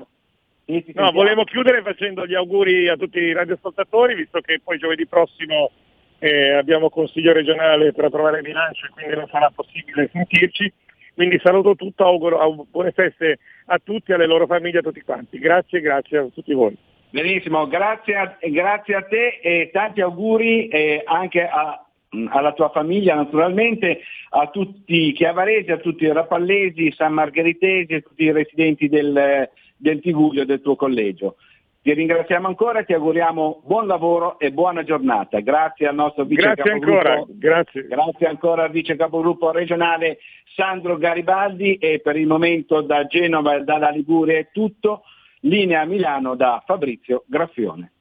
No, 0.94 1.12
volevo 1.12 1.44
chiudere 1.46 1.82
facendo 1.82 2.26
gli 2.26 2.36
auguri 2.36 2.90
a 2.90 2.98
tutti 2.98 3.20
i 3.20 3.32
radioascoltatori, 3.32 4.16
visto 4.16 4.42
che 4.42 4.60
poi 4.62 4.78
giovedì 4.78 5.08
prossimo 5.08 5.72
eh, 6.20 6.54
abbiamo 6.54 6.90
consiglio 6.90 7.32
regionale 7.32 7.94
per 7.94 8.06
approvare 8.06 8.38
il 8.38 8.44
bilancio 8.44 8.86
e 8.86 8.90
quindi 8.90 9.16
non 9.16 9.28
sarà 9.28 9.50
possibile 9.54 10.10
sentirci. 10.12 10.72
Quindi 11.14 11.40
saluto 11.40 11.76
tutto, 11.76 12.06
auguro 12.06 12.40
auguro 12.40 12.68
buone 12.70 12.92
feste 12.92 13.40
a 13.68 13.80
tutti, 13.80 14.14
alle 14.14 14.28
loro 14.28 14.46
famiglie, 14.46 14.80
a 14.80 14.84
tutti 14.84 15.02
quanti. 15.02 15.40
Grazie, 15.40 15.80
grazie 15.80 16.18
a 16.18 16.28
tutti 16.32 16.54
voi. 16.54 16.78
Benissimo, 17.10 17.68
grazie 17.68 18.16
a, 18.16 18.38
grazie 18.40 18.96
a 18.96 19.02
te 19.04 19.40
e 19.42 19.70
tanti 19.72 20.02
auguri 20.02 20.68
eh, 20.68 21.04
anche 21.06 21.48
a, 21.48 21.86
alla 22.30 22.54
tua 22.54 22.70
famiglia 22.70 23.16
naturalmente, 23.16 24.02
a 24.30 24.48
tutti 24.48 25.08
i 25.08 25.14
chiavaresi, 25.14 25.72
a 25.72 25.78
tutti 25.78 26.04
i 26.04 26.12
rapallesi, 26.12 26.92
san 26.92 27.14
margheritesi, 27.14 27.94
a 27.94 28.02
tutti 28.02 28.24
i 28.24 28.32
residenti 28.32 28.90
del, 28.90 29.50
del 29.78 30.02
Tiguglio, 30.02 30.44
del 30.44 30.62
tuo 30.62 30.76
collegio. 30.76 31.38
Ti 31.82 31.94
ringraziamo 31.94 32.48
ancora 32.48 32.80
e 32.80 32.86
ti 32.86 32.92
auguriamo 32.92 33.62
buon 33.64 33.88
lavoro 33.88 34.38
e 34.40 34.52
buona 34.52 34.84
giornata. 34.84 35.40
Grazie 35.40 35.88
al 35.88 35.96
nostro 35.96 36.26
vice 36.26 36.42
Grazie 36.42 36.72
ancora, 36.72 37.24
grazie. 37.26 37.88
Grazie 37.88 38.28
ancora 38.28 38.64
al 38.64 38.72
vice 38.72 38.98
capogruppo 38.98 39.52
regionale 39.52 40.18
Sandro 40.54 40.98
Garibaldi 40.98 41.76
e 41.76 42.02
per 42.04 42.18
il 42.18 42.28
momento 42.28 42.82
da 42.82 43.06
Genova 43.06 43.56
e 43.56 43.64
dalla 43.64 43.90
Liguria 43.90 44.38
è 44.38 44.50
tutto. 44.52 45.04
Linea 45.42 45.86
Milano 45.86 46.36
da 46.36 46.62
Fabrizio 46.66 47.24
Graffione. 47.28 47.92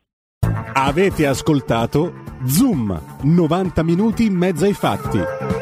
Avete 0.74 1.26
ascoltato 1.26 2.12
Zoom, 2.44 2.98
90 3.22 3.82
minuti 3.82 4.24
in 4.24 4.34
mezzo 4.34 4.64
ai 4.64 4.74
fatti. 4.74 5.55